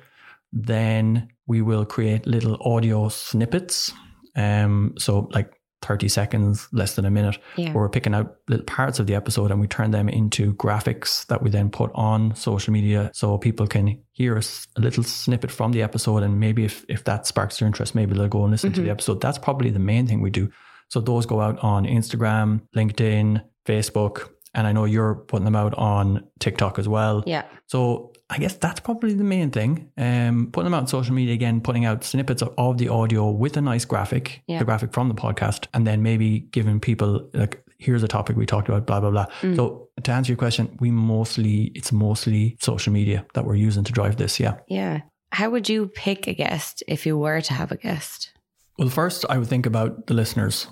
Then 0.51 1.29
we 1.47 1.61
will 1.61 1.85
create 1.85 2.27
little 2.27 2.57
audio 2.63 3.11
snippets. 3.11 3.93
Um, 4.37 4.95
so 4.97 5.29
like 5.33 5.53
30 5.83 6.09
seconds, 6.09 6.69
less 6.73 6.97
than 6.97 7.05
a 7.05 7.11
minute, 7.11 7.39
yeah. 7.57 7.73
where 7.73 7.85
we're 7.85 7.89
picking 7.89 8.15
out 8.15 8.37
little 8.49 8.65
parts 8.65 8.99
of 8.99 9.07
the 9.07 9.15
episode 9.15 9.51
and 9.51 9.61
we 9.61 9.67
turn 9.67 9.91
them 9.91 10.09
into 10.09 10.55
graphics 10.55 11.27
that 11.27 11.43
we 11.43 11.51
then 11.51 11.71
put 11.71 11.91
on 11.95 12.35
social 12.35 12.73
media 12.73 13.11
so 13.15 13.39
people 13.39 13.67
can 13.67 14.01
hear 14.13 14.37
a, 14.37 14.43
a 14.77 14.81
little 14.81 15.05
snippet 15.05 15.51
from 15.51 15.73
the 15.73 15.83
episode. 15.83 16.23
And 16.23 16.41
maybe 16.41 16.65
if, 16.65 16.85
if 16.89 17.05
that 17.05 17.27
sparks 17.27 17.59
their 17.59 17.67
interest, 17.67 17.95
maybe 17.95 18.15
they'll 18.15 18.29
go 18.29 18.43
and 18.43 18.51
listen 18.51 18.71
mm-hmm. 18.71 18.75
to 18.75 18.81
the 18.81 18.87
mm-hmm. 18.87 18.93
episode. 18.93 19.21
That's 19.21 19.39
probably 19.39 19.71
the 19.71 19.79
main 19.79 20.07
thing 20.07 20.21
we 20.21 20.31
do. 20.31 20.51
So 20.89 21.01
those 21.01 21.27
go 21.27 21.41
out 21.41 21.59
on 21.61 21.85
Instagram, 21.85 22.63
LinkedIn, 22.75 23.43
Facebook, 23.67 24.31
and 24.55 24.67
I 24.67 24.73
know 24.73 24.85
you're 24.85 25.15
putting 25.15 25.45
them 25.45 25.57
out 25.57 25.75
on 25.75 26.27
TikTok 26.41 26.79
as 26.79 26.89
well. 26.89 27.23
Yeah. 27.27 27.45
So 27.67 28.13
I 28.31 28.39
guess 28.39 28.55
that's 28.55 28.81
probably 28.81 29.15
the 29.15 29.25
main 29.25 29.51
thing. 29.51 29.91
Um, 29.97 30.51
putting 30.53 30.65
them 30.65 30.75
out 30.75 30.83
on 30.83 30.87
social 30.87 31.15
media 31.15 31.35
again, 31.35 31.61
putting 31.61 31.87
out 31.87 32.05
snippets 32.05 32.43
of, 32.43 32.53
of 32.59 32.77
the 32.77 32.89
audio 32.89 33.31
with 33.31 33.57
a 33.57 33.63
nice 33.63 33.87
graphic, 33.87 34.43
yeah. 34.47 34.59
the 34.59 34.67
graphic 34.67 34.93
from 34.93 35.09
the 35.09 35.15
podcast, 35.15 35.67
and 35.73 35.87
then 35.87 36.03
maybe 36.03 36.41
giving 36.41 36.79
people 36.79 37.29
like, 37.33 37.65
here's 37.79 38.03
a 38.03 38.09
topic 38.09 38.37
we 38.37 38.45
talked 38.45 38.69
about, 38.69 38.87
blah 38.87 39.01
blah 39.01 39.11
blah. 39.11 39.27
Mm. 39.41 39.57
So 39.57 39.89
to 40.03 40.13
answer 40.13 40.33
your 40.33 40.37
question, 40.37 40.77
we 40.79 40.91
mostly 40.91 41.73
it's 41.75 41.91
mostly 41.91 42.57
social 42.61 42.93
media 42.93 43.25
that 43.33 43.47
we're 43.47 43.55
using 43.55 43.85
to 43.85 43.93
drive 43.93 44.17
this. 44.17 44.39
Yeah. 44.39 44.57
Yeah. 44.69 45.01
How 45.33 45.51
would 45.51 45.69
you 45.69 45.89
pick 45.89 46.27
a 46.27 46.35
guest 46.35 46.83
if 46.87 47.07
you 47.07 47.17
were 47.17 47.41
to 47.41 47.55
have 47.55 47.73
a 47.73 47.77
guest? 47.77 48.33
Well, 48.79 48.89
first 48.89 49.25
I 49.29 49.39
would 49.39 49.49
think 49.49 49.67
about 49.67 50.07
the 50.07 50.15
listeners, 50.15 50.67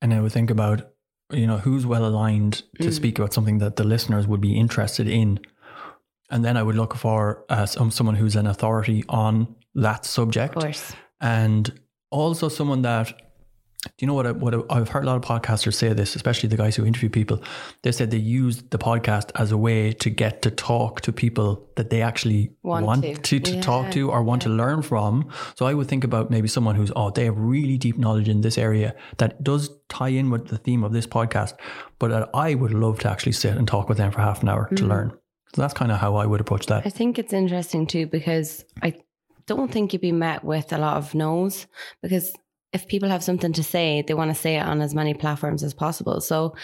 and 0.00 0.14
I 0.14 0.20
would 0.20 0.32
think 0.32 0.50
about 0.50 0.92
you 1.30 1.46
know 1.46 1.58
who's 1.58 1.84
well 1.84 2.06
aligned 2.06 2.62
to 2.80 2.88
mm. 2.88 2.92
speak 2.92 3.18
about 3.18 3.34
something 3.34 3.58
that 3.58 3.76
the 3.76 3.84
listeners 3.84 4.26
would 4.26 4.40
be 4.40 4.58
interested 4.58 5.08
in 5.08 5.40
and 6.32 6.44
then 6.44 6.56
I 6.56 6.62
would 6.62 6.74
look 6.76 6.94
for 6.96 7.44
uh, 7.48 7.66
some, 7.66 7.90
someone 7.92 8.16
who's 8.16 8.34
an 8.36 8.46
authority 8.48 9.04
on 9.08 9.54
that 9.76 10.04
subject. 10.04 10.56
Of 10.56 10.62
course. 10.62 10.92
and 11.20 11.72
also 12.10 12.48
someone 12.48 12.82
that 12.82 13.06
do 13.84 13.90
you 13.98 14.06
know 14.06 14.14
what, 14.14 14.26
I, 14.28 14.30
what 14.30 14.54
I, 14.54 14.58
I've 14.76 14.88
heard 14.90 15.02
a 15.02 15.06
lot 15.08 15.16
of 15.16 15.22
podcasters 15.22 15.74
say 15.74 15.92
this, 15.92 16.14
especially 16.14 16.48
the 16.48 16.56
guys 16.56 16.76
who 16.76 16.86
interview 16.86 17.08
people. 17.10 17.42
They 17.82 17.90
said 17.90 18.12
they 18.12 18.16
use 18.16 18.62
the 18.70 18.78
podcast 18.78 19.32
as 19.34 19.50
a 19.50 19.56
way 19.56 19.92
to 19.94 20.08
get 20.08 20.40
to 20.42 20.52
talk 20.52 21.00
to 21.00 21.12
people 21.12 21.68
that 21.74 21.90
they 21.90 22.00
actually 22.00 22.52
Want 22.62 22.86
want, 22.86 23.02
to. 23.02 23.14
to, 23.16 23.40
to, 23.40 23.54
Yeah, 23.56 23.60
talk 23.60 23.90
to 23.90 24.08
or 24.12 24.22
want 24.22 24.42
to 24.42 24.50
learn 24.50 24.82
from. 24.82 25.28
So 25.56 25.66
I 25.66 25.74
would 25.74 25.88
think 25.88 26.04
about 26.04 26.30
maybe 26.30 26.46
someone 26.46 26.76
who's, 26.76 26.92
oh, 26.94 27.10
they 27.10 27.24
have 27.24 27.36
really 27.36 27.76
deep 27.76 27.98
knowledge 27.98 28.28
in 28.28 28.42
this 28.42 28.56
area 28.56 28.94
that 29.18 29.42
does 29.42 29.68
tie 29.88 30.10
in 30.20 30.30
with 30.30 30.46
the 30.46 30.58
theme 30.58 30.84
of 30.84 30.92
this 30.92 31.08
podcast, 31.08 31.54
but 31.98 32.08
that 32.10 32.30
I 32.34 32.54
would 32.54 32.72
love 32.72 33.00
to 33.00 33.10
actually 33.10 33.32
sit 33.32 33.56
and 33.56 33.66
talk 33.66 33.88
with 33.88 33.98
them 33.98 34.12
for 34.12 34.20
half 34.20 34.42
an 34.44 34.48
hour 34.48 34.66
Mm-hmm. 34.66 34.76
to 34.76 34.86
learn. 34.86 35.12
So 35.54 35.62
that's 35.62 35.74
kind 35.74 35.92
of 35.92 35.98
how 35.98 36.16
I 36.16 36.26
would 36.26 36.40
approach 36.40 36.66
that. 36.66 36.86
I 36.86 36.90
think 36.90 37.18
it's 37.18 37.32
interesting 37.32 37.86
too 37.86 38.06
because 38.06 38.64
I 38.82 38.94
don't 39.46 39.70
think 39.70 39.92
you'd 39.92 40.00
be 40.02 40.12
met 40.12 40.44
with 40.44 40.72
a 40.72 40.78
lot 40.78 40.96
of 40.96 41.14
no's 41.14 41.66
because 42.02 42.32
if 42.72 42.88
people 42.88 43.08
have 43.10 43.22
something 43.22 43.52
to 43.52 43.62
say, 43.62 44.02
they 44.06 44.14
want 44.14 44.30
to 44.30 44.40
say 44.40 44.56
it 44.56 44.66
on 44.66 44.80
as 44.80 44.94
many 44.94 45.12
platforms 45.12 45.62
as 45.62 45.74
possible. 45.74 46.20
So 46.20 46.54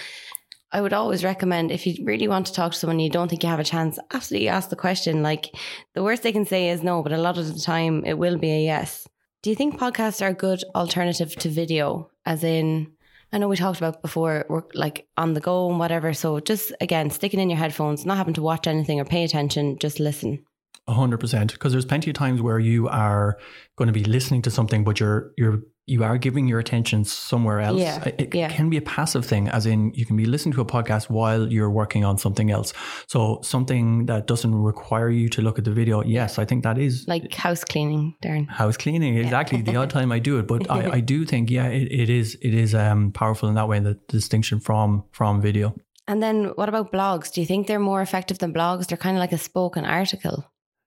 I 0.73 0.81
would 0.81 0.93
always 0.93 1.25
recommend 1.25 1.71
if 1.71 1.87
you 1.87 2.05
really 2.05 2.29
want 2.29 2.47
to 2.47 2.53
talk 2.53 2.73
to 2.73 2.79
someone 2.79 2.99
you 2.99 3.11
don't 3.11 3.29
think 3.29 3.43
you 3.43 3.49
have 3.49 3.61
a 3.61 3.65
chance, 3.65 3.99
absolutely 4.13 4.49
ask 4.49 4.71
the 4.71 4.77
question. 4.77 5.23
Like 5.23 5.51
the 5.95 6.03
worst 6.03 6.23
they 6.23 6.33
can 6.33 6.47
say 6.47 6.69
is 6.71 6.83
no, 6.83 7.03
but 7.03 7.13
a 7.13 7.19
lot 7.19 7.39
of 7.39 7.53
the 7.53 7.61
time 7.61 8.05
it 8.05 8.19
will 8.19 8.39
be 8.39 8.51
a 8.51 8.65
yes. 8.65 9.07
Do 9.43 9.51
you 9.51 9.57
think 9.57 9.79
podcasts 9.79 10.21
are 10.21 10.31
a 10.31 10.35
good 10.35 10.65
alternative 10.75 11.35
to 11.37 11.49
video? 11.49 12.11
As 12.27 12.45
in, 12.45 12.93
I 13.33 13.39
know 13.39 13.49
we 13.49 13.57
talked 13.57 13.79
about 13.79 14.01
before, 14.01 14.47
we're 14.49 14.63
like 14.75 15.07
on 15.17 15.35
the 15.35 15.41
go 15.41 15.69
and 15.69 15.79
whatever. 15.79 16.15
So 16.15 16.41
just 16.41 16.73
again, 16.81 17.11
sticking 17.11 17.41
in 17.41 17.51
your 17.51 17.59
headphones, 17.59 18.07
not 18.07 18.17
having 18.17 18.35
to 18.35 18.43
watch 18.43 18.67
anything 18.67 19.01
or 19.01 19.05
pay 19.05 19.25
attention, 19.25 19.79
just 19.79 20.01
listen. 20.01 20.45
A 20.89 20.95
hundred 20.95 21.19
percent. 21.21 21.53
Because 21.53 21.73
there's 21.73 21.85
plenty 21.85 22.11
of 22.11 22.15
times 22.17 22.41
where 22.43 22.59
you 22.59 22.89
are 22.89 23.39
going 23.77 23.87
to 23.87 23.93
be 23.93 24.05
listening 24.05 24.43
to 24.43 24.51
something, 24.51 24.85
but 24.85 24.99
you're 25.01 25.33
you're 25.37 25.61
you 25.87 26.05
are 26.05 26.19
giving 26.19 26.47
your 26.47 26.59
attention 26.59 27.03
somewhere 27.05 27.61
else. 27.61 27.81
Yeah, 27.81 28.05
It, 28.05 28.35
yeah. 28.35 28.51
can 28.51 28.69
be 28.69 28.77
a 28.77 28.83
passive 28.83 29.25
thing, 29.25 29.49
as 29.49 29.65
in 29.65 29.91
you 29.95 30.05
can 30.05 30.17
be 30.17 30.27
listening 30.27 30.53
to 30.57 30.61
a 30.61 30.67
podcast 30.67 31.09
while 31.09 31.51
you're 31.51 31.71
working 31.71 32.05
on 32.05 32.19
something 32.19 32.51
else. 32.51 32.75
So 33.07 33.41
something 33.43 34.05
that 34.07 34.27
doesn't 34.27 34.55
require 34.55 35.09
you 35.09 35.29
to 35.31 35.41
look 35.41 35.59
at 35.59 35.65
the 35.65 35.71
video. 35.71 36.03
Yes, 36.03 36.39
I 36.39 36.45
think 36.45 36.63
that 36.65 36.77
is 36.79 37.07
Like 37.09 37.33
house 37.35 37.65
cleaning, 37.65 38.15
Darren. 38.23 38.49
house 38.51 38.77
cleaning. 38.77 39.17
Exactly. 39.17 39.63
the 39.63 39.77
odd 39.77 39.89
time 39.91 40.13
I 40.13 40.19
do 40.19 40.39
it, 40.39 40.47
but 40.47 40.71
I, 40.71 40.91
I 40.99 41.01
do 41.01 41.25
think 41.25 41.51
yeah, 41.51 41.69
it, 41.69 41.89
it 41.91 42.11
is 42.11 42.37
it 42.43 42.53
is 42.55 42.75
um 42.75 43.13
powerful 43.13 43.49
in 43.49 43.55
that 43.55 43.69
way. 43.69 43.79
The 43.81 43.95
distinction 44.09 44.61
from 44.61 45.05
from 45.13 45.41
video. 45.41 45.75
And 46.07 46.23
then 46.23 46.53
what 46.59 46.69
about 46.69 46.93
blogs? 46.93 47.33
Do 47.33 47.41
you 47.43 47.47
think 47.47 47.67
they're 47.67 47.79
more 47.93 48.03
effective 48.03 48.39
than 48.39 48.53
blogs? 48.53 48.87
They're 48.87 48.97
kind 49.07 49.17
of 49.17 49.21
like 49.21 49.33
a 49.33 49.39
spoken 49.39 49.85
article. 49.85 50.45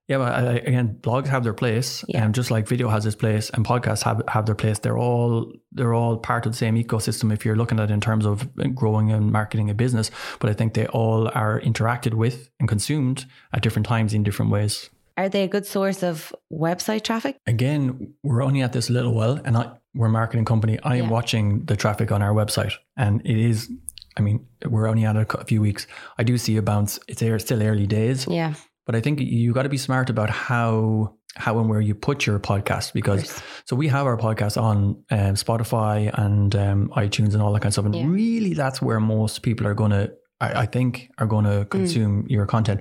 Yeah, 0.08 0.18
but 0.18 0.32
uh, 0.44 0.50
again, 0.66 0.98
blogs 1.00 1.28
have 1.28 1.44
their 1.44 1.54
place, 1.54 2.04
Yeah. 2.08 2.24
and 2.24 2.34
just 2.34 2.50
like 2.50 2.66
video 2.68 2.88
has 2.88 3.06
its 3.06 3.16
place, 3.16 3.50
and 3.50 3.64
podcasts 3.64 4.02
have 4.02 4.20
have 4.28 4.46
their 4.46 4.54
place. 4.56 4.78
They're 4.80 4.98
all 4.98 5.52
they're 5.70 5.94
all 5.94 6.16
part 6.18 6.44
of 6.46 6.52
the 6.52 6.58
same 6.58 6.74
ecosystem. 6.76 7.32
If 7.32 7.44
you're 7.44 7.56
looking 7.56 7.78
at 7.80 7.90
it 7.90 7.94
in 7.94 8.00
terms 8.00 8.26
of 8.26 8.48
growing 8.74 9.12
and 9.12 9.30
marketing 9.32 9.70
a 9.70 9.74
business, 9.74 10.10
but 10.40 10.50
I 10.50 10.54
think 10.54 10.74
they 10.74 10.86
all 10.88 11.28
are 11.34 11.60
interacted 11.60 12.14
with 12.14 12.50
and 12.58 12.68
consumed 12.68 13.26
at 13.52 13.62
different 13.62 13.86
times 13.86 14.12
in 14.12 14.22
different 14.24 14.50
ways. 14.50 14.90
Are 15.16 15.28
they 15.28 15.44
a 15.44 15.48
good 15.48 15.66
source 15.66 16.02
of 16.02 16.32
website 16.52 17.04
traffic? 17.04 17.36
Again, 17.46 18.14
we're 18.22 18.42
only 18.42 18.62
at 18.62 18.72
this 18.72 18.88
little 18.90 19.14
while, 19.14 19.38
and 19.44 19.56
I, 19.56 19.70
we're 19.94 20.06
a 20.08 20.10
marketing 20.10 20.46
company. 20.46 20.78
I 20.82 20.96
am 20.96 21.04
Yeah. 21.04 21.10
watching 21.10 21.64
the 21.66 21.76
traffic 21.76 22.10
on 22.10 22.22
our 22.22 22.32
website, 22.34 22.72
and 22.96 23.20
it 23.24 23.36
is. 23.38 23.70
I 24.16 24.20
mean, 24.20 24.46
we're 24.68 24.88
only 24.88 25.04
at 25.06 25.16
a 25.16 25.44
few 25.44 25.62
weeks. 25.62 25.86
I 26.18 26.22
do 26.24 26.36
see 26.38 26.56
a 26.58 26.62
bounce. 26.62 26.98
It's 27.08 27.22
still 27.44 27.62
early 27.62 27.86
days, 27.86 28.26
Yeah. 28.28 28.54
But 28.86 28.94
I 28.94 29.00
think 29.00 29.20
you 29.20 29.52
got 29.52 29.62
to 29.62 29.68
be 29.68 29.78
smart 29.78 30.10
about 30.10 30.30
how 30.30 31.16
how 31.34 31.58
and 31.58 31.68
where 31.70 31.80
you 31.80 31.94
put 31.94 32.26
your 32.26 32.38
podcast 32.38 32.92
because 32.92 33.42
so 33.64 33.74
we 33.74 33.88
have 33.88 34.06
our 34.06 34.18
podcast 34.18 34.60
on 34.60 35.02
um, 35.10 35.34
Spotify 35.34 36.10
and 36.18 36.54
um, 36.54 36.88
iTunes 36.94 37.32
and 37.32 37.40
all 37.42 37.52
that 37.54 37.60
kind 37.60 37.70
of 37.70 37.72
stuff, 37.72 37.86
and 37.86 37.94
Yeah. 37.94 38.06
really 38.06 38.52
that's 38.54 38.82
where 38.82 39.00
most 39.00 39.40
people 39.42 39.66
are 39.66 39.72
going 39.74 39.92
to, 39.92 40.12
I, 40.42 40.62
I 40.62 40.66
think, 40.66 41.08
are 41.18 41.26
going 41.26 41.46
Mm. 41.46 41.60
to 41.60 41.64
consume 41.64 42.26
your 42.28 42.44
content. 42.46 42.80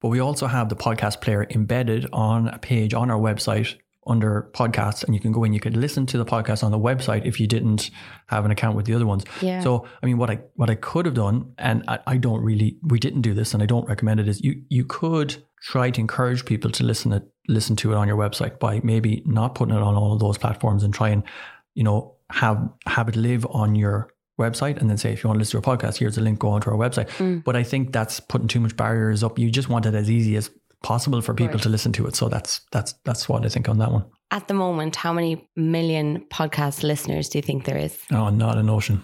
But 0.00 0.08
we 0.10 0.20
also 0.20 0.46
have 0.46 0.68
the 0.68 0.76
podcast 0.76 1.20
player 1.20 1.44
embedded 1.50 2.06
on 2.12 2.46
a 2.46 2.58
page 2.60 2.94
on 2.94 3.10
our 3.10 3.18
website 3.18 3.74
under 4.08 4.50
podcasts, 4.54 5.04
and 5.04 5.14
you 5.14 5.20
can 5.20 5.30
go 5.32 5.44
in. 5.44 5.52
You 5.52 5.60
could 5.60 5.76
listen 5.76 6.06
to 6.06 6.18
the 6.18 6.24
podcast 6.24 6.64
on 6.64 6.70
the 6.70 6.78
website 6.78 7.26
if 7.26 7.38
you 7.38 7.46
didn't 7.46 7.90
have 8.26 8.44
an 8.44 8.50
account 8.50 8.76
with 8.76 8.86
the 8.86 8.94
other 8.94 9.06
ones. 9.06 9.24
Yeah. 9.40 9.60
So 9.60 9.86
I 10.02 10.06
mean, 10.06 10.18
what 10.18 10.30
I 10.30 10.40
what 10.54 10.70
I 10.70 10.74
could 10.74 11.06
have 11.06 11.14
done, 11.14 11.52
and 11.58 11.84
I, 11.88 11.98
I 12.06 12.16
don't 12.16 12.42
really, 12.42 12.78
we 12.82 12.98
didn't 12.98 13.20
do 13.22 13.34
this, 13.34 13.54
and 13.54 13.62
I 13.62 13.66
don't 13.66 13.88
recommend 13.88 14.18
it. 14.20 14.28
Is 14.28 14.40
you 14.42 14.62
you 14.68 14.84
could 14.84 15.36
try 15.62 15.90
to 15.90 16.00
encourage 16.00 16.44
people 16.44 16.70
to 16.70 16.84
listen 16.84 17.12
it 17.12 17.24
listen 17.48 17.74
to 17.76 17.92
it 17.92 17.96
on 17.96 18.06
your 18.08 18.16
website 18.16 18.58
by 18.58 18.80
maybe 18.84 19.22
not 19.26 19.54
putting 19.54 19.74
it 19.74 19.82
on 19.82 19.94
all 19.96 20.12
of 20.12 20.20
those 20.20 20.38
platforms 20.38 20.82
and 20.84 20.92
try 20.94 21.08
and 21.08 21.22
you 21.74 21.82
know 21.82 22.14
have 22.30 22.68
have 22.86 23.08
it 23.08 23.16
live 23.16 23.46
on 23.50 23.74
your 23.74 24.12
website 24.38 24.76
and 24.78 24.88
then 24.88 24.96
say 24.96 25.12
if 25.12 25.24
you 25.24 25.28
want 25.28 25.36
to 25.36 25.40
listen 25.40 25.60
to 25.60 25.70
a 25.72 25.76
podcast 25.76 25.96
here's 25.96 26.16
a 26.16 26.20
link 26.20 26.38
go 26.38 26.48
onto 26.50 26.70
our 26.70 26.76
website 26.76 27.08
Mm. 27.18 27.42
but 27.42 27.56
i 27.56 27.64
think 27.64 27.92
that's 27.92 28.20
putting 28.20 28.46
too 28.46 28.60
much 28.60 28.76
barriers 28.76 29.24
up 29.24 29.36
you 29.36 29.50
just 29.50 29.68
want 29.68 29.84
it 29.84 29.94
as 29.94 30.08
easy 30.08 30.36
as 30.36 30.48
possible 30.82 31.20
for 31.20 31.34
people 31.34 31.52
course. 31.52 31.62
to 31.64 31.68
listen 31.68 31.92
to 31.92 32.06
it 32.06 32.14
so 32.16 32.28
that's 32.28 32.60
that's 32.72 32.94
that's 33.04 33.28
what 33.28 33.44
i 33.44 33.48
think 33.48 33.68
on 33.68 33.78
that 33.78 33.90
one 33.92 34.04
At 34.30 34.46
the 34.48 34.54
moment, 34.54 34.96
how 34.96 35.12
many 35.14 35.48
million 35.56 36.20
podcast 36.30 36.82
listeners 36.82 37.28
do 37.30 37.38
you 37.38 37.42
think 37.42 37.64
there 37.64 37.78
is? 37.86 37.98
oh 38.12 38.30
not 38.30 38.58
a 38.58 38.62
notion 38.62 39.02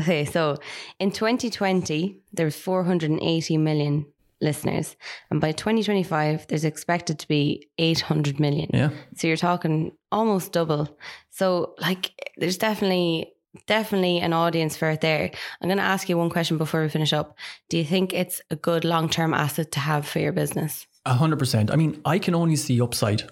Okay, 0.00 0.24
so 0.24 0.56
in 0.98 1.10
2020, 1.10 2.16
there 2.32 2.46
was 2.46 2.56
480 2.56 3.58
million 3.58 4.06
listeners. 4.40 4.96
And 5.30 5.38
by 5.38 5.52
2025, 5.52 6.46
there's 6.48 6.64
expected 6.64 7.18
to 7.18 7.28
be 7.28 7.68
800 7.78 8.40
million. 8.40 8.70
yeah 8.72 8.88
So 9.16 9.26
you're 9.26 9.36
talking 9.36 9.92
almost 10.10 10.52
double. 10.52 10.96
So 11.30 11.74
like 11.78 12.10
there's 12.38 12.56
definitely 12.58 13.34
definitely 13.66 14.18
an 14.20 14.32
audience 14.32 14.78
for 14.78 14.88
it 14.90 15.00
there. 15.02 15.30
I'm 15.60 15.68
going 15.68 15.76
to 15.76 15.84
ask 15.84 16.08
you 16.08 16.16
one 16.16 16.30
question 16.30 16.56
before 16.56 16.80
we 16.82 16.88
finish 16.88 17.12
up. 17.12 17.36
Do 17.68 17.76
you 17.76 17.84
think 17.84 18.14
it's 18.14 18.40
a 18.50 18.56
good 18.56 18.84
long-term 18.84 19.34
asset 19.34 19.72
to 19.72 19.80
have 19.80 20.08
for 20.08 20.20
your 20.20 20.32
business? 20.32 20.86
A 21.04 21.14
hundred 21.14 21.38
percent 21.38 21.70
i 21.70 21.76
mean 21.76 22.00
i 22.04 22.18
can 22.18 22.34
only 22.34 22.56
see 22.56 22.80
upside 22.80 23.22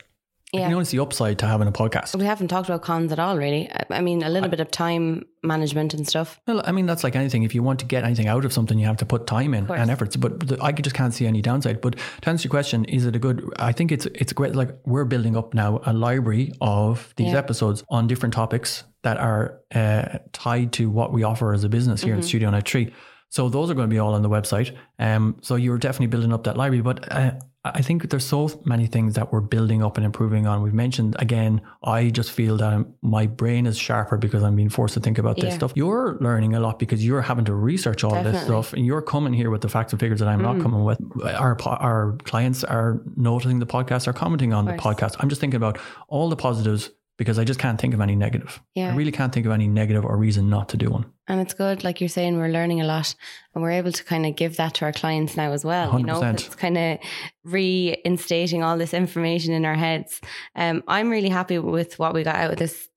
i 0.52 0.58
can 0.58 0.72
only 0.72 0.84
see 0.84 0.98
upside 0.98 1.38
to 1.38 1.46
having 1.46 1.68
a 1.68 1.72
podcast 1.72 2.16
We 2.16 2.24
haven't 2.24 2.48
talked 2.48 2.68
about 2.68 2.82
cons 2.82 3.12
at 3.12 3.18
all 3.20 3.36
really. 3.36 3.70
I- 3.70 3.84
I 3.98 4.00
mean 4.00 4.22
a 4.24 4.28
little 4.28 4.48
bit 4.48 4.58
of 4.60 4.70
time 4.70 5.24
management 5.42 5.94
and 5.94 6.06
stuff. 6.06 6.40
Well, 6.46 6.60
I 6.64 6.72
mean, 6.72 6.86
that's 6.86 7.02
like 7.04 7.16
anything. 7.16 7.42
If 7.44 7.54
you 7.56 7.62
want 7.62 7.78
to 7.80 7.86
get 7.86 8.04
anything 8.04 8.28
out 8.28 8.44
of 8.44 8.52
something, 8.52 8.78
you 8.78 8.86
have 8.86 8.96
to 8.98 9.06
put 9.06 9.26
time 9.26 9.52
in 9.54 9.70
and 9.70 9.90
efforts. 9.90 10.16
But 10.16 10.32
the, 10.48 10.56
I 10.62 10.70
just 10.72 10.94
can't 10.94 11.14
see 11.14 11.26
any 11.26 11.40
downside. 11.42 11.80
But 11.80 11.96
to 12.22 12.28
answer 12.30 12.46
your 12.46 12.50
question, 12.50 12.84
is 12.86 13.04
it 13.06 13.14
a 13.16 13.18
good? 13.18 13.36
I 13.58 13.72
think 13.72 13.90
it's 13.92 14.06
it's 14.22 14.32
great. 14.32 14.54
Like 14.54 14.70
we're 14.92 15.04
building 15.06 15.36
up 15.36 15.54
now 15.54 15.80
a 15.86 15.92
library 15.92 16.52
of 16.60 17.12
these 17.16 17.32
Yeah. 17.32 17.38
episodes 17.38 17.82
on 17.88 18.06
different 18.06 18.34
topics 18.34 18.84
that 19.02 19.16
are 19.18 19.60
uh, 19.74 20.18
tied 20.32 20.72
to 20.74 20.88
what 20.90 21.12
we 21.12 21.22
offer 21.24 21.52
as 21.52 21.64
a 21.64 21.68
business 21.68 22.02
here 22.02 22.14
in 22.14 22.22
Studio 22.22 22.50
93. 22.50 22.92
So 23.28 23.48
those 23.48 23.70
are 23.70 23.74
going 23.74 23.88
to 23.90 23.94
be 23.94 24.00
all 24.00 24.14
on 24.14 24.22
the 24.22 24.28
website. 24.38 24.76
Um, 24.98 25.36
so 25.42 25.54
you're 25.56 25.78
definitely 25.78 26.08
building 26.08 26.32
up 26.32 26.42
that 26.44 26.56
library. 26.56 26.82
But 26.82 27.10
uh, 27.12 27.32
I 27.62 27.82
think 27.82 28.08
there's 28.08 28.24
so 28.24 28.48
many 28.64 28.86
things 28.86 29.16
that 29.16 29.32
we're 29.32 29.42
building 29.42 29.82
up 29.82 29.98
and 29.98 30.06
improving 30.06 30.46
on. 30.46 30.62
We've 30.62 30.72
mentioned 30.72 31.14
again. 31.18 31.60
I 31.84 32.08
just 32.08 32.30
feel 32.30 32.56
that 32.56 32.72
I'm, 32.72 32.94
my 33.02 33.26
brain 33.26 33.66
is 33.66 33.76
sharper 33.76 34.16
because 34.16 34.42
I'm 34.42 34.56
being 34.56 34.70
forced 34.70 34.94
to 34.94 35.00
think 35.00 35.18
about 35.18 35.36
this 35.36 35.44
Yeah. 35.50 35.56
stuff. 35.56 35.72
You're 35.74 36.16
learning 36.22 36.54
a 36.54 36.60
lot 36.60 36.78
because 36.78 37.04
you're 37.04 37.20
having 37.20 37.44
to 37.44 37.54
research 37.54 38.02
all 38.02 38.22
this 38.22 38.42
stuff, 38.44 38.72
and 38.72 38.86
you're 38.86 39.02
coming 39.02 39.34
here 39.34 39.50
with 39.50 39.60
the 39.60 39.68
facts 39.68 39.92
and 39.92 40.00
figures 40.00 40.20
that 40.20 40.28
I'm 40.28 40.40
not 40.40 40.60
coming 40.62 40.84
with. 40.84 40.98
Our 41.22 41.54
our 41.66 42.16
clients 42.24 42.64
are 42.64 43.02
noticing 43.16 43.58
the 43.58 43.66
podcast, 43.66 44.08
are 44.08 44.14
commenting 44.14 44.54
on 44.54 44.64
the 44.64 44.72
podcast. 44.72 45.16
I'm 45.20 45.28
just 45.28 45.40
thinking 45.42 45.56
about 45.58 45.78
all 46.08 46.30
the 46.30 46.36
positives 46.36 46.90
because 47.20 47.38
I 47.38 47.44
just 47.44 47.60
can't 47.60 47.78
think 47.78 47.92
of 47.92 48.00
any 48.00 48.16
negative. 48.16 48.62
Yeah. 48.74 48.90
I 48.90 48.96
really 48.96 49.12
can't 49.12 49.30
think 49.30 49.44
of 49.44 49.52
any 49.52 49.68
negative 49.68 50.06
or 50.06 50.16
reason 50.16 50.48
not 50.48 50.70
to 50.70 50.78
do 50.78 50.88
one. 50.88 51.04
And 51.28 51.38
it's 51.38 51.52
good, 51.52 51.84
like 51.84 52.00
you're 52.00 52.08
saying, 52.08 52.38
we're 52.38 52.48
learning 52.48 52.80
a 52.80 52.84
lot 52.84 53.14
and 53.54 53.62
we're 53.62 53.72
able 53.72 53.92
to 53.92 54.02
kind 54.04 54.24
of 54.24 54.36
give 54.36 54.56
that 54.56 54.72
to 54.76 54.86
our 54.86 54.92
clients 54.92 55.36
now 55.36 55.52
as 55.52 55.62
well. 55.62 55.98
You 55.98 56.06
know, 56.06 56.22
it's 56.22 56.54
kind 56.54 56.78
of 56.78 56.98
reinstating 57.44 58.62
all 58.62 58.78
this 58.78 58.94
information 58.94 59.52
in 59.52 59.66
our 59.66 59.74
heads. 59.74 60.18
Um, 60.56 60.82
I'm 60.88 61.10
really 61.10 61.28
happy 61.28 61.58
with 61.58 61.98
what 61.98 62.14
we 62.14 62.22
got 62.22 62.36
out 62.36 62.52
of 62.52 62.58
this, 62.58 62.88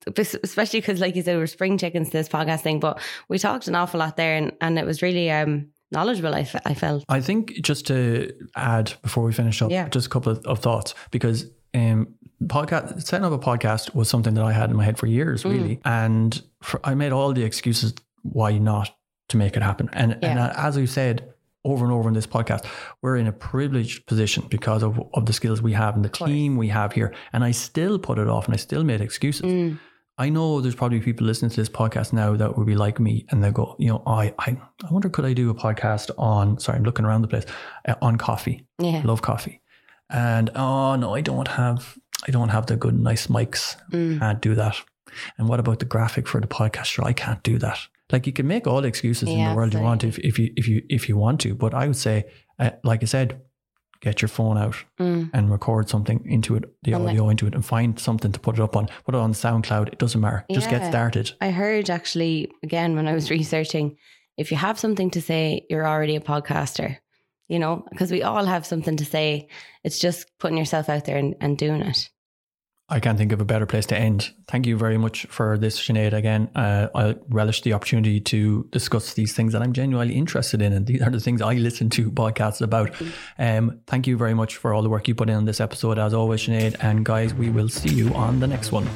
especially 0.42 0.80
because, 0.80 1.00
like 1.00 1.16
you 1.16 1.22
said, 1.22 1.36
we're 1.36 1.46
spring 1.46 1.76
chickens 1.76 2.08
to 2.08 2.12
this 2.16 2.28
podcast 2.30 2.60
thing, 2.62 2.80
but 2.80 3.00
we 3.28 3.38
talked 3.38 3.68
an 3.68 3.74
awful 3.74 4.00
lot 4.00 4.16
there 4.16 4.36
and, 4.36 4.52
and 4.62 4.78
it 4.78 4.86
was 4.86 5.02
really 5.02 5.30
um, 5.30 5.68
knowledgeable, 5.90 6.34
I, 6.34 6.44
felt. 6.44 7.04
I 7.10 7.20
think 7.20 7.60
just 7.62 7.86
to 7.88 8.32
add 8.56 8.94
before 9.02 9.22
we 9.22 9.34
finish 9.34 9.60
up, 9.60 9.70
Yeah. 9.70 9.88
just 9.90 10.06
a 10.06 10.10
couple 10.10 10.32
of, 10.32 10.38
of 10.46 10.60
thoughts 10.60 10.94
because 11.10 11.46
um, 11.74 12.14
podcast 12.46 13.02
setting 13.04 13.24
up 13.24 13.32
a 13.32 13.38
podcast 13.38 13.94
was 13.94 14.08
something 14.08 14.34
that 14.34 14.44
I 14.44 14.52
had 14.52 14.70
in 14.70 14.76
my 14.76 14.84
head 14.84 14.98
for 14.98 15.06
years, 15.06 15.42
Mm. 15.42 15.50
really, 15.52 15.80
and 15.84 16.42
for, 16.62 16.80
I 16.84 16.94
made 16.94 17.12
all 17.12 17.32
the 17.32 17.42
excuses 17.44 17.94
why 18.22 18.58
not 18.58 18.94
to 19.28 19.36
make 19.36 19.56
it 19.56 19.62
happen. 19.62 19.88
And 19.92 20.12
and 20.14 20.38
Yeah. 20.38 20.46
uh, 20.46 20.54
as 20.68 20.76
we've 20.76 20.90
said 20.90 21.32
over 21.64 21.84
and 21.84 21.92
over 21.94 22.08
in 22.08 22.14
this 22.14 22.26
podcast, 22.26 22.64
we're 23.02 23.16
in 23.16 23.26
a 23.26 23.32
privileged 23.32 24.06
position 24.06 24.44
because 24.50 24.82
of 24.82 25.00
of 25.14 25.26
the 25.26 25.32
skills 25.32 25.62
we 25.62 25.72
have 25.72 25.94
and 25.96 26.04
the 26.04 26.08
team 26.26 26.56
we 26.56 26.68
have 26.68 26.92
here. 26.92 27.12
And 27.32 27.42
I 27.44 27.52
still 27.52 27.98
put 27.98 28.18
it 28.18 28.28
off, 28.28 28.46
and 28.46 28.54
I 28.54 28.58
still 28.58 28.84
made 28.84 29.00
excuses. 29.00 29.46
Mm. 29.46 29.78
I 30.16 30.28
know 30.28 30.60
there's 30.60 30.76
probably 30.76 31.00
people 31.00 31.26
listening 31.26 31.50
to 31.50 31.56
this 31.56 31.68
podcast 31.68 32.12
now 32.12 32.36
that 32.36 32.56
would 32.56 32.68
be 32.68 32.76
like 32.76 33.00
me 33.00 33.26
and 33.30 33.42
they 33.42 33.50
go, 33.50 33.74
you 33.80 33.88
know, 33.88 34.00
I, 34.06 34.32
I, 34.38 34.56
I 34.84 34.92
wonder 34.92 35.08
could 35.08 35.24
I 35.24 35.32
do 35.32 35.50
a 35.50 35.54
podcast 35.56 36.12
on, 36.16 36.60
sorry, 36.60 36.78
I'm 36.78 36.84
looking 36.84 37.04
around 37.04 37.22
the 37.22 37.26
place, 37.28 37.46
uh, 37.88 37.96
on 38.00 38.16
coffee. 38.16 38.64
Yeah. 38.78 39.02
Love 39.04 39.22
coffee. 39.22 39.60
And 40.10 40.50
oh 40.54 40.94
no, 40.94 41.16
I 41.16 41.20
don't 41.20 41.48
have, 41.48 41.98
I 42.26 42.30
don't 42.30 42.48
have 42.50 42.66
the 42.66 42.76
good, 42.76 42.98
nice 42.98 43.26
mics. 43.28 43.76
Mm. 43.92 44.18
Can't 44.18 44.40
do 44.40 44.54
that. 44.54 44.76
And 45.38 45.48
what 45.48 45.60
about 45.60 45.78
the 45.78 45.84
graphic 45.84 46.26
for 46.26 46.40
the 46.40 46.46
podcast? 46.46 46.86
Sure, 46.86 47.04
I 47.04 47.12
can't 47.12 47.42
do 47.42 47.58
that. 47.58 47.78
Like 48.12 48.26
you 48.26 48.32
can 48.32 48.46
make 48.46 48.66
all 48.66 48.80
the 48.82 48.88
excuses 48.88 49.28
in 49.28 49.44
the 49.44 49.54
world 49.54 49.72
you 49.74 49.80
want 49.80 50.04
if, 50.04 50.18
if 50.18 50.38
you 50.38 50.52
if 50.56 50.68
you 50.68 50.82
if 50.88 51.08
you 51.08 51.16
want 51.16 51.40
to, 51.40 51.54
but 51.54 51.72
I 51.74 51.86
would 51.86 51.96
say, 51.96 52.24
uh, 52.58 52.70
like 52.82 53.02
I 53.02 53.06
said, 53.06 53.40
get 54.00 54.20
your 54.20 54.28
phone 54.28 54.58
out 54.58 54.76
Mm. 55.00 55.30
and 55.32 55.50
record 55.50 55.88
something 55.88 56.22
into 56.26 56.54
it, 56.56 56.64
the 56.82 56.92
And 56.92 57.08
audio 57.08 57.28
into 57.30 57.46
it, 57.46 57.54
and 57.54 57.64
find 57.64 57.98
something 57.98 58.30
to 58.32 58.38
put 58.40 58.58
it 58.58 58.62
up 58.62 58.76
on. 58.76 58.88
Put 59.06 59.14
it 59.14 59.18
on 59.18 59.32
SoundCloud. 59.32 59.88
It 59.88 59.98
doesn't 59.98 60.20
matter. 60.20 60.44
Just 60.50 60.68
get 60.70 60.86
started. 60.86 61.32
I 61.40 61.50
heard 61.50 61.88
actually 61.90 62.50
again 62.62 62.94
when 62.94 63.08
I 63.08 63.14
was 63.14 63.30
researching, 63.38 63.96
if 64.36 64.50
you 64.50 64.58
have 64.58 64.78
something 64.78 65.10
to 65.12 65.22
say, 65.22 65.64
you're 65.70 65.86
already 65.86 66.16
a 66.16 66.20
podcaster. 66.20 66.98
You 67.48 67.58
know, 67.58 67.84
because 67.90 68.10
we 68.10 68.22
all 68.22 68.44
have 68.46 68.64
something 68.66 68.96
to 68.96 69.04
say. 69.04 69.48
It's 69.82 69.98
just 69.98 70.26
putting 70.38 70.56
yourself 70.58 70.88
out 70.88 71.04
there 71.04 71.18
and, 71.18 71.34
and 71.40 71.58
doing 71.58 71.82
it. 71.82 72.08
I 72.90 73.00
can't 73.00 73.16
think 73.16 73.32
of 73.32 73.40
a 73.40 73.46
better 73.46 73.64
place 73.64 73.86
to 73.86 73.98
end. 73.98 74.30
Thank 74.46 74.66
you 74.66 74.76
very 74.76 74.98
much 74.98 75.24
for 75.30 75.56
this, 75.56 75.80
Sinead. 75.80 76.12
Again, 76.12 76.50
uh, 76.54 76.88
I 76.94 77.16
relish 77.30 77.62
the 77.62 77.72
opportunity 77.72 78.20
to 78.20 78.68
discuss 78.72 79.14
these 79.14 79.32
things 79.32 79.54
that 79.54 79.62
I'm 79.62 79.72
genuinely 79.72 80.14
interested 80.14 80.60
in, 80.60 80.74
and 80.74 80.86
these 80.86 81.00
are 81.00 81.08
the 81.08 81.18
things 81.18 81.40
I 81.40 81.54
listen 81.54 81.88
to 81.90 82.10
podcasts 82.10 82.60
about. 82.60 82.94
Um, 83.38 83.80
thank 83.86 84.06
you 84.06 84.18
very 84.18 84.34
much 84.34 84.58
for 84.58 84.74
all 84.74 84.82
the 84.82 84.90
work 84.90 85.08
you 85.08 85.14
put 85.14 85.30
in 85.30 85.36
on 85.36 85.46
this 85.46 85.62
episode, 85.62 85.98
as 85.98 86.12
always, 86.12 86.42
Sinead. 86.42 86.76
And 86.80 87.06
guys, 87.06 87.32
we 87.32 87.48
will 87.48 87.70
see 87.70 87.88
you 87.88 88.12
on 88.12 88.40
the 88.40 88.46
next 88.46 88.70
one. 88.70 88.86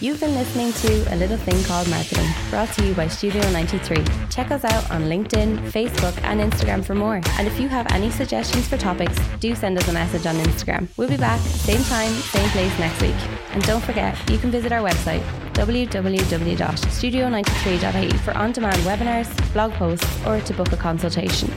You've 0.00 0.20
been 0.20 0.34
listening 0.34 0.72
to 0.72 1.14
A 1.14 1.16
Little 1.16 1.36
Thing 1.36 1.62
Called 1.64 1.88
Marketing, 1.90 2.28
brought 2.48 2.72
to 2.74 2.86
you 2.86 2.94
by 2.94 3.08
Studio 3.08 3.42
93. 3.50 4.04
Check 4.30 4.50
us 4.50 4.64
out 4.64 4.90
on 4.90 5.02
LinkedIn, 5.02 5.70
Facebook, 5.70 6.18
and 6.22 6.40
Instagram 6.40 6.82
for 6.82 6.94
more. 6.94 7.20
And 7.38 7.46
if 7.46 7.60
you 7.60 7.68
have 7.68 7.86
any 7.92 8.10
suggestions 8.10 8.66
for 8.66 8.78
topics, 8.78 9.18
do 9.38 9.54
send 9.54 9.76
us 9.76 9.86
a 9.86 9.92
message 9.92 10.24
on 10.24 10.36
Instagram. 10.36 10.88
We'll 10.96 11.08
be 11.08 11.18
back, 11.18 11.40
same 11.40 11.82
time, 11.84 12.12
same 12.12 12.48
place 12.50 12.78
next 12.78 13.02
week. 13.02 13.17
And 13.52 13.62
don't 13.64 13.82
forget, 13.82 14.16
you 14.30 14.38
can 14.38 14.50
visit 14.50 14.72
our 14.72 14.80
website, 14.80 15.22
www.studio93.ie, 15.54 18.18
for 18.18 18.36
on 18.36 18.52
demand 18.52 18.76
webinars, 18.82 19.52
blog 19.52 19.72
posts, 19.72 20.26
or 20.26 20.40
to 20.40 20.54
book 20.54 20.72
a 20.72 20.76
consultation. 20.76 21.52